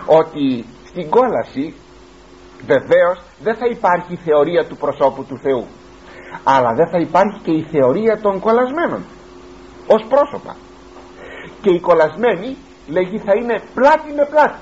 Ότι 0.05 0.65
στην 0.85 1.09
κόλαση 1.09 1.73
βεβαίως 2.65 3.17
δεν 3.45 3.55
θα 3.55 3.65
υπάρχει 3.65 4.13
η 4.13 4.19
θεωρία 4.25 4.65
του 4.65 4.77
προσώπου 4.77 5.23
του 5.23 5.37
Θεού. 5.37 5.65
Αλλά 6.43 6.73
δεν 6.73 6.87
θα 6.91 6.99
υπάρχει 6.99 7.39
και 7.45 7.51
η 7.51 7.63
θεωρία 7.71 8.19
των 8.21 8.39
κολλασμένων 8.39 9.03
ως 9.87 10.05
πρόσωπα. 10.09 10.55
Και 11.61 11.69
οι 11.75 11.79
κολλασμένοι 11.79 12.57
λέγει 12.87 13.17
θα 13.17 13.33
είναι 13.39 13.61
πλάτη 13.73 14.11
με 14.13 14.25
πλάτη 14.25 14.59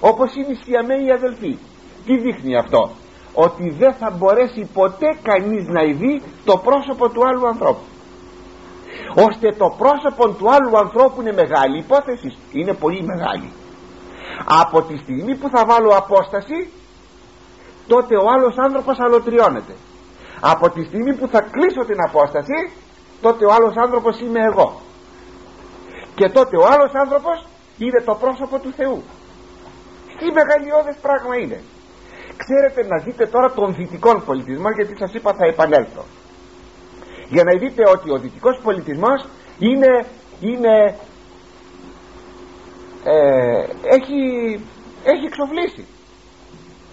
όπως 0.00 0.34
είναι 0.34 0.52
οι 0.52 0.58
σιαμαίοι 0.64 1.10
αδελφοί 1.12 1.58
τι 2.04 2.16
δείχνει 2.18 2.56
αυτό; 2.56 2.90
Ότι 3.34 3.70
δεν 3.78 3.94
θα 3.94 4.10
μπορέσει 4.10 4.68
ποτέ 4.74 5.16
κανείς 5.22 5.66
να 5.68 5.82
ειδεί 5.82 6.22
το 6.44 6.56
πρόσωπο 6.56 7.08
του 7.08 7.26
άλλου 7.28 7.46
ανθρώπου. 7.46 7.84
Ώστε 9.28 9.48
το 9.58 9.74
πρόσωπο 9.78 10.28
του 10.28 10.50
άλλου 10.50 10.78
ανθρώπου 10.78 11.20
είναι 11.20 11.32
μεγάλη 11.32 11.78
υπόθεση. 11.78 12.36
Είναι 12.52 12.74
πολύ 12.74 13.02
μεγάλη. 13.02 13.50
Από 14.44 14.82
τη 14.82 14.96
στιγμή 14.96 15.36
που 15.36 15.48
θα 15.54 15.64
βάλω 15.64 15.90
απόσταση 15.96 16.58
τότε 17.86 18.14
ο 18.16 18.26
άλλος 18.34 18.54
άνθρωπος 18.56 18.96
αλωτριώνεται. 18.98 19.74
Από 20.40 20.70
τη 20.70 20.84
στιγμή 20.84 21.14
που 21.14 21.28
θα 21.32 21.40
κλείσω 21.40 21.82
την 21.90 21.98
απόσταση 22.08 22.58
τότε 23.20 23.46
ο 23.46 23.52
άλλος 23.52 23.74
άνθρωπος 23.76 24.20
είμαι 24.20 24.40
εγώ. 24.50 24.80
Και 26.14 26.28
τότε 26.28 26.56
ο 26.56 26.66
άλλος 26.72 26.92
άνθρωπος 26.94 27.46
είναι 27.78 28.00
το 28.04 28.14
πρόσωπο 28.14 28.58
του 28.58 28.72
Θεού 28.76 29.02
τι 30.20 30.26
μεγαλειώδες 30.38 30.96
πράγμα 31.02 31.34
είναι. 31.42 31.60
Ξέρετε 32.42 32.80
να 32.92 33.02
δείτε 33.04 33.26
τώρα 33.26 33.52
τον 33.52 33.74
δυτικό 33.74 34.20
πολιτισμό 34.20 34.70
γιατί 34.70 34.96
σας 34.96 35.14
είπα 35.14 35.32
θα 35.32 35.46
επανέλθω. 35.46 36.04
Για 37.28 37.44
να 37.44 37.58
δείτε 37.58 37.82
ότι 37.94 38.10
ο 38.10 38.18
δυτικός 38.18 38.60
πολιτισμός 38.62 39.26
είναι, 39.58 40.06
είναι 40.40 40.74
ε, 43.04 43.64
έχει, 43.96 44.20
έχει 45.04 45.24
εξοφλήσει. 45.26 45.84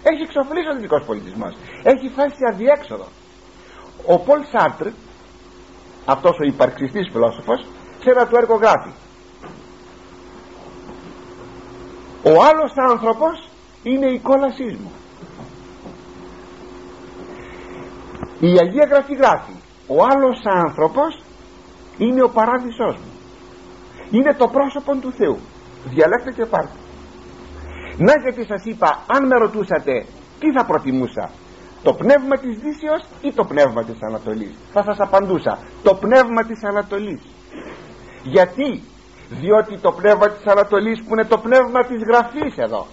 Έχει 0.02 0.22
εξοφλήσει 0.22 0.68
ο 0.72 0.74
δυτικός 0.74 1.04
πολιτισμός. 1.04 1.56
Έχει 1.82 2.08
φτάσει 2.08 2.36
σε 2.36 2.46
αδιέξοδο. 2.52 3.06
Ο 4.06 4.18
Πολ 4.18 4.40
Σάρτρ 4.52 4.86
αυτός 6.04 6.38
ο 6.38 6.44
υπαρξιστής 6.44 7.08
φιλόσοφος 7.12 7.66
σε 8.02 8.10
ένα 8.10 8.26
του 8.26 8.36
έργο 8.36 8.54
γράφει 8.54 8.92
ο 12.22 12.42
άλλος 12.42 12.72
άνθρωπος 12.88 13.48
είναι 13.82 14.06
η 14.06 14.18
κόλασή 14.18 14.78
μου 14.80 14.92
η 18.40 18.50
Αγία 18.60 18.84
Γραφή 18.90 19.14
γράφει 19.14 19.52
ο 19.86 19.96
άλλος 20.10 20.38
άνθρωπος 20.44 21.22
είναι 21.98 22.22
ο 22.22 22.28
παράδεισός 22.28 22.94
μου. 22.96 23.12
Είναι 24.10 24.34
το 24.34 24.48
πρόσωπο 24.48 24.96
του 24.96 25.12
Θεού 25.12 25.38
διαλέξτε 25.84 26.32
και 26.32 26.44
πάρτε. 26.44 26.78
Να 27.98 28.12
γιατί 28.22 28.46
σας 28.46 28.64
είπα 28.64 29.04
αν 29.06 29.26
με 29.26 29.36
ρωτούσατε 29.38 30.06
τι 30.40 30.52
θα 30.52 30.64
προτιμούσα 30.64 31.30
το 31.82 31.92
πνεύμα 31.94 32.36
της 32.38 32.58
Δύσεως 32.58 33.04
ή 33.22 33.32
το 33.32 33.44
πνεύμα 33.44 33.84
της 33.84 33.98
Ανατολής. 34.08 34.54
Θα 34.72 34.82
σας 34.82 34.96
απαντούσα 34.98 35.58
το 35.82 35.94
πνεύμα 35.94 36.44
της 36.44 36.64
Ανατολής. 36.64 37.20
Γιατί 38.22 38.82
διότι 39.30 39.78
το 39.78 39.92
πνεύμα 39.92 40.28
της 40.28 40.46
Ανατολής 40.46 41.02
που 41.02 41.12
είναι 41.12 41.24
το 41.24 41.38
πνεύμα 41.38 41.84
της 41.84 42.02
Γραφής 42.02 42.56
εδώ. 42.56 42.86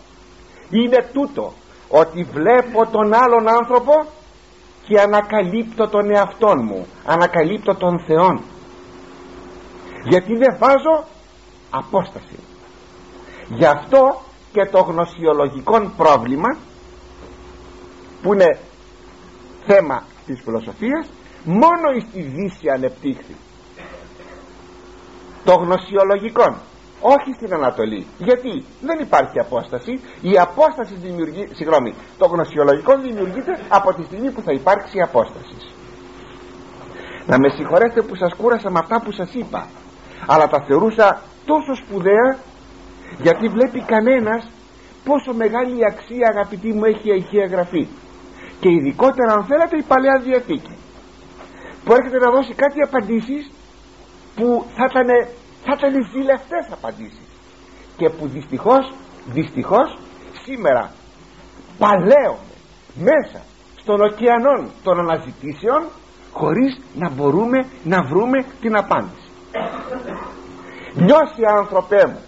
Είναι 0.69 1.09
τούτο 1.13 1.53
ότι 1.89 2.23
βλέπω 2.23 2.87
τον 2.87 3.13
άλλον 3.13 3.47
άνθρωπο 3.49 4.05
και 4.83 4.99
ανακαλύπτω 4.99 5.87
τον 5.87 6.15
εαυτόν 6.15 6.63
μου. 6.63 6.87
Ανακαλύπτω 7.05 7.75
τον 7.75 7.99
Θεόν. 7.99 8.41
Γιατί 10.03 10.35
δεν 10.35 10.57
βάζω 10.59 11.05
απόσταση. 11.69 12.39
Γι' 13.49 13.65
αυτό 13.65 14.21
και 14.51 14.65
το 14.71 14.81
γνωσιολογικό 14.81 15.91
πρόβλημα 15.97 16.57
που 18.21 18.33
είναι 18.33 18.59
θέμα 19.65 20.03
της 20.25 20.41
φιλοσοφίας 20.43 21.09
μόνο 21.43 21.99
στη 22.09 22.21
Δύση 22.21 22.69
ανεπτύχθη 22.69 23.35
το 25.45 25.53
γνωσιολογικό. 25.53 26.47
Όχι 27.01 27.31
στην 27.37 27.53
Ανατολή. 27.53 28.05
Γιατί; 28.17 28.65
Δεν 28.81 28.99
υπάρχει 28.99 29.39
απόσταση. 29.39 29.91
Η 30.21 30.33
απόσταση 30.47 30.93
δημιουργεί 30.95 31.47
συγγνώμη 31.53 31.93
το 32.17 32.25
γνωσιολογικό 32.25 32.97
δημιουργείται 32.97 33.53
από 33.69 33.93
τη 33.93 34.03
στιγμή 34.03 34.31
που 34.31 34.41
θα 34.41 34.51
υπάρξει 34.51 35.01
απόσταση. 35.01 35.55
Να 37.27 37.37
με 37.39 37.49
συγχωρέσετε 37.49 38.01
που 38.01 38.15
σας 38.15 38.33
κούρασα 38.33 38.69
με 38.71 38.79
αυτά 38.83 39.01
που 39.01 39.11
σας 39.11 39.33
είπα 39.33 39.67
αλλά 40.25 40.47
τα 40.47 40.63
θεωρούσα 40.67 41.21
τόσο 41.45 41.75
σπουδαία 41.75 42.37
γιατί 43.17 43.47
βλέπει 43.47 43.81
κανένας 43.81 44.47
πόσο 45.03 45.33
μεγάλη 45.33 45.85
αξία 45.91 46.27
αγαπητή 46.33 46.73
μου 46.73 46.85
έχει 46.85 47.07
η 47.07 47.11
Αγία 47.11 47.45
Γραφή. 47.45 47.87
Και 48.59 48.69
ειδικότερα 48.69 49.33
αν 49.33 49.45
θέλετε 49.45 49.77
η 49.77 49.81
Παλαιά 49.81 50.19
Διαθήκη 50.23 50.77
που 51.83 51.93
έρχεται 51.93 52.17
να 52.17 52.31
δώσει 52.31 52.53
κάτι 52.53 52.81
απαντήσεις 52.81 53.51
που 54.35 54.65
θα 54.75 54.85
ήταν, 54.89 55.07
θα 55.63 55.75
ήταν 55.77 55.93
ζηλευτές 56.11 56.65
απαντήσεις. 56.71 57.27
Και 57.97 58.09
που 58.09 58.27
δυστυχώς 58.27 58.93
δυστυχώς 59.25 59.97
σήμερα 60.43 60.91
παλαίουμε 61.77 62.53
μέσα 62.95 63.41
στον 63.81 64.01
ωκεανό 64.01 64.69
των 64.83 64.99
αναζητήσεων 64.99 65.83
χωρίς 66.31 66.81
να 66.95 67.09
μπορούμε 67.09 67.65
να 67.83 68.03
βρούμε 68.03 68.45
την 68.61 68.77
απάντηση. 68.77 69.29
Νιώσει 70.93 71.41
άνθρωπέ 71.59 72.05
μου 72.07 72.21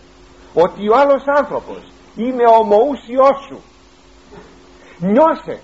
ότι 0.54 0.90
ο 0.90 0.98
άλλος 0.98 1.24
άνθρωπος 1.38 1.92
είναι 2.16 2.44
ομοούσιός 2.60 3.46
σου. 3.48 3.62
Νιώσε 5.00 5.60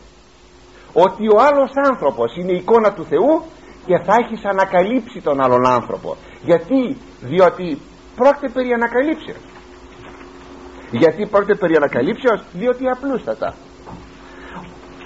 ότι 0.94 1.28
ο 1.28 1.38
άλλος 1.40 1.72
άνθρωπος 1.86 2.36
είναι 2.36 2.52
εικόνα 2.52 2.94
του 2.94 3.06
Θεού 3.06 3.44
και 3.86 3.98
θα 4.06 4.14
έχεις 4.22 4.46
ανακαλύψει 4.46 5.22
τον 5.22 5.42
άλλον 5.42 5.68
άνθρωπο 5.68 6.18
γιατί; 6.44 6.98
Διότι 7.22 7.82
πρόκειται 8.16 8.50
περί 8.54 8.74
ανακαλύψεως. 8.74 9.44
Γιατί 10.92 11.26
πρόκειται 11.26 11.56
περί 11.56 11.76
ανακαλύψεως; 11.76 12.44
Διότι 12.54 12.84
απλούστατα. 12.90 13.54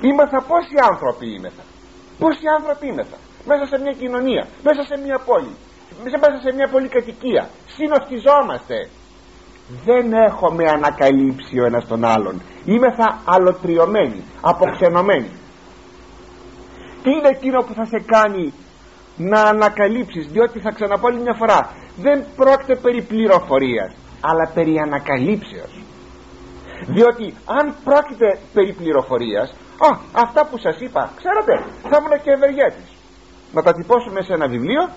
Είμαθα 0.01 0.39
πόσοι 0.49 0.75
άνθρωποι 0.91 1.27
είμεθα 1.35 1.63
πόσοι 2.19 2.45
άνθρωποι 2.57 2.87
είμεθα 2.87 3.17
μέσα 3.49 3.65
σε 3.71 3.77
μια 3.83 3.91
κοινωνία 4.01 4.47
μέσα 4.63 4.81
σε 4.89 4.95
μια 5.05 5.17
πόλη 5.29 5.55
μέσα 6.03 6.37
σε 6.45 6.53
μια 6.55 6.67
πολυκατοικία 6.67 7.49
συνοστιζόμαστε. 7.75 8.89
Δεν 9.85 10.13
έχουμε 10.13 10.63
ανακαλύψει 10.69 11.59
ο 11.59 11.65
ένας 11.65 11.87
τον 11.87 12.05
άλλον. 12.05 12.41
Είμεθα 12.65 13.21
αλωτριωμένοι 13.25 14.23
αποξενωμένοι. 14.41 15.31
Τι 17.03 17.09
είναι 17.09 17.29
εκείνο 17.35 17.63
που 17.63 17.73
θα 17.73 17.85
σε 17.85 17.99
κάνει 18.05 18.53
να 19.17 19.41
ανακαλύψεις 19.41 20.27
διότι 20.27 20.59
θα 20.59 20.71
ξαναπώ 20.71 21.07
άλλη 21.07 21.19
μια 21.19 21.33
φορά 21.33 21.69
δεν 21.97 22.23
πρόκειται 22.35 22.75
περί 22.75 23.01
πληροφορίας 23.01 23.93
αλλά 24.21 24.51
περί 24.53 24.79
ανακαλύψεως. 24.79 25.81
Διότι 26.87 27.33
αν 27.45 27.75
πρόκειται 27.83 28.39
περί 28.53 28.73
πληροφορίας 28.73 29.49
α, 29.77 29.87
αυτά 30.11 30.45
που 30.45 30.57
σας 30.57 30.79
είπα 30.79 31.11
ξέρετε 31.15 31.63
θα 31.89 31.97
ήμουν 31.99 32.21
και 32.23 32.31
ευεργέτης 32.31 32.89
να 33.53 33.61
τα 33.63 33.73
τυπώσουμε 33.73 34.21
σε 34.21 34.33
ένα 34.33 34.47
βιβλίο 34.47 34.89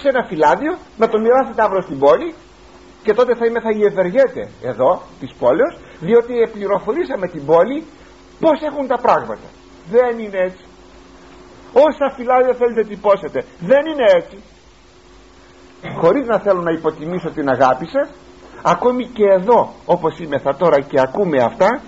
σε 0.00 0.08
ένα 0.08 0.22
φυλάδιο 0.24 0.76
να 0.96 1.08
το 1.08 1.18
μοιράσετε 1.18 1.62
αύριο 1.62 1.82
στην 1.82 1.98
πόλη 1.98 2.34
και 3.02 3.14
τότε 3.14 3.34
θα 3.34 3.46
είμαι 3.46 3.60
θα 3.60 3.70
η 3.70 3.82
ευεργέτε 3.84 4.48
εδώ 4.62 5.02
της 5.20 5.34
πόλεως 5.38 5.78
διότι 6.00 6.38
επληροφορήσαμε 6.38 7.28
την 7.28 7.46
πόλη 7.46 7.84
πως 8.40 8.60
έχουν 8.62 8.86
τα 8.86 8.98
πράγματα. 8.98 9.48
Δεν 9.90 10.18
είναι 10.18 10.38
έτσι 10.38 10.64
όσα 11.86 12.06
φυλάδια 12.16 12.54
θέλετε 12.54 12.82
τυπώσετε. 12.84 13.44
Δεν 13.58 13.86
είναι 13.86 14.06
έτσι. 14.16 14.38
Χωρίς 16.00 16.26
να 16.26 16.38
θέλω 16.38 16.60
να 16.60 16.70
υποτιμήσω 16.70 17.30
την 17.30 17.48
αγάπη 17.48 17.86
σας 17.88 18.08
ακόμη 18.62 19.04
και 19.06 19.24
εδώ 19.38 19.72
όπως 19.84 20.18
είμαι 20.18 20.38
θα 20.38 20.56
τώρα 20.56 20.80
και 20.80 21.00
ακούμε 21.00 21.42
αυτά 21.42 21.80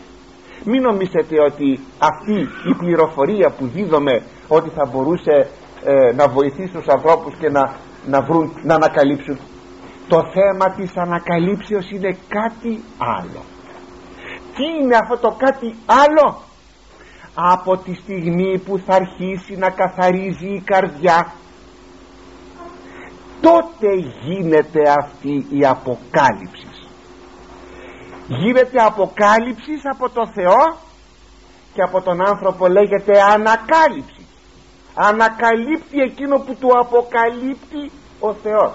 μην 0.65 0.83
νομίζετε 0.83 1.41
ότι 1.49 1.81
αυτή 1.99 2.39
η 2.71 2.75
πληροφορία 2.79 3.51
που 3.51 3.67
δίδομαι 3.67 4.23
ότι 4.49 4.71
θα 4.77 4.85
μπορούσε 4.87 5.49
ε, 5.85 6.13
να 6.15 6.29
βοηθήσει 6.29 6.73
τους 6.73 6.87
ανθρώπους 6.87 7.35
και 7.39 7.49
να, 7.51 7.75
να, 8.07 8.23
βρουν, 8.23 8.53
να 8.63 8.75
ανακαλύψουν. 8.75 9.39
Το 10.09 10.23
θέμα 10.33 10.75
της 10.77 10.97
ανακαλύψεως 10.97 11.91
είναι 11.91 12.17
κάτι 12.29 12.83
άλλο. 12.99 13.43
Τι 14.55 14.83
είναι 14.83 14.97
αυτό 14.97 15.17
το 15.17 15.37
κάτι 15.39 15.75
άλλο; 15.87 16.43
Από 17.35 17.77
τη 17.77 17.95
στιγμή 17.95 18.59
που 18.59 18.79
θα 18.79 18.95
αρχίσει 18.95 19.57
να 19.57 19.71
καθαρίζει 19.71 20.47
η 20.47 20.63
καρδιά. 20.65 21.33
Τότε 23.41 23.89
γίνεται 24.23 24.95
αυτή 24.99 25.47
η 25.51 25.67
αποκάλυψη. 25.67 26.69
Γίνεται 28.29 28.83
αποκάλυψη 28.83 29.73
από 29.93 30.11
το 30.11 30.27
Θεό 30.35 30.77
και 31.75 31.83
από 31.83 32.01
τον 32.01 32.27
άνθρωπο 32.27 32.69
λέγεται 32.69 33.21
ανακάλυψη. 33.23 34.27
Ανακαλύπτει 34.95 36.01
εκείνο 36.01 36.39
που 36.39 36.57
του 36.61 36.69
αποκαλύπτει 36.79 37.91
ο 38.21 38.33
Θεός. 38.33 38.73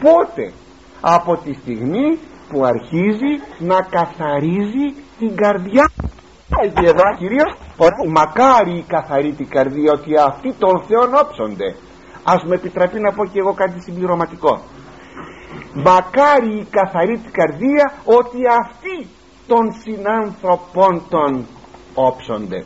Πότε; 0.00 0.52
Από 1.00 1.36
τη 1.36 1.52
στιγμή 1.52 2.18
που 2.48 2.64
αρχίζει 2.64 3.32
να 3.58 3.82
καθαρίζει 3.82 4.94
την 5.18 5.36
καρδιά 5.36 5.90
έχει 6.60 6.86
εδώ 6.86 7.16
κυρίως. 7.18 7.54
Ότι 7.76 8.08
μακάρι 8.08 8.76
η 8.76 8.84
καθαρή 8.86 9.32
την 9.32 9.48
καρδία 9.48 9.92
ότι 9.92 10.16
αυτοί 10.16 10.54
των 10.58 10.82
Θεών 10.88 11.14
όψονται. 11.22 11.76
Ας 12.24 12.44
με 12.44 12.54
επιτραπεί 12.54 13.00
να 13.00 13.12
πω 13.12 13.24
και 13.24 13.38
εγώ 13.38 13.52
κάτι 13.52 13.80
συμπληρωματικό. 13.80 14.60
Μακάρι 15.74 16.54
η 16.58 16.66
καθαρή 16.70 17.18
την 17.18 17.32
καρδία 17.32 17.92
ότι 18.04 18.38
αυτοί 18.60 19.06
των 19.46 19.72
συνάνθρωπων 19.82 21.02
των 21.08 21.46
όψονται. 21.94 22.64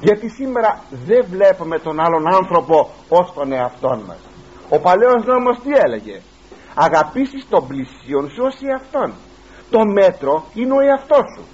Γιατί 0.00 0.28
σήμερα 0.28 0.80
δεν 1.06 1.26
βλέπουμε 1.30 1.78
τον 1.78 2.00
άλλον 2.00 2.34
άνθρωπο 2.34 2.90
ως 3.08 3.32
τον 3.34 3.52
εαυτόν 3.52 4.02
μας. 4.06 4.18
Ο 4.68 4.78
παλαιός 4.78 5.24
νόμος 5.24 5.58
τι 5.62 5.70
έλεγε; 5.84 6.20
Αγαπήσεις 6.74 7.46
τον 7.48 7.66
πλησίον 7.66 8.28
σου 8.28 8.42
ως 8.44 8.56
εαυτόν. 8.70 9.12
Το 9.70 9.80
μέτρο 9.86 10.44
είναι 10.54 10.72
ο 10.72 10.80
εαυτός 10.80 11.24
σου 11.36 11.44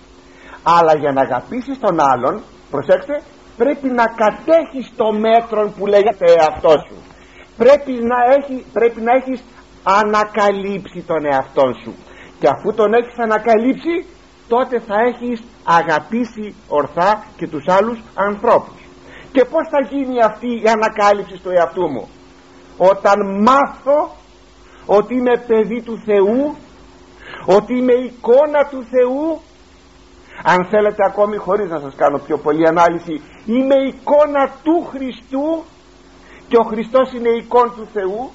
αλλά 0.62 0.96
για 0.96 1.12
να 1.12 1.20
αγαπήσεις 1.20 1.78
τον 1.78 2.00
άλλον 2.00 2.42
προσέξτε 2.70 3.22
πρέπει 3.56 3.88
να 3.88 4.04
κατέχεις 4.22 4.92
το 4.96 5.12
μέτρο 5.12 5.72
που 5.76 5.86
λέγεται 5.86 6.24
εαυτό 6.38 6.70
σου. 6.86 6.96
Πρέπει 7.56 7.92
να, 7.92 8.18
έχει, 8.36 8.64
πρέπει 8.72 9.00
να 9.00 9.12
έχεις 9.12 9.40
ανακαλύψει 9.82 11.00
τον 11.06 11.24
εαυτό 11.32 11.66
σου. 11.82 11.94
Και 12.40 12.48
αφού 12.48 12.74
τον 12.74 12.92
έχεις 12.92 13.18
ανακαλύψει 13.18 13.94
τότε 14.48 14.80
θα 14.80 14.96
έχεις 15.08 15.42
αγαπήσει 15.64 16.54
ορθά 16.68 17.24
και 17.36 17.46
τους 17.48 17.64
άλλους 17.68 17.98
ανθρώπους. 18.14 18.80
Και 19.32 19.44
πως 19.44 19.64
θα 19.72 19.80
γίνει 19.90 20.22
αυτή 20.22 20.46
η 20.46 20.68
ανακάλυψη 20.76 21.36
του 21.42 21.50
εαυτού 21.50 21.86
μου; 21.90 22.08
Όταν 22.76 23.42
μάθω 23.42 24.16
ότι 24.86 25.14
είμαι 25.14 25.36
παιδί 25.46 25.82
του 25.82 26.02
Θεού 26.04 26.56
ότι 27.46 27.76
είμαι 27.76 27.92
εικόνα 27.92 28.60
του 28.70 28.84
Θεού 28.92 29.40
αν 30.44 30.66
θέλετε 30.70 31.04
ακόμη 31.06 31.36
χωρίς 31.36 31.70
να 31.70 31.78
σας 31.78 31.94
κάνω 31.96 32.18
πιο 32.18 32.38
πολύ 32.38 32.68
ανάλυση 32.68 33.22
είμαι 33.46 33.74
εικόνα 33.74 34.50
του 34.62 34.86
Χριστού 34.90 35.64
και 36.48 36.56
ο 36.56 36.62
Χριστός 36.62 37.12
είναι 37.12 37.28
εικόνα 37.28 37.72
του 37.72 37.88
Θεού. 37.92 38.30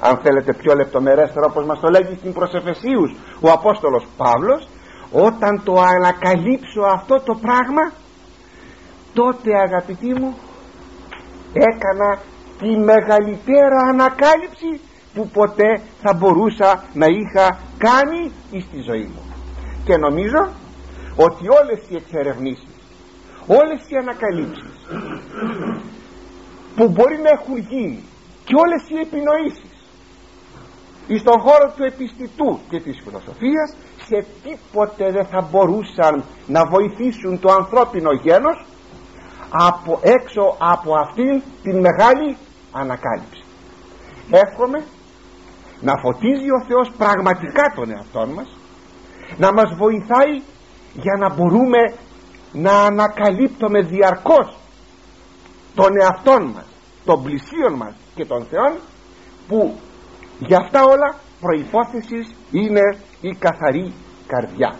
Αν 0.00 0.20
θέλετε 0.22 0.54
πιο 0.54 0.74
λεπτομερέστερα 0.74 1.46
όπως 1.46 1.64
μας 1.64 1.80
το 1.80 1.88
λέγει 1.88 2.16
στην 2.18 2.32
προσεφεσίους 2.32 3.14
ο 3.40 3.50
Απόστολος 3.50 4.06
Παύλος 4.16 4.68
όταν 5.12 5.62
το 5.64 5.74
ανακαλύψω 5.80 6.80
αυτό 6.80 7.20
το 7.20 7.34
πράγμα 7.34 7.92
τότε 9.14 9.50
αγαπητοί 9.66 10.14
μου 10.20 10.34
έκανα 11.52 12.18
τη 12.58 12.76
μεγαλύτερα 12.76 13.78
ανακάλυψη 13.92 14.80
που 15.14 15.28
ποτέ 15.28 15.80
θα 16.02 16.14
μπορούσα 16.14 16.84
να 16.92 17.06
είχα 17.06 17.58
κάνει 17.78 18.32
στη 18.50 18.80
ζωή 18.80 19.10
μου 19.14 19.23
και 19.84 19.96
νομίζω 19.96 20.48
ότι 21.16 21.48
όλες 21.48 21.80
οι 21.88 21.96
εξερευνήσεις 21.96 22.74
όλες 23.46 23.80
οι 23.88 23.96
ανακαλύψεις 23.96 24.72
που 26.76 26.88
μπορεί 26.88 27.18
να 27.18 27.30
έχουν 27.30 27.56
γίνει 27.56 28.04
και 28.44 28.54
όλες 28.64 28.82
οι 28.88 28.96
επινοήσεις 29.06 29.72
στον 31.18 31.40
χώρο 31.40 31.72
του 31.76 31.84
επιστητού 31.84 32.60
και 32.70 32.80
της 32.80 33.00
φιλοσοφίας 33.04 33.74
σε 34.06 34.26
τίποτε 34.42 35.10
δεν 35.10 35.26
θα 35.26 35.40
μπορούσαν 35.50 36.24
να 36.46 36.66
βοηθήσουν 36.66 37.40
το 37.40 37.52
ανθρώπινο 37.52 38.12
γένος 38.12 38.64
από 39.50 40.00
έξω 40.02 40.56
από 40.58 40.94
αυτήν 40.94 41.42
την 41.62 41.80
μεγάλη 41.80 42.36
ανακάλυψη. 42.72 43.44
Εύχομαι 44.30 44.84
να 45.80 45.96
φωτίζει 45.96 46.50
ο 46.50 46.64
Θεός 46.68 46.90
πραγματικά 46.98 47.72
τον 47.76 47.90
εαυτό 47.90 48.26
μας 48.34 48.48
να 49.36 49.52
μας 49.52 49.74
βοηθάει 49.76 50.42
για 50.94 51.16
να 51.18 51.34
μπορούμε 51.34 51.94
να 52.52 52.84
ανακαλύπτουμε 52.84 53.80
διαρκώς 53.80 54.56
τον 55.74 56.00
εαυτό 56.00 56.40
μας 56.54 56.66
των 57.04 57.22
πλησίων 57.22 57.74
μας 57.76 57.94
και 58.14 58.24
των 58.24 58.44
Θεών 58.44 58.78
που 59.48 59.78
για 60.38 60.58
αυτά 60.58 60.82
όλα 60.82 61.18
προϋπόθεσης 61.40 62.34
είναι 62.50 62.98
η 63.20 63.36
καθαρή 63.38 63.92
καρδιά. 64.26 64.76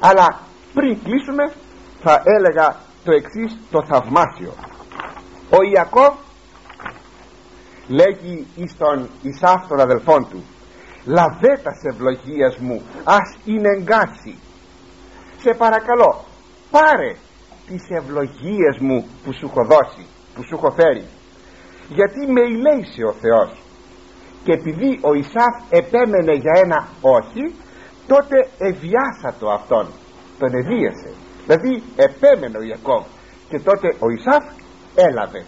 Αλλά 0.00 0.40
πριν 0.74 0.98
κλείσουμε 1.02 1.52
θα 2.02 2.22
έλεγα 2.24 2.76
το 3.04 3.12
εξής 3.12 3.58
το 3.70 3.78
θαυμάσιο. 3.90 4.52
Ο 5.50 5.62
Ιακώβ 5.74 6.14
λέγει 7.88 8.46
εις 8.56 8.76
τον 8.76 9.08
Ισάφ 9.22 9.66
των 9.68 9.80
αδελφών 9.80 10.28
του 10.28 10.42
λαβέτας 11.16 11.78
ευλογίας 11.92 12.54
μου 12.56 12.82
ας 13.04 13.28
είναι 13.44 13.68
εγκάτσι 13.78 14.34
σε 15.42 15.50
παρακαλώ 15.58 16.24
πάρε 16.70 17.12
τις 17.66 17.82
ευλογίες 17.98 18.76
μου 18.80 19.08
που 19.24 19.32
σου 19.32 19.46
έχω 19.50 19.64
δώσει 19.64 20.06
που 20.38 20.44
σου 20.44 20.54
έχω 20.58 20.70
φέρει. 20.80 21.04
Γιατί 21.88 22.20
με 22.34 22.42
ηλέησε 22.54 23.02
ο 23.10 23.14
Θεός. 23.22 23.50
Και 24.44 24.52
επειδή 24.52 24.90
ο 25.08 25.12
Ισάφ 25.22 25.54
επέμενε 25.80 26.34
για 26.44 26.54
ένα 26.64 26.88
όχι 27.00 27.44
τότε 28.06 28.36
εviάσα 28.58 29.30
το 29.40 29.46
αυτόν. 29.50 29.86
Τον 30.38 30.50
ευίασε 30.60 31.10
δηλαδή 31.44 31.82
επέμενε 31.96 32.58
ο 32.58 32.62
Ιακώβ. 32.62 33.04
Και 33.48 33.58
τότε 33.68 33.88
ο 34.04 34.08
Ισάφ 34.16 34.44
έλαβε. 34.94 35.44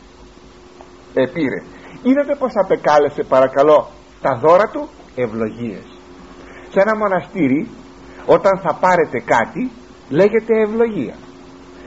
Επήρε. 1.14 1.58
Είδατε 2.02 2.34
πως 2.38 2.52
απεκάλεσε 2.62 3.22
παρακαλώ 3.22 3.88
τα 4.22 4.38
δώρα 4.42 4.66
του; 4.72 4.88
Ευλογίες. 5.14 5.84
Σε 6.70 6.80
ένα 6.80 6.96
μοναστήρι 6.96 7.68
όταν 8.26 8.60
θα 8.62 8.74
πάρετε 8.74 9.18
κάτι 9.18 9.70
λέγεται 10.08 10.60
ευλογία. 10.66 11.14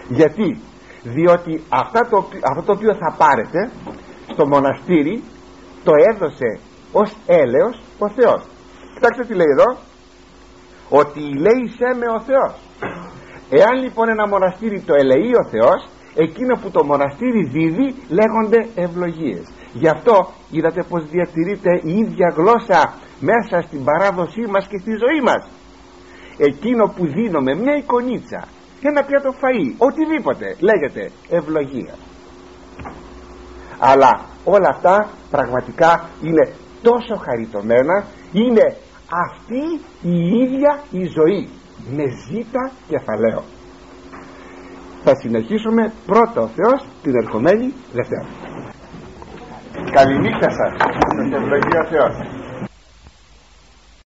Γιατί; 0.10 0.60
Διότι 1.04 1.64
αυτά 1.70 2.08
το, 2.10 2.28
αυτό 2.52 2.62
το 2.66 2.72
οποίο 2.72 2.96
θα 2.96 3.16
πάρετε 3.18 3.72
στο 4.34 4.48
μοναστήρι 4.48 5.24
το 5.84 5.92
έδωσε 6.12 6.60
ως 6.92 7.18
έλεος 7.26 7.82
ο 8.00 8.10
Θεός. 8.10 8.44
Κοιτάξτε 8.94 9.24
τι 9.28 9.34
λέει 9.34 9.52
εδώ. 9.58 9.78
Ότι 10.90 11.20
λέει 11.20 11.64
με 12.00 12.08
ο 12.18 12.20
Θεός. 12.22 12.54
Εάν 13.50 13.84
λοιπόν 13.84 14.10
ένα 14.10 14.28
μοναστήρι 14.28 14.82
το 14.82 14.94
ελεεί 14.94 15.32
ο 15.44 15.48
Θεός 15.50 15.88
εκείνο 16.16 16.60
που 16.62 16.72
το 16.72 16.84
μοναστήρι 16.84 17.44
δίδει 17.44 17.96
λέγονται 18.10 18.68
ευλογίες. 18.76 19.46
Γι' 19.74 19.88
αυτό 19.88 20.32
είδατε 20.52 20.84
πως 20.90 21.04
διατηρείται 21.10 21.72
η 21.84 21.98
ίδια 21.98 22.34
γλώσσα 22.38 22.94
μέσα 23.30 23.62
στην 23.62 23.84
παράδοσή 23.84 24.42
μας 24.54 24.68
και 24.68 24.78
στη 24.78 24.92
ζωή 25.04 25.22
μας 25.22 25.48
εκείνο 26.38 26.94
που 26.96 27.06
δίνουμε 27.06 27.56
μια 27.56 27.76
εικονίτσα 27.76 28.48
ένα 28.82 29.04
πιάτο 29.04 29.34
φαΐ 29.42 29.74
οτιδήποτε 29.78 30.56
λέγεται 30.60 31.12
ευλογία 31.30 31.94
αλλά 33.80 34.20
όλα 34.44 34.70
αυτά 34.70 35.10
πραγματικά 35.32 36.10
είναι 36.24 36.52
τόσο 36.82 37.16
χαριτωμένα 37.16 38.06
είναι 38.32 38.76
αυτή 39.26 39.64
η 40.02 40.18
ίδια 40.44 40.80
η 40.92 41.04
ζωή 41.06 41.50
με 41.96 42.04
ζήτα 42.28 42.72
κεφαλαίο 42.88 43.44
θα 45.04 45.16
συνεχίσουμε 45.16 45.94
πρώτα 46.06 46.42
ο 46.42 46.48
Θεός 46.48 46.86
την 47.04 47.16
ερχομένη 47.16 47.74
Δευτέρα 47.94 48.26
Καληνύχτα 49.92 50.50
σας. 50.50 50.72
Σας 51.16 51.32
ευλογεί 51.40 51.78
ο 51.84 51.86
Θεός. 51.90 52.43